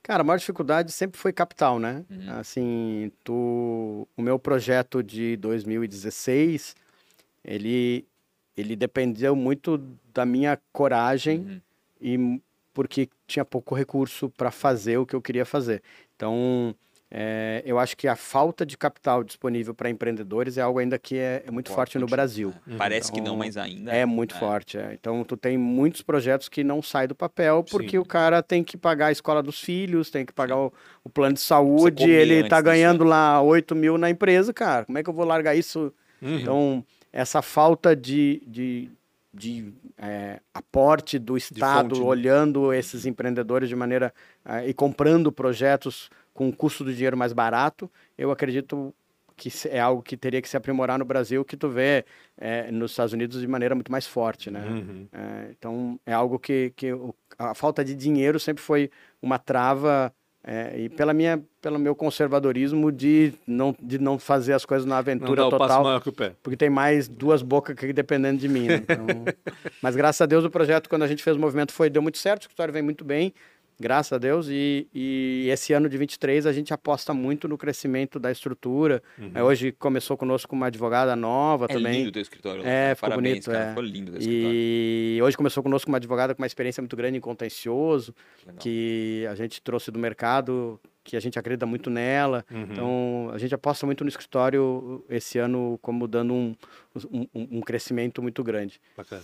Cara, 0.00 0.20
a 0.20 0.24
maior 0.24 0.38
dificuldade 0.38 0.92
sempre 0.92 1.18
foi 1.18 1.32
capital, 1.32 1.80
né? 1.80 2.04
Uhum. 2.08 2.38
Assim, 2.38 3.10
tu... 3.24 4.06
o 4.16 4.22
meu 4.22 4.38
projeto 4.38 5.02
de 5.02 5.36
2016, 5.38 6.76
ele, 7.44 8.06
ele 8.56 8.76
dependeu 8.76 9.34
muito 9.34 9.78
da 10.12 10.24
minha 10.26 10.58
coragem 10.72 11.38
Uhum. 11.40 11.60
e 12.00 12.40
porque 12.72 13.08
tinha 13.26 13.44
pouco 13.44 13.74
recurso 13.74 14.30
para 14.30 14.50
fazer 14.50 14.96
o 14.98 15.04
que 15.06 15.14
eu 15.14 15.20
queria 15.20 15.44
fazer. 15.44 15.82
Então, 16.14 16.74
é, 17.10 17.62
eu 17.66 17.78
acho 17.80 17.96
que 17.96 18.06
a 18.06 18.14
falta 18.14 18.64
de 18.64 18.78
capital 18.78 19.24
disponível 19.24 19.74
para 19.74 19.90
empreendedores 19.90 20.56
é 20.56 20.62
algo 20.62 20.78
ainda 20.78 20.96
que 20.96 21.16
é, 21.16 21.42
é 21.44 21.50
muito 21.50 21.72
forte 21.72 21.98
no 21.98 22.02
continua. 22.02 22.16
Brasil. 22.16 22.54
Parece 22.78 23.10
que 23.10 23.18
não, 23.18 23.26
Então, 23.34 23.36
mas 23.36 23.56
ainda. 23.56 23.90
É 23.92 24.06
muito 24.06 24.36
forte. 24.38 24.78
é. 24.78 24.94
Então, 24.94 25.24
tu 25.24 25.36
tem 25.36 25.58
muitos 25.58 26.00
projetos 26.02 26.48
que 26.48 26.62
não 26.62 26.80
saem 26.80 27.08
do 27.08 27.14
papel 27.14 27.64
porque 27.68 27.90
Sim. 27.92 27.98
o 27.98 28.04
cara 28.04 28.40
tem 28.40 28.62
que 28.62 28.76
pagar 28.76 29.06
a 29.06 29.12
escola 29.12 29.42
dos 29.42 29.60
filhos, 29.60 30.08
tem 30.08 30.24
que 30.24 30.32
pagar 30.32 30.56
o, 30.56 30.72
o 31.02 31.10
plano 31.10 31.34
de 31.34 31.40
saúde, 31.40 32.08
ele 32.08 32.44
tá 32.48 32.60
disso, 32.60 32.64
ganhando 32.66 33.02
lá 33.02 33.42
8 33.42 33.74
mil 33.74 33.98
na 33.98 34.08
empresa, 34.08 34.52
cara. 34.54 34.84
Como 34.84 34.96
é 34.96 35.02
que 35.02 35.10
eu 35.10 35.14
vou 35.14 35.24
largar 35.24 35.56
isso? 35.56 35.92
Uhum. 36.22 36.38
Então, 36.38 36.84
essa 37.12 37.42
falta 37.42 37.94
de, 37.94 38.42
de, 38.46 38.90
de 39.32 39.72
é, 39.98 40.40
aporte 40.52 41.18
do 41.18 41.36
Estado, 41.36 41.96
fonte, 41.96 42.00
né? 42.00 42.06
olhando 42.06 42.72
esses 42.72 43.06
empreendedores 43.06 43.68
de 43.68 43.76
maneira. 43.76 44.12
ah, 44.44 44.64
e 44.66 44.72
comprando 44.72 45.32
projetos 45.32 46.10
com 46.32 46.48
um 46.48 46.52
custo 46.52 46.84
do 46.84 46.94
dinheiro 46.94 47.16
mais 47.16 47.32
barato, 47.32 47.90
eu 48.16 48.30
acredito 48.30 48.94
que 49.36 49.50
é 49.68 49.80
algo 49.80 50.02
que 50.02 50.18
teria 50.18 50.42
que 50.42 50.48
se 50.48 50.56
aprimorar 50.56 50.98
no 50.98 51.04
Brasil, 51.04 51.42
que 51.44 51.56
tu 51.56 51.68
vê 51.68 52.04
é, 52.36 52.70
nos 52.70 52.90
Estados 52.90 53.14
Unidos 53.14 53.40
de 53.40 53.46
maneira 53.46 53.74
muito 53.74 53.90
mais 53.90 54.06
forte, 54.06 54.50
né? 54.50 54.60
Uhum. 54.60 55.08
É, 55.10 55.50
então, 55.50 55.98
é 56.04 56.12
algo 56.12 56.38
que, 56.38 56.74
que 56.76 56.88
a 57.38 57.54
falta 57.54 57.82
de 57.82 57.94
dinheiro 57.94 58.38
sempre 58.38 58.62
foi 58.62 58.90
uma 59.22 59.38
trava, 59.38 60.12
é, 60.42 60.74
e 60.78 60.88
pela 60.88 61.12
minha, 61.12 61.42
pelo 61.60 61.78
meu 61.78 61.94
conservadorismo 61.94 62.90
de 62.90 63.34
não, 63.46 63.76
de 63.78 63.98
não 63.98 64.18
fazer 64.18 64.54
as 64.54 64.64
coisas 64.64 64.86
na 64.86 64.94
Não 64.94 64.98
aventura 64.98 65.42
dá 65.42 65.48
o 65.48 65.50
passo 65.50 65.62
total, 65.64 65.84
maior 65.84 66.00
que 66.00 66.08
o 66.08 66.12
pé. 66.12 66.32
porque 66.42 66.56
tem 66.56 66.70
mais 66.70 67.08
duas 67.08 67.42
bocas 67.42 67.76
aqui 67.76 67.92
dependendo 67.92 68.38
de 68.38 68.48
mim. 68.48 68.66
né? 68.66 68.76
Então, 68.76 69.06
mas 69.82 69.94
graças 69.94 70.20
a 70.20 70.26
Deus 70.26 70.44
o 70.44 70.50
projeto, 70.50 70.88
quando 70.88 71.02
a 71.02 71.06
gente 71.06 71.22
fez 71.22 71.36
o 71.36 71.40
movimento, 71.40 71.72
foi 71.72 71.90
deu 71.90 72.00
muito 72.00 72.16
certo, 72.16 72.42
o 72.42 72.44
escritório 72.44 72.72
vem 72.72 72.82
muito 72.82 73.04
bem, 73.04 73.34
graças 73.80 74.12
a 74.12 74.18
Deus. 74.18 74.46
E, 74.48 74.86
e 74.94 75.48
esse 75.50 75.72
ano 75.72 75.88
de 75.88 75.96
23 75.96 76.46
a 76.46 76.52
gente 76.52 76.72
aposta 76.74 77.14
muito 77.14 77.48
no 77.48 77.56
crescimento 77.56 78.20
da 78.20 78.30
estrutura. 78.30 79.02
É, 79.34 79.42
hoje 79.42 79.72
começou 79.72 80.16
conosco 80.16 80.54
uma 80.54 80.66
advogada 80.66 81.16
nova 81.16 81.64
É 81.64 81.68
também. 81.68 81.92
lindo 81.98 82.10
o 82.10 82.12
teu 82.12 82.22
escritório. 82.22 82.62
É, 82.64 82.94
ficou 82.94 83.08
Parabéns, 83.08 83.32
bonito, 83.32 83.50
cara. 83.50 83.64
é. 83.64 83.68
Ficou 83.70 83.82
lindo 83.82 84.08
o 84.10 84.12
teu 84.12 84.20
escritório. 84.20 84.54
E 84.54 85.20
hoje 85.22 85.36
começou 85.36 85.62
conosco 85.62 85.90
uma 85.90 85.96
advogada 85.96 86.34
com 86.34 86.42
uma 86.42 86.46
experiência 86.46 86.80
muito 86.82 86.96
grande 86.96 87.16
em 87.16 87.20
contencioso, 87.20 88.14
Legal. 88.46 88.58
que 88.60 89.26
a 89.30 89.34
gente 89.34 89.60
trouxe 89.62 89.90
do 89.90 89.98
mercado, 89.98 90.78
que 91.02 91.16
a 91.16 91.20
gente 91.20 91.38
acredita 91.38 91.64
muito 91.66 91.88
nela. 91.88 92.44
Uhum. 92.50 92.62
Então, 92.62 93.30
a 93.32 93.38
gente 93.38 93.54
aposta 93.54 93.86
muito 93.86 94.04
no 94.04 94.08
escritório 94.10 95.04
esse 95.08 95.38
ano 95.38 95.78
como 95.80 96.06
dando 96.06 96.34
um, 96.34 96.54
um, 97.10 97.26
um 97.34 97.60
crescimento 97.60 98.20
muito 98.22 98.44
grande. 98.44 98.80
Bacana. 98.96 99.22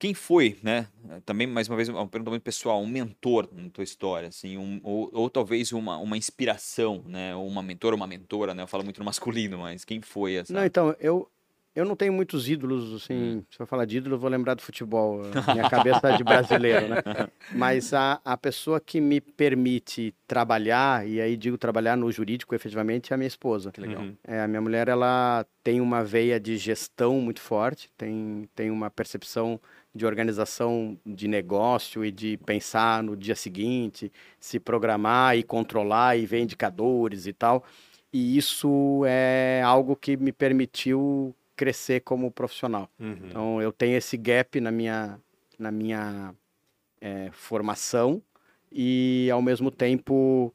Quem 0.00 0.14
foi, 0.14 0.58
né? 0.62 0.88
Também, 1.26 1.46
mais 1.46 1.68
uma 1.68 1.76
vez, 1.76 1.86
uma 1.90 2.08
pergunta 2.08 2.30
muito 2.30 2.42
pessoal, 2.42 2.80
um 2.80 2.86
mentor 2.86 3.46
na 3.52 3.68
tua 3.68 3.84
história, 3.84 4.28
assim, 4.28 4.56
um, 4.56 4.80
ou, 4.82 5.10
ou 5.12 5.28
talvez 5.28 5.72
uma, 5.72 5.98
uma 5.98 6.16
inspiração, 6.16 7.04
né? 7.06 7.36
Ou 7.36 7.46
uma 7.46 7.62
mentora, 7.62 7.94
uma 7.94 8.06
mentora, 8.06 8.54
né? 8.54 8.62
Eu 8.62 8.66
falo 8.66 8.82
muito 8.82 8.98
no 8.98 9.04
masculino, 9.04 9.58
mas 9.58 9.84
quem 9.84 10.00
foi 10.00 10.36
essa? 10.36 10.54
Não, 10.54 10.64
então, 10.64 10.96
eu, 10.98 11.30
eu 11.74 11.84
não 11.84 11.94
tenho 11.94 12.12
muitos 12.12 12.48
ídolos, 12.48 12.92
assim, 12.94 13.44
se 13.48 13.60
eu 13.60 13.66
falar 13.66 13.84
de 13.84 13.98
ídolo, 13.98 14.16
eu 14.16 14.18
vou 14.18 14.28
lembrar 14.28 14.54
do 14.54 14.62
futebol, 14.62 15.22
minha 15.54 15.68
cabeça 15.70 16.08
é 16.08 16.16
de 16.16 16.24
brasileiro, 16.24 16.88
né? 16.88 16.96
Mas 17.54 17.94
a, 17.94 18.20
a 18.24 18.36
pessoa 18.36 18.80
que 18.80 19.00
me 19.00 19.20
permite 19.20 20.14
trabalhar, 20.26 21.06
e 21.06 21.20
aí 21.20 21.36
digo 21.36 21.56
trabalhar 21.56 21.96
no 21.96 22.10
jurídico, 22.10 22.54
efetivamente, 22.54 23.12
é 23.12 23.14
a 23.14 23.16
minha 23.16 23.28
esposa. 23.28 23.70
Que 23.70 23.80
legal. 23.80 24.02
Uhum. 24.02 24.16
É, 24.24 24.40
a 24.40 24.48
minha 24.48 24.60
mulher, 24.60 24.88
ela 24.88 25.46
tem 25.62 25.80
uma 25.80 26.02
veia 26.02 26.40
de 26.40 26.56
gestão 26.56 27.20
muito 27.20 27.40
forte, 27.40 27.88
tem, 27.96 28.48
tem 28.54 28.70
uma 28.70 28.90
percepção 28.90 29.60
de 29.94 30.06
organização 30.06 30.98
de 31.04 31.28
negócio 31.28 32.04
e 32.04 32.10
de 32.10 32.36
pensar 32.38 33.02
no 33.02 33.16
dia 33.16 33.34
seguinte, 33.34 34.12
se 34.38 34.58
programar 34.58 35.36
e 35.36 35.42
controlar 35.42 36.16
e 36.16 36.26
ver 36.26 36.40
indicadores 36.40 37.26
e 37.26 37.32
tal. 37.32 37.64
E 38.12 38.36
isso 38.36 39.02
é 39.06 39.62
algo 39.64 39.94
que 39.94 40.16
me 40.16 40.32
permitiu 40.32 41.34
crescer 41.60 42.00
como 42.00 42.30
profissional. 42.30 42.88
Uhum. 42.98 43.16
Então 43.28 43.60
eu 43.60 43.70
tenho 43.70 43.94
esse 43.98 44.16
gap 44.16 44.58
na 44.62 44.70
minha, 44.70 45.20
na 45.58 45.70
minha 45.70 46.34
é, 47.02 47.28
formação 47.32 48.22
e 48.72 49.28
ao 49.30 49.42
mesmo 49.42 49.70
tempo 49.70 50.54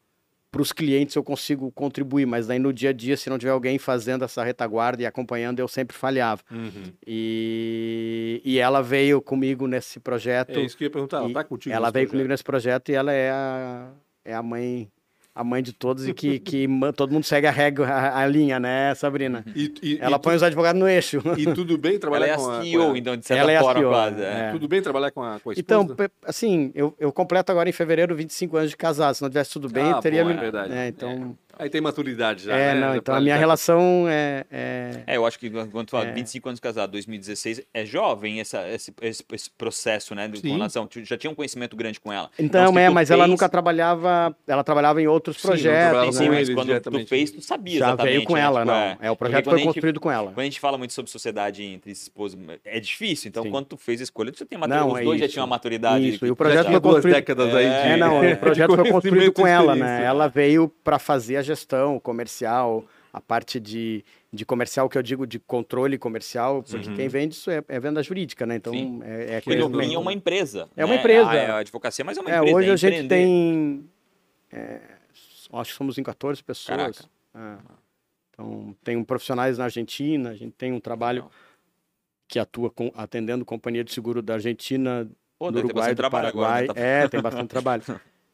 para 0.50 0.60
os 0.62 0.72
clientes 0.72 1.14
eu 1.14 1.22
consigo 1.22 1.70
contribuir, 1.70 2.26
mas 2.26 2.48
daí 2.48 2.58
no 2.58 2.72
dia 2.72 2.90
a 2.90 2.92
dia, 2.92 3.16
se 3.16 3.30
não 3.30 3.38
tiver 3.38 3.52
alguém 3.52 3.78
fazendo 3.78 4.24
essa 4.24 4.42
retaguarda 4.42 5.00
e 5.02 5.06
acompanhando, 5.06 5.60
eu 5.60 5.68
sempre 5.68 5.96
falhava. 5.96 6.42
Uhum. 6.50 6.92
E, 7.06 8.40
e 8.44 8.58
ela 8.58 8.82
veio 8.82 9.22
comigo 9.22 9.68
nesse 9.68 10.00
projeto. 10.00 10.58
É 10.58 10.62
isso 10.62 10.76
que 10.76 10.82
eu 10.84 10.86
ia 10.86 10.90
perguntar. 10.90 11.18
Ela 11.18 11.28
E 11.28 11.32
tá 11.32 11.44
contigo 11.44 11.72
ela 11.72 11.90
veio 11.90 12.06
projeto? 12.06 12.10
comigo 12.10 12.28
nesse 12.28 12.42
projeto 12.42 12.88
e 12.88 12.94
ela 12.94 13.12
é 13.12 13.30
a, 13.30 13.90
é 14.24 14.34
a 14.34 14.42
mãe 14.42 14.90
a 15.36 15.44
mãe 15.44 15.62
de 15.62 15.72
todos 15.74 16.08
e 16.08 16.14
que, 16.14 16.38
que 16.38 16.66
todo 16.96 17.12
mundo 17.12 17.24
segue 17.24 17.46
a 17.46 17.50
regra, 17.50 17.86
a, 17.86 18.22
a 18.22 18.26
linha, 18.26 18.58
né, 18.58 18.94
Sabrina? 18.94 19.44
E, 19.54 19.70
e- 19.82 19.98
Ela 20.00 20.16
e 20.16 20.18
põe 20.18 20.34
os 20.34 20.42
advogados 20.42 20.80
no 20.80 20.88
eixo. 20.88 21.20
tu- 21.20 21.38
e 21.38 21.52
tudo 21.52 21.76
bem 21.76 21.92
Ela 21.96 22.00
trabalhar 22.00 22.26
é 22.28 22.32
a 22.32 22.36
com 22.36 22.50
a, 22.50 22.62
CEO, 22.62 22.92
a- 22.92 22.98
então, 22.98 23.16
de 23.16 23.26
certa 23.26 23.42
Ela 23.42 23.52
é 23.52 23.56
a 23.58 23.60
forma, 23.60 23.80
CEO, 23.80 23.90
quase. 23.90 24.22
é. 24.22 24.24
é. 24.24 24.50
Tudo 24.52 24.66
bem 24.66 24.80
trabalhar 24.80 25.10
com 25.10 25.22
a, 25.22 25.38
com 25.38 25.50
a 25.50 25.52
esposa? 25.52 25.60
Então, 25.60 25.86
assim, 26.24 26.72
eu, 26.74 26.94
eu 26.98 27.12
completo 27.12 27.52
agora 27.52 27.68
em 27.68 27.72
fevereiro 27.72 28.16
25 28.16 28.56
anos 28.56 28.70
de 28.70 28.76
casado. 28.78 29.14
Se 29.14 29.20
não 29.22 29.28
tivesse 29.28 29.50
tudo 29.52 29.68
bem, 29.68 29.84
Ah, 29.92 30.00
teria. 30.00 30.24
bom, 30.24 30.30
é 30.30 30.34
verdade. 30.36 30.72
É, 30.72 30.88
então, 30.88 31.36
Aí 31.58 31.70
tem 31.70 31.80
maturidade 31.80 32.44
já, 32.44 32.56
é, 32.56 32.74
né? 32.74 32.80
não, 32.80 32.88
Já 32.92 32.96
então 32.98 33.14
a 33.14 33.20
minha 33.20 33.34
lidar. 33.34 33.40
relação 33.40 34.06
é, 34.08 34.44
é- 34.50 34.90
É, 35.06 35.16
eu 35.16 35.24
acho 35.26 35.38
que 35.38 35.48
quando 35.50 35.86
tu 35.86 35.90
fala 35.90 36.06
É. 36.06 36.12
25 36.12 36.48
anos 36.48 36.60
casado, 36.60 36.90
2016, 36.92 37.62
é 37.72 37.84
jovem 37.84 38.40
essa, 38.40 38.68
esse, 38.68 38.92
esse, 39.00 39.24
esse 39.32 39.50
processo, 39.50 40.14
né, 40.14 40.28
de 40.28 40.46
relação. 40.46 40.86
Tu 40.86 41.04
já 41.04 41.16
tinha 41.16 41.30
um 41.30 41.34
conhecimento 41.34 41.76
grande 41.76 41.98
com 42.00 42.12
ela. 42.12 42.30
Então, 42.38 42.70
o 42.70 42.72
que 42.74 42.78
é, 42.78 42.90
mas 42.90 43.10
ela 43.10 43.24
fez- 43.24 43.30
nunca 43.30 43.48
trabalhava. 43.48 44.36
Ela 44.46 44.62
trabalhava 44.62 45.00
em 45.00 45.06
outros 45.06 45.36
Sim, 45.36 45.42
não 45.48 45.50
projetos. 45.52 46.16
Sim, 46.16 46.24
com 46.26 46.30
né? 46.32 46.38
mas 46.38 46.50
quando 46.54 46.80
tu 46.80 47.06
fez, 47.06 47.30
tu 47.30 47.40
sabia 47.40 47.78
Já 47.78 47.86
exatamente. 47.88 48.12
veio 48.14 48.24
com 48.26 48.34
né? 48.34 48.40
ela, 48.40 48.60
Tipo, 48.60 48.72
não. 48.72 48.78
é. 48.78 48.98
É, 49.00 49.10
o 49.10 49.16
projeto 49.16 49.44
foi 49.46 49.58
gente- 49.58 49.66
construído 49.66 50.00
com 50.00 50.10
ela. 50.10 50.26
Quando 50.32 50.40
a 50.40 50.44
gente 50.44 50.60
fala 50.60 50.76
muito 50.78 50.92
sobre 50.92 51.10
sociedade 51.10 51.62
entre 51.64 51.90
esposos, 51.90 52.38
é 52.64 52.78
difícil. 52.80 53.28
Então, 53.28 53.42
Sim. 53.44 53.50
quando 53.50 53.66
tu 53.66 53.76
fez 53.76 54.00
a 54.00 54.04
escolha, 54.04 54.30
tu 54.32 54.38
já 54.40 54.46
tem 54.46 54.58
Não, 54.58 54.66
maturidade. 54.68 54.92
Os 54.94 55.00
é 55.00 55.04
dois 55.04 55.20
já 55.20 55.28
tinham 55.28 55.44
uma 55.44 55.50
maturidade. 55.50 56.08
Isso, 56.08 56.24
e 56.26 56.28
o 56.28 56.32
Já 56.32 56.36
projeto 56.36 56.66
tinha 56.66 56.72
foi 56.72 56.80
duas 56.80 56.94
construído. 56.96 57.14
décadas 57.14 57.54
aí 57.54 57.64
de... 57.66 57.72
É, 57.74 57.96
não, 57.96 58.20
o 58.20 58.36
projeto 58.36 58.74
foi 58.74 58.90
construído 58.90 59.32
com 59.32 59.46
ela, 59.46 59.74
né? 59.74 60.04
Ela 60.04 60.28
veio 60.28 60.68
para 60.84 60.98
fazer 60.98 61.36
a 61.38 61.42
gestão 61.46 61.98
comercial, 62.00 62.84
a 63.12 63.20
parte 63.20 63.58
de, 63.58 64.04
de 64.32 64.44
comercial 64.44 64.88
que 64.88 64.98
eu 64.98 65.02
digo 65.02 65.26
de 65.26 65.38
controle 65.38 65.96
comercial, 65.96 66.62
porque 66.62 66.92
quem 66.94 67.08
vende 67.08 67.34
isso 67.34 67.50
é, 67.50 67.62
é 67.68 67.80
venda 67.80 68.02
jurídica, 68.02 68.44
né? 68.44 68.56
Então 68.56 68.72
Sim. 68.72 69.00
é, 69.04 69.40
é 69.46 69.56
no 69.56 69.80
fim 69.80 69.94
é 69.94 69.98
uma 69.98 70.12
empresa. 70.12 70.68
É 70.76 70.84
uma 70.84 70.94
né? 70.94 71.00
empresa. 71.00 71.30
A, 71.30 71.54
a 71.54 71.58
advocacia, 71.58 72.04
mas 72.04 72.18
é 72.18 72.20
uma 72.20 72.30
É, 72.30 72.36
empresa. 72.38 72.56
hoje 72.56 72.68
é 72.68 72.72
a 72.72 72.76
gente 72.76 73.08
tem. 73.08 73.88
é, 74.52 74.80
acho 75.52 75.70
que 75.70 75.76
somos 75.76 75.96
em 75.96 76.02
14 76.02 76.42
pessoas. 76.42 77.08
É. 77.34 77.56
Então, 78.30 78.76
tem 78.84 78.96
um 78.96 79.04
profissionais 79.04 79.56
na 79.56 79.64
Argentina, 79.64 80.30
a 80.30 80.34
gente 80.34 80.52
tem 80.52 80.72
um 80.72 80.80
trabalho 80.80 81.22
Legal. 81.24 81.32
que 82.28 82.38
atua 82.38 82.70
com, 82.70 82.92
atendendo 82.94 83.44
companhia 83.46 83.82
de 83.82 83.92
seguro 83.92 84.20
da 84.20 84.34
Argentina, 84.34 85.08
Pô, 85.38 85.50
do 85.50 85.58
Uruguai, 85.58 85.74
bastante 85.74 85.94
do 85.94 85.96
trabalho 85.98 86.28
agora, 86.28 86.48
Paraguai. 86.48 86.62
né? 86.68 86.74
Tá- 86.74 86.80
É, 86.80 87.08
tem 87.08 87.22
bastante 87.22 87.48
trabalho. 87.48 87.82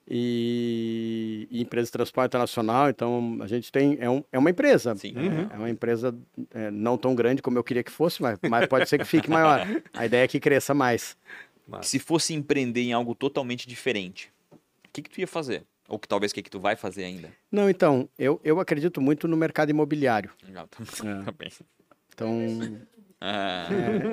E, 0.09 1.47
e 1.51 1.63
empresa 1.63 1.87
de 1.87 1.93
transporte 1.93 2.31
internacional, 2.31 2.91
então 2.91 3.39
a 3.41 3.47
gente 3.47 3.71
tem. 3.71 3.97
É, 4.01 4.11
um, 4.11 4.23
é 4.33 4.39
uma 4.39 4.51
empresa. 4.51 4.95
Sim. 4.97 5.15
É, 5.17 5.55
é 5.55 5.59
uma 5.59 5.71
empresa 5.71 6.15
é, 6.53 6.71
não 6.71 6.99
tão 6.99 7.15
grande 7.15 7.41
como 7.41 7.57
eu 7.57 7.65
queria 7.65 7.83
que 7.83 7.91
fosse, 7.91 8.21
mas, 8.21 8.39
mas 8.49 8.67
pode 8.67 8.89
ser 8.89 8.99
que 8.99 9.05
fique 9.05 9.31
maior. 9.31 9.67
A 9.95 10.05
ideia 10.05 10.25
é 10.25 10.29
que 10.29 10.41
cresça 10.41 10.75
mais. 10.75 11.17
Se 11.81 11.99
fosse 11.99 12.35
empreender 12.35 12.83
em 12.83 12.93
algo 12.93 13.15
totalmente 13.15 13.69
diferente, 13.69 14.31
o 14.53 14.59
que, 14.93 15.03
que 15.03 15.09
tu 15.11 15.21
ia 15.21 15.27
fazer? 15.27 15.65
Ou 15.89 15.99
que 15.99 16.09
talvez 16.09 16.33
o 16.33 16.35
que, 16.35 16.43
que 16.43 16.51
tu 16.51 16.61
vai 16.61 16.77
fazer 16.77 17.05
ainda? 17.05 17.31
Não, 17.51 17.69
então, 17.69 18.09
eu, 18.19 18.41
eu 18.43 18.61
acredito 18.61 19.01
muito 19.01 19.29
no 19.29 19.37
mercado 19.37 19.71
imobiliário. 19.71 20.31
Legal, 20.45 20.67
tá, 20.69 20.83
É. 20.83 21.23
tá 21.25 21.33
bem. 21.33 21.51
Então, 22.15 22.81
Ah, 23.25 23.69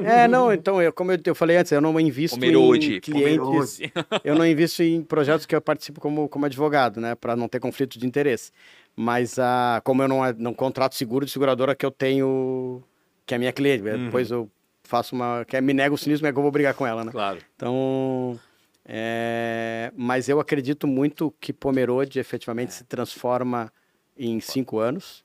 É, 0.05 0.27
não, 0.27 0.53
então, 0.53 0.79
eu, 0.79 0.93
como 0.93 1.11
eu, 1.11 1.17
eu 1.25 1.33
falei 1.33 1.57
antes, 1.57 1.71
eu 1.71 1.81
não 1.81 1.99
invisto 1.99 2.37
Pomerode, 2.37 2.97
em 2.97 2.99
clientes, 2.99 3.39
Pomerode. 3.39 3.93
eu 4.23 4.35
não 4.35 4.45
invisto 4.45 4.83
em 4.83 5.01
projetos 5.01 5.47
que 5.47 5.55
eu 5.55 5.61
participo 5.61 5.99
como, 5.99 6.29
como 6.29 6.45
advogado, 6.45 7.01
né, 7.01 7.15
para 7.15 7.35
não 7.35 7.47
ter 7.47 7.59
conflito 7.59 7.97
de 7.97 8.05
interesse. 8.05 8.51
Mas, 8.95 9.39
ah, 9.39 9.81
como 9.83 10.03
eu 10.03 10.07
não, 10.07 10.19
não 10.33 10.53
contrato 10.53 10.93
seguro 10.93 11.25
de 11.25 11.31
seguradora 11.31 11.73
que 11.73 11.83
eu 11.83 11.89
tenho, 11.89 12.83
que 13.25 13.33
é 13.33 13.39
minha 13.39 13.51
cliente, 13.51 13.83
depois 13.83 14.29
eu 14.29 14.47
faço 14.83 15.15
uma, 15.15 15.43
que 15.43 15.57
é, 15.57 15.61
me 15.61 15.73
nego 15.73 15.95
o 15.95 15.97
cinismo, 15.97 16.27
é 16.27 16.31
que 16.31 16.37
eu 16.37 16.43
vou 16.43 16.51
brigar 16.51 16.75
com 16.75 16.85
ela, 16.85 17.03
né? 17.03 17.11
Claro. 17.11 17.39
Então, 17.55 18.39
é, 18.85 19.91
mas 19.95 20.29
eu 20.29 20.39
acredito 20.39 20.85
muito 20.85 21.33
que 21.41 21.51
Pomerode 21.51 22.19
efetivamente 22.19 22.73
se 22.75 22.83
transforma 22.83 23.73
em 24.15 24.39
cinco 24.39 24.77
anos. 24.77 25.23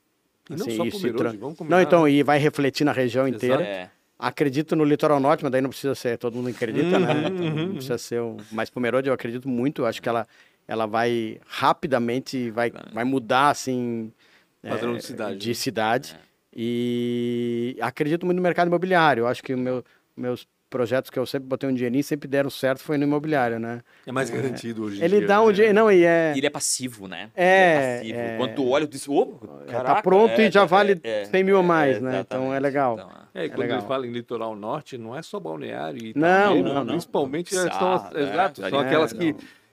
E 0.50 0.56
não 0.56 0.66
Assim, 0.66 0.76
só 0.76 0.84
Pomerode, 0.98 1.16
tra- 1.18 1.32
vamos 1.40 1.58
combinar. 1.58 1.76
Não, 1.76 1.82
então, 1.82 2.08
e 2.08 2.22
vai 2.22 2.38
refletir 2.38 2.84
na 2.84 2.92
região 2.92 3.26
Exato. 3.26 3.36
inteira. 3.36 3.62
É, 3.64 3.90
Acredito 4.16 4.76
no 4.76 4.84
litoral 4.84 5.18
norte, 5.18 5.42
mas 5.42 5.50
daí 5.50 5.60
não 5.60 5.70
precisa 5.70 5.94
ser, 5.94 6.16
todo 6.18 6.34
mundo 6.34 6.48
acredita, 6.48 6.98
né? 6.98 7.12
Uhum, 7.12 7.26
Então, 7.26 7.46
uhum, 7.46 7.66
não 7.66 7.74
precisa 7.74 7.98
ser 7.98 8.20
o... 8.20 8.36
Mas 8.52 8.70
Pomerode 8.70 9.08
eu 9.08 9.14
acredito 9.14 9.48
muito, 9.48 9.82
eu 9.82 9.86
acho 9.86 10.00
que 10.00 10.08
ela, 10.08 10.26
ela 10.68 10.86
vai 10.86 11.40
rapidamente, 11.46 12.50
vai, 12.50 12.72
vai 12.92 13.04
mudar, 13.04 13.50
assim... 13.50 14.12
Padrão 14.62 14.94
é, 14.94 14.98
de 14.98 15.04
cidade, 15.04 15.36
De 15.38 15.48
né? 15.48 15.54
cidade. 15.54 16.16
E 16.56 17.76
acredito 17.80 18.24
muito 18.24 18.36
no 18.36 18.42
mercado 18.42 18.68
imobiliário, 18.68 19.22
eu 19.22 19.26
acho 19.26 19.42
que 19.42 19.52
o 19.52 19.58
meu, 19.58 19.84
meus 20.16 20.46
projetos 20.74 21.08
que 21.08 21.16
eu 21.16 21.24
sempre 21.24 21.46
botei 21.48 21.68
um 21.70 21.72
dinheirinho 21.72 22.02
sempre 22.02 22.26
deram 22.28 22.50
certo 22.50 22.80
foi 22.82 22.98
no 22.98 23.04
imobiliário, 23.04 23.60
né? 23.60 23.80
É 24.04 24.10
mais 24.10 24.28
garantido 24.28 24.82
hoje 24.82 25.00
em 25.00 25.04
Ele 25.04 25.18
dia, 25.18 25.26
dá 25.28 25.40
um 25.40 25.46
né? 25.46 25.52
dinheiro, 25.52 25.72
não, 25.76 25.88
e 25.92 26.04
é... 26.04 26.32
ele 26.36 26.44
é 26.48 26.50
passivo, 26.50 27.06
né? 27.06 27.30
É, 27.32 28.00
Ele 28.00 28.02
passivo. 28.02 28.18
é. 28.18 28.36
Quando 28.38 28.54
tu 28.56 28.68
olha, 28.68 28.84
tu 28.84 28.90
diz, 28.90 29.08
ô, 29.08 29.38
É, 29.68 29.70
caraca, 29.70 29.94
tá 29.94 30.02
pronto 30.02 30.40
e 30.40 30.50
já 30.50 30.60
tá- 30.62 30.66
vale 30.66 31.00
100 31.30 31.44
mil 31.44 31.56
a 31.58 31.62
mais, 31.62 32.00
né? 32.00 32.24
Então 32.26 32.52
é 32.52 32.58
legal. 32.58 32.94
Então, 32.94 33.08
é. 33.34 33.42
É, 33.42 33.44
e 33.46 33.48
quando 33.50 33.60
legal. 33.60 33.78
eles 33.78 33.86
falam 33.88 34.04
em 34.04 34.10
litoral 34.12 34.56
norte, 34.56 34.98
não 34.98 35.16
é 35.16 35.22
só 35.22 35.38
balneário 35.38 35.96
e 35.98 36.12
Não, 36.16 36.56
Itapevi, 36.56 36.62
não, 36.62 36.74
não. 36.74 36.86
Principalmente 36.86 37.54
Sarra, 37.54 37.70
são, 37.78 37.92
as- 37.92 38.10
né? 38.12 38.22
exato, 38.22 38.68
são 38.68 38.80
É, 38.80 38.84
aquelas 38.84 39.12
não. 39.12 39.20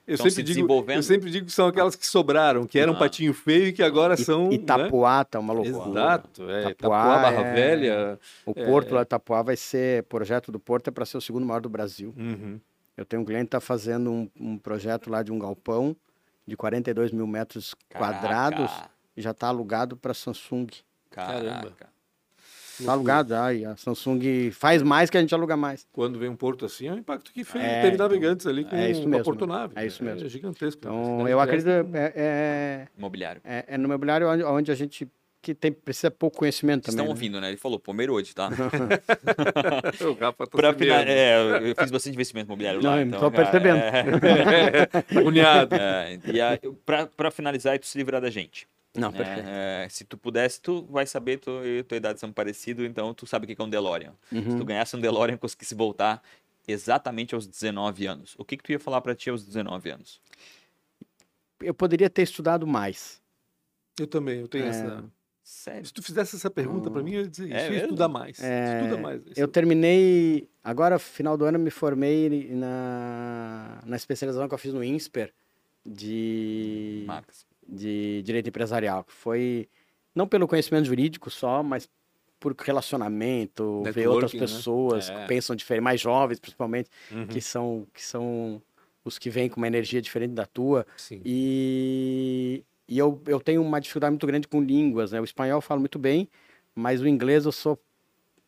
Eu 0.06 0.16
sempre, 0.16 0.30
se 0.32 0.42
digo, 0.42 0.84
eu 0.88 1.02
sempre 1.02 1.30
digo 1.30 1.46
que 1.46 1.52
são 1.52 1.66
aquelas 1.68 1.94
que 1.96 2.06
sobraram, 2.06 2.66
que 2.66 2.78
eram 2.78 2.92
Ah. 2.94 2.98
patinho 2.98 3.32
feio 3.32 3.68
e 3.68 3.72
que 3.72 3.82
agora 3.82 4.16
são. 4.16 4.48
né? 4.48 4.54
Itapuá 4.54 5.24
tá 5.24 5.38
uma 5.38 5.52
loucura. 5.52 5.88
Exato, 5.90 6.50
é. 6.50 6.60
Itapuá 6.70 6.70
Itapuá, 6.70 7.18
Barra 7.22 7.42
é- 7.48 7.54
Velha. 7.54 8.18
O 8.44 8.52
Porto 8.54 8.94
lá 8.94 9.00
de 9.02 9.06
Itapuá 9.06 9.42
vai 9.42 9.56
ser, 9.56 10.00
o 10.02 10.04
projeto 10.06 10.50
do 10.52 10.58
Porto 10.58 10.88
é 10.88 10.90
para 10.90 11.04
ser 11.04 11.16
o 11.16 11.20
segundo 11.20 11.46
maior 11.46 11.60
do 11.60 11.68
Brasil. 11.68 12.12
Uhum. 12.16 12.58
Eu 12.96 13.04
tenho 13.04 13.22
um 13.22 13.24
cliente 13.24 13.44
que 13.44 13.56
está 13.56 13.60
fazendo 13.60 14.10
um, 14.10 14.30
um 14.38 14.58
projeto 14.58 15.08
lá 15.10 15.22
de 15.22 15.32
um 15.32 15.38
galpão 15.38 15.96
de 16.46 16.56
42 16.56 17.10
mil 17.12 17.26
metros 17.26 17.74
Caraca, 17.88 18.12
quadrados 18.20 18.70
e 19.16 19.22
já 19.22 19.30
está 19.30 19.46
alugado 19.48 19.96
para 19.96 20.12
Samsung. 20.12 20.66
Caramba. 21.10 21.44
Caraca. 21.76 21.88
Está 22.82 22.92
alugado 22.92 23.28
já, 23.30 23.52
e 23.52 23.64
a 23.64 23.76
Samsung 23.76 24.50
faz 24.52 24.82
mais 24.82 25.08
que 25.10 25.16
a 25.16 25.20
gente 25.20 25.34
aluga 25.34 25.56
mais. 25.56 25.86
Quando 25.92 26.18
vem 26.18 26.28
um 26.28 26.36
porto 26.36 26.64
assim, 26.66 26.88
é 26.88 26.92
o 26.92 26.98
impacto 26.98 27.32
que 27.32 27.44
fez. 27.44 27.64
É, 27.64 27.82
teve 27.82 27.94
então, 27.94 28.06
navegantes 28.08 28.46
ali 28.46 28.64
com, 28.64 28.76
é 28.76 28.90
isso 28.90 29.02
com 29.02 29.06
a 29.08 29.10
mesmo, 29.10 29.24
Portonave. 29.24 29.72
é 29.76 29.86
isso 29.86 30.04
mesmo. 30.04 30.26
É 30.26 30.28
gigantesco. 30.28 30.78
Então, 30.80 31.16
Cidade 31.18 31.30
eu 31.30 31.40
acredito 31.40 31.66
Dresden. 31.66 32.00
é, 32.00 32.12
é, 32.16 32.88
Imobiliário. 32.96 33.40
é, 33.44 33.64
é 33.68 33.78
no 33.78 33.84
imobiliário 33.84 34.28
onde, 34.28 34.42
onde 34.44 34.70
a 34.72 34.74
gente 34.74 35.08
que 35.40 35.52
tem, 35.56 35.72
precisa 35.72 36.08
pouco 36.08 36.38
conhecimento 36.38 36.84
Vocês 36.84 36.94
também. 36.94 37.04
estão 37.04 37.06
né? 37.06 37.10
ouvindo, 37.10 37.40
né? 37.40 37.48
Ele 37.48 37.56
falou 37.56 37.76
Pomerode, 37.76 38.32
tá? 38.32 38.48
o 40.08 40.12
Rafa 40.12 40.46
tá 40.46 40.56
pra 40.56 40.72
final... 40.72 40.98
é, 41.00 41.70
eu 41.70 41.74
fiz 41.76 41.90
bastante 41.90 42.14
investimento 42.14 42.46
imobiliário 42.46 42.80
lá. 42.80 42.90
Não, 42.92 42.98
eu 43.00 43.06
então, 43.06 43.30
percebendo. 43.30 43.78
É, 43.78 44.86
Tá 44.86 45.18
agoniado. 45.20 45.74
é, 45.74 46.18
e 46.32 46.40
a, 46.40 46.58
pra, 46.86 47.06
pra 47.08 47.30
finalizar 47.32 47.74
e 47.74 47.80
tu 47.80 47.86
se 47.88 47.98
livrar 47.98 48.20
da 48.20 48.30
gente. 48.30 48.68
Não, 48.94 49.10
né? 49.10 49.16
perfeito. 49.18 49.48
É, 49.48 49.88
se 49.88 50.04
tu 50.04 50.18
pudesse, 50.18 50.60
tu 50.60 50.84
vai 50.90 51.06
saber, 51.06 51.38
tu 51.38 51.50
e 51.64 51.82
tua 51.82 51.96
idade 51.96 52.20
são 52.20 52.30
parecidos, 52.32 52.84
então 52.84 53.14
tu 53.14 53.26
sabe 53.26 53.44
o 53.50 53.56
que 53.56 53.60
é 53.60 53.64
um 53.64 53.68
DeLorean. 53.70 54.12
Se 54.28 54.34
Uhum. 54.36 54.58
tu 54.58 54.64
ganhasse 54.64 54.94
um 54.96 55.00
DeLorean 55.00 55.34
e 55.34 55.38
conseguisse 55.38 55.74
voltar 55.74 56.22
exatamente 56.68 57.34
aos 57.34 57.46
19 57.46 58.06
anos, 58.06 58.34
o 58.38 58.44
que 58.44 58.56
que 58.56 58.62
tu 58.64 58.70
ia 58.72 58.78
falar 58.78 59.00
pra 59.00 59.14
ti 59.14 59.30
aos 59.30 59.44
19 59.44 59.90
anos? 59.90 60.20
Eu 61.60 61.72
poderia 61.72 62.10
ter 62.10 62.22
estudado 62.22 62.66
mais. 62.66 63.20
Eu 63.98 64.06
também, 64.06 64.40
eu 64.40 64.48
tenho 64.48 64.64
É. 64.66 64.68
essa. 64.68 65.04
Sério? 65.44 65.84
Se 65.86 65.92
tu 65.92 66.02
fizesse 66.02 66.36
essa 66.36 66.48
pergunta 66.50 66.88
pra 66.90 67.02
mim, 67.02 67.14
eu 67.14 67.22
ia 67.22 67.28
dizer 67.28 67.46
isso. 67.46 67.56
É 67.56 67.64
ia 67.64 67.70
mesmo? 67.70 67.84
estudar 67.86 68.08
mais. 68.08 68.38
É, 68.42 68.78
Estuda 68.82 68.96
mais. 69.02 69.22
Eu 69.36 69.48
terminei. 69.48 70.48
Agora, 70.62 70.98
final 70.98 71.36
do 71.36 71.44
ano, 71.44 71.58
eu 71.58 71.62
me 71.62 71.70
formei 71.70 72.48
na, 72.54 73.82
na 73.84 73.96
especialização 73.96 74.46
que 74.48 74.54
eu 74.54 74.58
fiz 74.58 74.72
no 74.72 74.84
INSPER 74.84 75.32
de, 75.84 77.04
Marcos. 77.06 77.44
De 77.68 78.22
direito 78.22 78.48
empresarial. 78.48 79.04
que 79.04 79.12
Foi 79.12 79.68
não 80.14 80.26
pelo 80.26 80.46
conhecimento 80.48 80.86
jurídico 80.86 81.30
só, 81.30 81.62
mas 81.62 81.88
por 82.38 82.54
relacionamento, 82.58 83.82
ver 83.92 84.08
outras 84.08 84.32
Networking, 84.32 84.36
né? 84.38 84.40
pessoas 84.42 85.08
É. 85.10 85.14
que 85.22 85.28
pensam 85.28 85.54
diferente, 85.54 85.84
mais 85.84 86.00
jovens 86.00 86.40
principalmente, 86.40 86.90
Uhum. 87.10 87.26
que 87.26 87.40
são 87.40 87.86
que 87.94 88.02
são 88.04 88.60
os 89.04 89.18
que 89.18 89.30
vêm 89.30 89.48
com 89.48 89.58
uma 89.60 89.66
energia 89.66 90.00
diferente 90.02 90.32
da 90.32 90.46
tua. 90.46 90.86
Sim. 90.96 91.20
E, 91.24 92.64
e 92.88 92.98
eu, 92.98 93.20
eu 93.26 93.40
tenho 93.40 93.62
uma 93.62 93.80
dificuldade 93.80 94.12
muito 94.12 94.26
grande 94.26 94.46
com 94.48 94.60
línguas, 94.62 95.12
né? 95.12 95.20
O 95.20 95.24
espanhol 95.24 95.58
eu 95.58 95.60
falo 95.62 95.80
muito 95.80 95.98
bem, 95.98 96.28
mas 96.74 97.00
o 97.00 97.06
inglês 97.08 97.44
eu 97.44 97.52
sou 97.52 97.78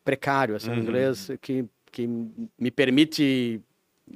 precário, 0.03 0.55
assim, 0.55 0.69
Uhum. 0.71 0.77
o 0.77 0.79
inglês 0.81 1.29
que, 1.41 1.65
que 1.91 2.07
me 2.07 2.69
permite 2.71 3.61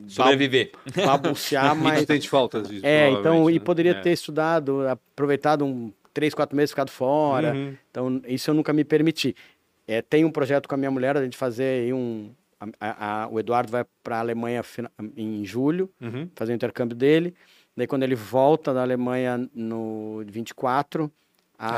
Sobreviver. 0.07 0.71
ba- 0.95 1.05
babucear, 1.17 1.75
Mas 1.75 2.05
sente 2.05 2.29
faltas 2.29 2.67
disso. 2.67 2.85
É, 2.85 3.09
então, 3.11 3.49
e 3.49 3.53
né? 3.55 3.59
poderia 3.59 3.91
É. 3.91 4.01
ter 4.01 4.11
estudado, 4.11 4.87
aproveitado 4.87 5.65
um 5.65 5.91
três, 6.13 6.33
quatro 6.33 6.55
meses, 6.55 6.71
ficado 6.71 6.89
fora. 6.91 7.53
Uhum. 7.53 7.75
Então, 7.89 8.21
isso 8.27 8.49
eu 8.49 8.53
nunca 8.53 8.71
me 8.73 8.83
permiti. 8.83 9.35
É, 9.87 10.01
tem 10.01 10.23
um 10.25 10.31
projeto 10.31 10.67
com 10.67 10.75
a 10.75 10.77
minha 10.77 10.91
mulher, 10.91 11.17
a 11.17 11.23
gente 11.23 11.37
fazer 11.37 11.83
aí 11.83 11.93
um. 11.93 12.29
a- 12.79 13.23
a- 13.23 13.27
o 13.29 13.39
Eduardo 13.39 13.71
vai 13.71 13.85
para 14.03 14.17
a 14.17 14.19
Alemanha 14.19 14.61
em 15.15 15.45
julho, 15.45 15.89
Uhum. 16.01 16.27
fazer 16.35 16.51
o 16.51 16.55
intercâmbio 16.55 16.95
dele. 16.95 17.33
Daí, 17.75 17.87
quando 17.87 18.03
ele 18.03 18.15
volta 18.15 18.73
da 18.73 18.81
Alemanha 18.81 19.49
no 19.55 20.21
24, 20.27 21.09
a, 21.57 21.77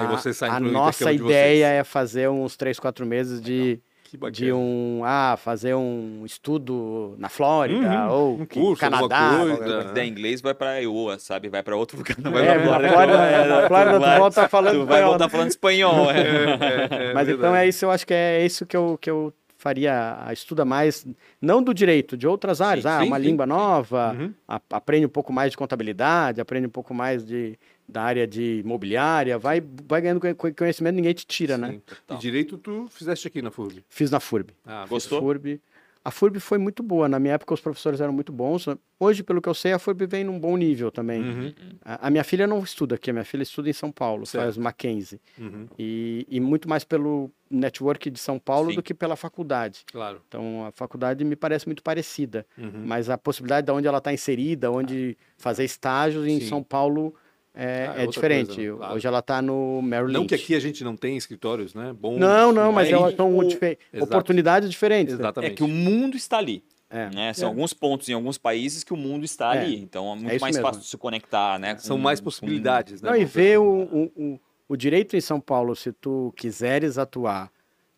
a 0.56 0.60
nossa 0.60 1.12
ideia 1.14 1.68
é 1.68 1.84
fazer 1.84 2.30
uns 2.30 2.58
3, 2.58 2.80
4 2.80 3.06
meses 3.06 3.40
de, 3.40 3.76
bacana. 3.76 3.91
De 4.32 4.52
um. 4.54 5.02
Ah, 5.04 5.36
fazer 5.38 5.74
um 5.76 6.24
estudo 6.26 7.16
na 7.18 7.30
Flórida, 7.30 7.88
Uhum, 8.08 8.10
ou 8.12 8.42
um 8.42 8.46
curso, 8.46 8.80
Canadá. 8.82 9.38
coisa. 9.40 9.76
É. 9.84 9.88
Se 9.88 9.94
der 9.94 10.06
inglês, 10.06 10.42
vai 10.42 10.54
pra 10.54 10.78
Iowa, 10.80 11.18
sabe? 11.20 11.50
Vai 11.50 11.64
pra 11.64 11.76
outro 11.76 11.98
lugar. 12.00 12.18
Não 12.20 12.32
vai 12.32 12.48
É, 12.48 12.60
pra 12.60 12.80
na 12.80 12.90
Flórida. 12.90 13.18
É, 13.18 13.48
na 13.48 13.68
Flórida 13.68 13.94
tu 13.98 14.00
vai- 14.02 14.20
volta 14.20 14.50
falando 14.50 14.80
Tu 14.82 14.86
vai 14.86 15.04
voltar 15.04 15.30
falando 15.30 15.50
espanhol. 15.50 16.10
é. 16.12 16.20
É, 16.22 17.10
é, 17.10 17.14
Mas 17.14 17.30
então 17.30 17.56
é 17.56 17.68
isso, 17.68 17.86
eu 17.86 17.92
acho 17.92 18.06
que 18.06 18.14
é 18.14 18.46
isso 18.46 18.66
que 18.66 18.76
eu, 18.78 18.98
que 19.00 19.10
eu 19.10 19.34
faria, 19.58 20.18
a 20.26 20.34
estuda 20.34 20.66
mais, 20.66 21.06
não 21.40 21.62
do 21.62 21.72
direito, 21.72 22.18
de 22.18 22.28
outras 22.28 22.62
áreas. 22.62 22.84
ah, 22.86 23.00
sim, 23.02 23.08
uma 23.08 23.18
sim. 23.18 23.24
língua 23.26 23.46
nova, 23.46 24.16
Uhum. 24.20 24.34
a- 24.48 24.60
aprende 24.72 25.06
um 25.06 25.10
pouco 25.10 25.32
mais 25.32 25.52
de 25.52 25.58
contabilidade, 25.58 26.42
aprende 26.42 26.66
um 26.66 26.72
pouco 26.72 26.96
mais 26.96 27.24
de, 27.24 27.60
da 27.92 28.02
área 28.04 28.26
de 28.26 28.62
imobiliária, 28.64 29.38
vai, 29.38 29.62
vai 29.88 30.02
ganhando 30.02 30.20
conhe- 30.22 30.54
conhecimento, 30.54 30.96
ninguém 30.96 31.14
te 31.14 31.26
tira, 31.26 31.58
né? 31.58 31.72
Sim. 31.74 31.82
E 32.12 32.18
direito 32.18 32.58
tu 32.58 32.88
fizeste 32.90 33.28
aqui 33.28 33.42
na 33.42 33.52
FURB. 33.52 33.84
Fiz 33.90 34.10
na 34.10 34.20
FURB. 34.20 34.52
Ah, 34.66 34.86
Gostou? 34.88 35.20
FURB. 35.20 35.60
A 36.04 36.10
FURB 36.10 36.40
foi 36.40 36.58
muito 36.58 36.82
boa. 36.82 37.08
Na 37.08 37.20
minha 37.20 37.36
época, 37.36 37.54
os 37.54 37.62
professores 37.62 38.02
eram 38.02 38.12
muito 38.12 38.32
bons. 38.34 38.66
Hoje, 39.00 39.22
pelo 39.22 39.40
que 39.40 39.48
eu 39.48 39.54
sei, 39.54 39.72
a 39.72 39.78
FURB 39.78 40.08
vem 40.08 40.24
num 40.24 40.40
bom 40.40 40.58
nível 40.58 40.90
também. 40.90 41.22
Uhum. 41.22 41.54
A, 41.86 42.08
a 42.08 42.10
minha 42.10 42.24
filha 42.24 42.48
não 42.48 42.58
estuda 42.64 42.96
aqui, 42.96 43.12
a 43.12 43.14
minha 43.14 43.24
filha 43.26 43.44
estuda 43.44 43.70
em 43.70 43.74
São 43.74 43.92
Paulo, 43.92 44.26
Certo. 44.26 44.44
faz 44.46 44.58
Mackenzie. 44.58 45.22
Uhum. 45.38 45.68
E, 45.78 46.26
e 46.28 46.40
muito 46.40 46.68
mais 46.68 46.84
pelo 46.84 47.30
network 47.52 48.10
de 48.10 48.20
São 48.20 48.40
Paulo 48.40 48.72
Sim. 48.72 48.78
do 48.78 48.82
que 48.82 48.96
pela 48.96 49.16
faculdade. 49.16 49.84
Claro. 49.92 50.20
Então, 50.28 50.66
a 50.66 50.72
faculdade 50.72 51.24
me 51.24 51.36
parece 51.36 51.68
muito 51.68 51.84
parecida. 51.84 52.48
Uhum. 52.58 52.72
Mas 52.84 53.08
a 53.08 53.16
possibilidade 53.16 53.68
de 53.68 53.72
onde 53.72 53.88
ela 53.88 54.00
está 54.00 54.12
inserida, 54.12 54.72
onde 54.72 55.16
fazer 55.38 55.66
estágios 55.66 56.26
em 56.26 56.40
Sim. 56.40 56.48
São 56.48 56.64
Paulo 56.64 57.14
é, 57.54 57.88
Ah, 57.90 58.00
é 58.00 58.04
é 58.04 58.08
diferente. 58.08 58.56
coisa, 58.56 58.72
né? 58.72 58.78
Claro. 58.78 58.96
Hoje 58.96 59.08
ela 59.08 59.20
está 59.20 59.42
no 59.42 59.82
Merrill 59.82 60.10
Não 60.12 60.26
que 60.28 60.36
aqui 60.36 60.56
a 60.56 60.60
gente 60.60 60.84
não 60.84 60.96
tenha 60.96 61.18
escritórios, 61.18 61.74
né? 61.74 61.94
Bons, 61.94 62.18
Não, 62.18 62.52
não, 62.52 62.72
mas 62.72 62.88
é 62.90 62.92
elas 62.92 63.16
são 63.16 63.36
O- 63.38 64.04
oportunidades 64.04 64.70
diferentes. 64.70 65.14
né? 65.16 65.20
É 65.20 65.24
Exatamente. 65.24 65.56
que 65.56 65.64
o 65.64 65.68
mundo 65.68 66.16
está 66.16 66.38
ali. 66.38 66.64
É. 66.90 67.10
Né? 67.10 67.34
São 67.34 67.48
É. 67.48 67.50
alguns 67.52 67.74
pontos 67.74 68.10
em 68.10 68.14
alguns 68.14 68.38
países 68.38 68.84
que 68.84 68.94
o 68.94 68.98
mundo 68.98 69.24
está 69.24 69.56
É. 69.56 69.60
ali. 69.60 69.80
Então 69.82 70.12
é 70.12 70.16
muito 70.16 70.30
É 70.30 70.36
isso 70.36 70.42
mais 70.44 70.56
mesmo. 70.58 70.68
fácil 70.68 70.82
de 70.82 70.88
se 70.90 70.98
conectar, 70.98 71.58
né? 71.60 71.78
São 71.78 71.96
com- 71.98 72.04
mais 72.04 72.20
com- 72.20 72.26
possibilidades, 72.26 73.02
né? 73.02 73.10
Não, 73.10 73.16
e 73.18 73.24
ver 73.26 73.60
o, 73.60 73.84
aprofundar. 73.84 74.12
o, 74.18 74.34
o, 74.34 74.40
o 74.70 74.76
direito 74.76 75.16
em 75.16 75.22
São 75.22 75.40
Paulo, 75.40 75.74
se 75.76 75.92
tu 75.94 76.34
quiseres 76.36 76.98
atuar 76.98 77.50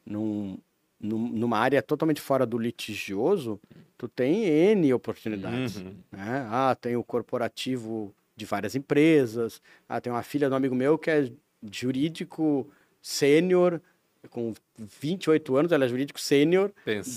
num, 0.06 0.58
num- 1.02 1.28
numa 1.30 1.58
área 1.58 1.82
totalmente 1.82 2.22
fora 2.22 2.46
do 2.46 2.58
litigioso, 2.60 3.60
tu 3.98 4.08
tem 4.08 4.44
N 4.46 4.94
oportunidades. 4.94 5.78
Uhum. 5.78 5.94
né? 6.12 6.48
Ah, 6.52 6.76
tem 6.80 6.96
o 6.96 7.04
corporativo 7.04 8.14
de 8.36 8.46
várias 8.46 8.76
empresas. 8.76 9.62
Ah, 9.88 10.00
tem 10.02 10.12
uma 10.12 10.24
filha 10.24 10.50
do 10.50 10.56
amigo 10.56 10.76
meu 10.76 10.98
que 10.98 11.10
é 11.12 11.30
jurídico 11.72 12.68
sênior, 13.02 13.82
com 14.30 14.54
28 14.78 15.58
anos, 15.58 15.72
ela 15.74 15.84
é 15.84 15.88
jurídico 15.88 16.18
sênior 16.20 16.72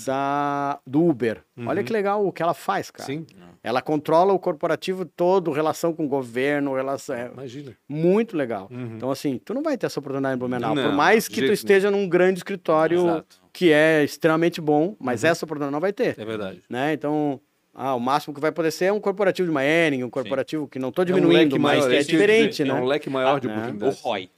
da, 0.05 0.77
do 0.85 1.05
Uber. 1.05 1.41
Olha 1.65 1.79
Uhum. 1.79 1.85
que 1.85 1.93
legal 1.93 2.27
o 2.27 2.33
que 2.33 2.43
ela 2.43 2.53
faz, 2.53 2.91
cara. 2.91 3.05
Sim, 3.05 3.25
Ela 3.63 3.81
controla 3.81 4.33
o 4.33 4.39
corporativo 4.39 5.05
todo, 5.05 5.51
relação 5.51 5.93
com 5.93 6.05
o 6.05 6.07
governo, 6.09 6.75
relação... 6.75 7.15
é 7.15 7.27
imagina. 7.31 7.77
muito 7.87 8.35
legal. 8.35 8.67
Uhum. 8.69 8.95
Então, 8.97 9.09
assim, 9.09 9.39
tu 9.43 9.53
não 9.53 9.63
vai 9.63 9.77
ter 9.77 9.85
essa 9.85 9.99
oportunidade 10.01 10.35
em 10.35 10.37
Blumenau. 10.39 10.75
Não, 10.75 10.83
por 10.83 10.91
mais 10.93 11.29
que 11.29 11.41
tu 11.41 11.51
esteja 11.53 11.89
num 11.89 12.09
grande 12.09 12.39
escritório 12.39 12.99
Exato. 12.99 13.41
que 13.53 13.71
é 13.71 14.03
extremamente 14.03 14.59
bom, 14.59 14.93
mas 14.99 15.23
Uhum. 15.23 15.29
essa 15.29 15.45
oportunidade 15.45 15.71
não 15.71 15.79
vai 15.79 15.93
ter. 15.93 16.19
É 16.19 16.25
verdade. 16.25 16.61
Né? 16.69 16.91
Então, 16.93 17.39
ah, 17.79 17.93
o 17.93 17.99
máximo 17.99 18.33
que 18.33 18.41
vai 18.41 18.51
poder 18.51 18.71
ser 18.71 18.85
é 18.85 18.91
um 18.93 18.99
corporativo 18.99 19.49
de 19.51 19.57
Ering, 19.59 20.03
um 20.03 20.09
corporativo 20.09 20.67
que 20.67 20.79
não 20.79 20.89
estou 20.89 21.03
É 21.03 21.05
um 21.11 21.13
diminuindo, 21.15 21.59
mas 21.59 21.77
maior, 21.77 21.89
que 21.91 21.95
é 21.95 21.99
isso 21.99 22.09
ia 22.11 22.17
diferente, 22.17 22.49
dizer, 22.49 22.63
né? 22.65 22.71
É 22.71 22.73
um 22.73 22.85
leque 22.85 23.09
maior 23.09 23.39
de 23.39 23.47
Ah, 23.47 23.49
né? 23.51 23.55
O 23.55 23.59
oportunidades. 23.61 24.01
ROI. 24.01 24.29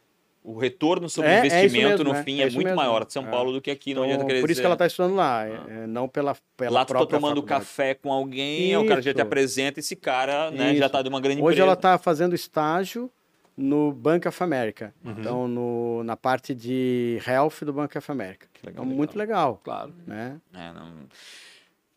O 0.44 0.58
retorno 0.58 1.10
sobre 1.10 1.30
É, 1.30 1.34
é 1.34 1.38
isso 1.48 1.56
investimento 1.58 1.90
mesmo, 2.00 2.04
no 2.06 2.16
é. 2.16 2.24
fim 2.24 2.40
É 2.40 2.44
é, 2.44 2.48
isso 2.48 2.56
muito 2.56 2.68
mesmo. 2.68 2.78
maior 2.82 3.06
de 3.06 3.14
São 3.14 3.28
É. 3.28 3.30
Paulo 3.30 3.52
do 3.54 3.62
que 3.62 3.70
aqui. 3.72 3.94
Não 3.94 4.02
Então, 4.04 4.12
adianta 4.14 4.26
querer 4.26 4.40
por 4.42 4.46
isso 4.50 4.54
dizer. 4.56 4.62
que 4.62 4.66
ela 4.66 4.76
está 4.76 4.88
estudando 4.88 5.16
lá, 5.16 5.46
é- 5.48 5.84
é 5.84 5.88
não 5.88 6.08
pela, 6.08 6.36
pela 6.58 6.72
Lá 6.72 6.86
tu 6.86 6.88
tá 6.90 6.94
própria 6.96 7.20
tomando 7.20 7.36
faculdade. 7.38 7.62
café 7.62 7.94
com 7.94 8.12
alguém, 8.12 8.76
o 8.78 8.86
cara 8.88 9.02
já 9.02 9.12
te 9.14 9.18
Isso. 9.18 9.22
apresenta, 9.26 9.80
esse 9.80 9.96
cara 9.96 10.50
né, 10.52 10.76
já 10.76 10.86
Isso. 10.86 10.90
tá 10.90 11.02
de 11.02 11.10
uma 11.10 11.20
grande 11.22 11.42
Hoje 11.42 11.46
empresa. 11.60 11.62
ela 11.64 11.74
está 11.74 11.98
fazendo 11.98 12.34
estágio 12.34 13.12
no 13.56 13.92
Bank 13.92 14.26
of 14.28 14.42
America. 14.44 14.94
Uhum. 15.04 15.16
Então, 15.20 15.48
no, 15.48 16.04
na 16.06 16.16
parte 16.16 16.56
de 16.56 17.20
health 17.28 17.62
do 17.66 17.74
Bank 17.74 17.98
of 17.98 18.12
America. 18.12 18.48
legal, 18.66 18.86
então, 18.86 18.96
muito 18.98 19.18
legal. 19.18 19.60
Claro. 19.64 19.94
Né? 20.08 20.38
É, 20.54 20.72
não- 20.74 20.94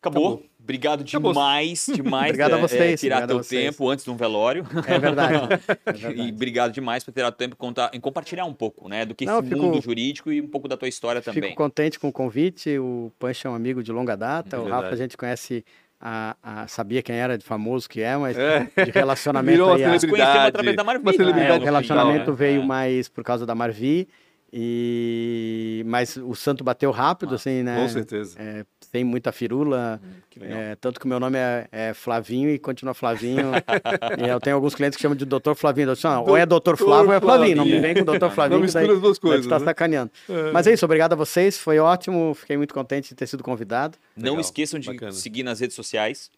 Acabou. 0.09 0.27
Acabou. 0.33 0.45
Obrigado 0.61 1.03
Acabou. 1.03 1.33
demais, 1.33 1.85
demais. 1.93 2.25
Obrigado 2.29 2.53
a 2.53 2.57
é, 2.57 2.61
vocês, 2.61 2.81
é, 2.81 2.95
tirar 2.97 3.15
obrigado 3.17 3.23
a 3.23 3.27
teu 3.27 3.37
vocês. 3.43 3.65
tempo 3.65 3.89
antes 3.89 4.05
de 4.05 4.11
um 4.11 4.15
velório. 4.15 4.65
É 4.87 4.99
verdade. 4.99 5.33
É 5.85 5.91
E 5.91 5.93
verdade. 5.97 6.31
obrigado 6.31 6.71
demais 6.71 7.03
por 7.03 7.11
tirar 7.13 7.27
o 7.27 7.31
tempo 7.31 7.55
contar, 7.55 7.91
em 7.93 7.99
compartilhar 7.99 8.45
um 8.45 8.53
pouco, 8.53 8.87
né? 8.87 9.05
Do 9.05 9.13
que 9.15 9.25
Não, 9.25 9.39
esse 9.39 9.49
fico- 9.49 9.61
mundo 9.61 9.81
jurídico 9.81 10.31
e 10.31 10.39
um 10.41 10.47
pouco 10.47 10.67
da 10.67 10.77
tua 10.77 10.87
história 10.87 11.21
também. 11.21 11.43
Fico 11.43 11.55
contente 11.55 11.99
com 11.99 12.07
o 12.07 12.11
convite. 12.13 12.77
O 12.79 13.11
Pancho 13.19 13.47
é 13.47 13.51
um 13.51 13.55
amigo 13.55 13.83
de 13.83 13.91
longa 13.91 14.15
data. 14.15 14.57
o 14.59 14.63
Verdade. 14.63 14.83
Rafa 14.83 14.93
a 14.93 14.97
gente 14.97 15.17
conhece, 15.17 15.65
a, 15.99 16.35
a- 16.41 16.67
sabia 16.67 17.01
quem 17.01 17.15
era 17.15 17.37
de 17.37 17.43
famoso 17.45 17.89
que 17.89 18.01
é, 18.01 18.15
mas 18.15 18.37
É. 18.37 18.67
de 18.85 18.91
relacionamento 18.91 19.51
Virou 19.55 19.67
uma 19.69 19.75
aí, 19.75 19.83
a- 19.83 19.87
Nós 19.89 20.01
conhecemos 20.01 20.17
celebridade. 20.17 20.47
através 20.49 20.75
da 20.77 20.83
Marvi, 20.83 21.03
Uma 21.03 21.11
né? 21.33 21.47
É, 21.49 21.57
o 21.57 21.63
relacionamento 21.63 22.13
digital, 22.19 22.33
né? 22.33 22.37
veio 22.37 22.61
É. 22.61 22.65
mais 22.65 23.09
por 23.09 23.23
causa 23.23 23.45
da 23.45 23.53
Marvi. 23.55 24.07
E 24.55 25.83
mas 25.87 26.15
o 26.15 26.35
santo 26.35 26.63
bateu 26.63 26.91
rápido, 26.91 27.31
Ah, 27.33 27.35
assim, 27.35 27.63
né? 27.63 27.75
Com 27.81 27.89
certeza. 27.89 28.35
É, 28.39 28.63
tem 28.93 29.03
muita 29.03 29.31
firula. 29.31 29.99
Que. 30.29 30.39
É, 30.43 30.75
tanto 30.79 30.99
que 30.99 31.07
o 31.07 31.09
meu 31.09 31.19
nome 31.19 31.35
é, 31.35 31.67
é 31.71 31.93
Flavinho 31.95 32.47
e 32.47 32.59
continua 32.59 32.93
Flavinho. 32.93 33.51
e 34.23 34.29
eu 34.29 34.39
tenho 34.39 34.55
alguns 34.55 34.75
clientes 34.75 34.95
que 34.95 35.01
chamam 35.01 35.15
de 35.15 35.25
Doutor 35.25 35.55
Flavinho. 35.55 35.89
Eu 35.89 35.95
disse, 35.95 36.05
não, 36.05 36.23
ou 36.23 36.37
é 36.37 36.45
Doutor 36.45 36.77
Flávio 36.77 37.09
ou 37.09 37.13
é 37.15 37.19
Flavinho. 37.19 37.57
Não 37.57 37.65
me 37.65 37.79
vem 37.79 37.95
com 37.95 38.03
Doutor 38.03 38.29
Flavinho. 38.29 38.59
Não 38.59 38.63
mistura 38.63 38.93
as 38.93 39.01
duas 39.01 39.17
coisas. 39.17 39.47
tá 39.47 39.57
né? 39.57 39.65
sacaneando. 39.65 40.11
Mas 40.53 40.67
é 40.67 40.73
isso, 40.73 40.85
obrigado 40.85 41.13
a 41.13 41.15
vocês. 41.15 41.57
Foi 41.57 41.79
ótimo. 41.79 42.35
Fiquei 42.35 42.55
muito 42.55 42.71
contente 42.71 43.09
de 43.09 43.15
ter 43.15 43.25
sido 43.25 43.43
convidado. 43.43 43.97
Não 44.15 44.33
Legal, 44.33 44.41
esqueçam 44.41 44.79
de 44.79 44.85
bacana. 44.85 45.11
seguir 45.11 45.41
nas 45.41 45.59
redes 45.59 45.75
sociais. 45.75 46.29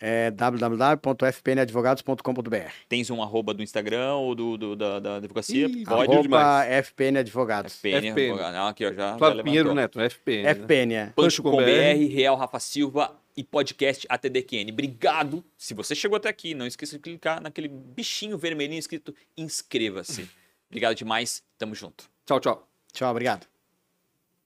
É 0.00 0.30
www.fpnadvogados.com.br. 0.30 2.70
Tens 2.88 3.10
um 3.10 3.22
arroba 3.22 3.52
do 3.52 3.62
Instagram 3.62 4.14
ou 4.14 4.34
do, 4.34 4.56
do- 4.56 4.76
da, 4.76 4.98
da 5.00 5.16
advocacia? 5.16 5.66
Ih, 5.66 5.84
Pode. 5.84 6.12
Arroba 6.12 6.38
Arroba 6.38 6.64
FPN 6.82 7.18
Advogados. 7.18 7.72
FPN. 7.74 7.96
FPN. 8.10 8.30
advogado. 8.30 8.52
Não, 8.54 8.66
aqui, 8.68 8.86
ó, 8.86 8.92
já, 8.92 9.12
já 9.12 9.18
Flávio 9.18 9.44
Pinheiro. 9.44 9.74
Neto, 9.74 10.00
FPN. 10.00 10.42
né? 10.44 10.50
FPN, 10.54 10.94
é. 10.94 11.06
Pancho 11.16 11.42
com 11.42 11.50
Pancho 11.50 11.64
com 11.64 11.64
BR, 11.64 12.06
Real 12.14 12.36
Rafa 12.36 12.60
Silva 12.60 13.16
e 13.36 13.42
podcast 13.42 14.06
ATDQN. 14.08 14.70
Obrigado. 14.72 15.44
Se 15.56 15.74
você 15.74 15.94
chegou 15.94 16.16
até 16.16 16.28
aqui, 16.28 16.54
não 16.54 16.66
esqueça 16.66 16.96
de 16.96 17.02
clicar 17.02 17.42
naquele 17.42 17.68
bichinho 17.68 18.38
vermelhinho 18.38 18.78
escrito 18.78 19.14
inscreva-se. 19.36 20.28
Obrigado 20.70 20.94
demais. 20.94 21.42
Tamo 21.58 21.74
junto. 21.74 22.04
Tchau, 22.26 22.38
tchau. 22.40 22.68
Tchau, 22.92 23.10
obrigado. 23.10 23.57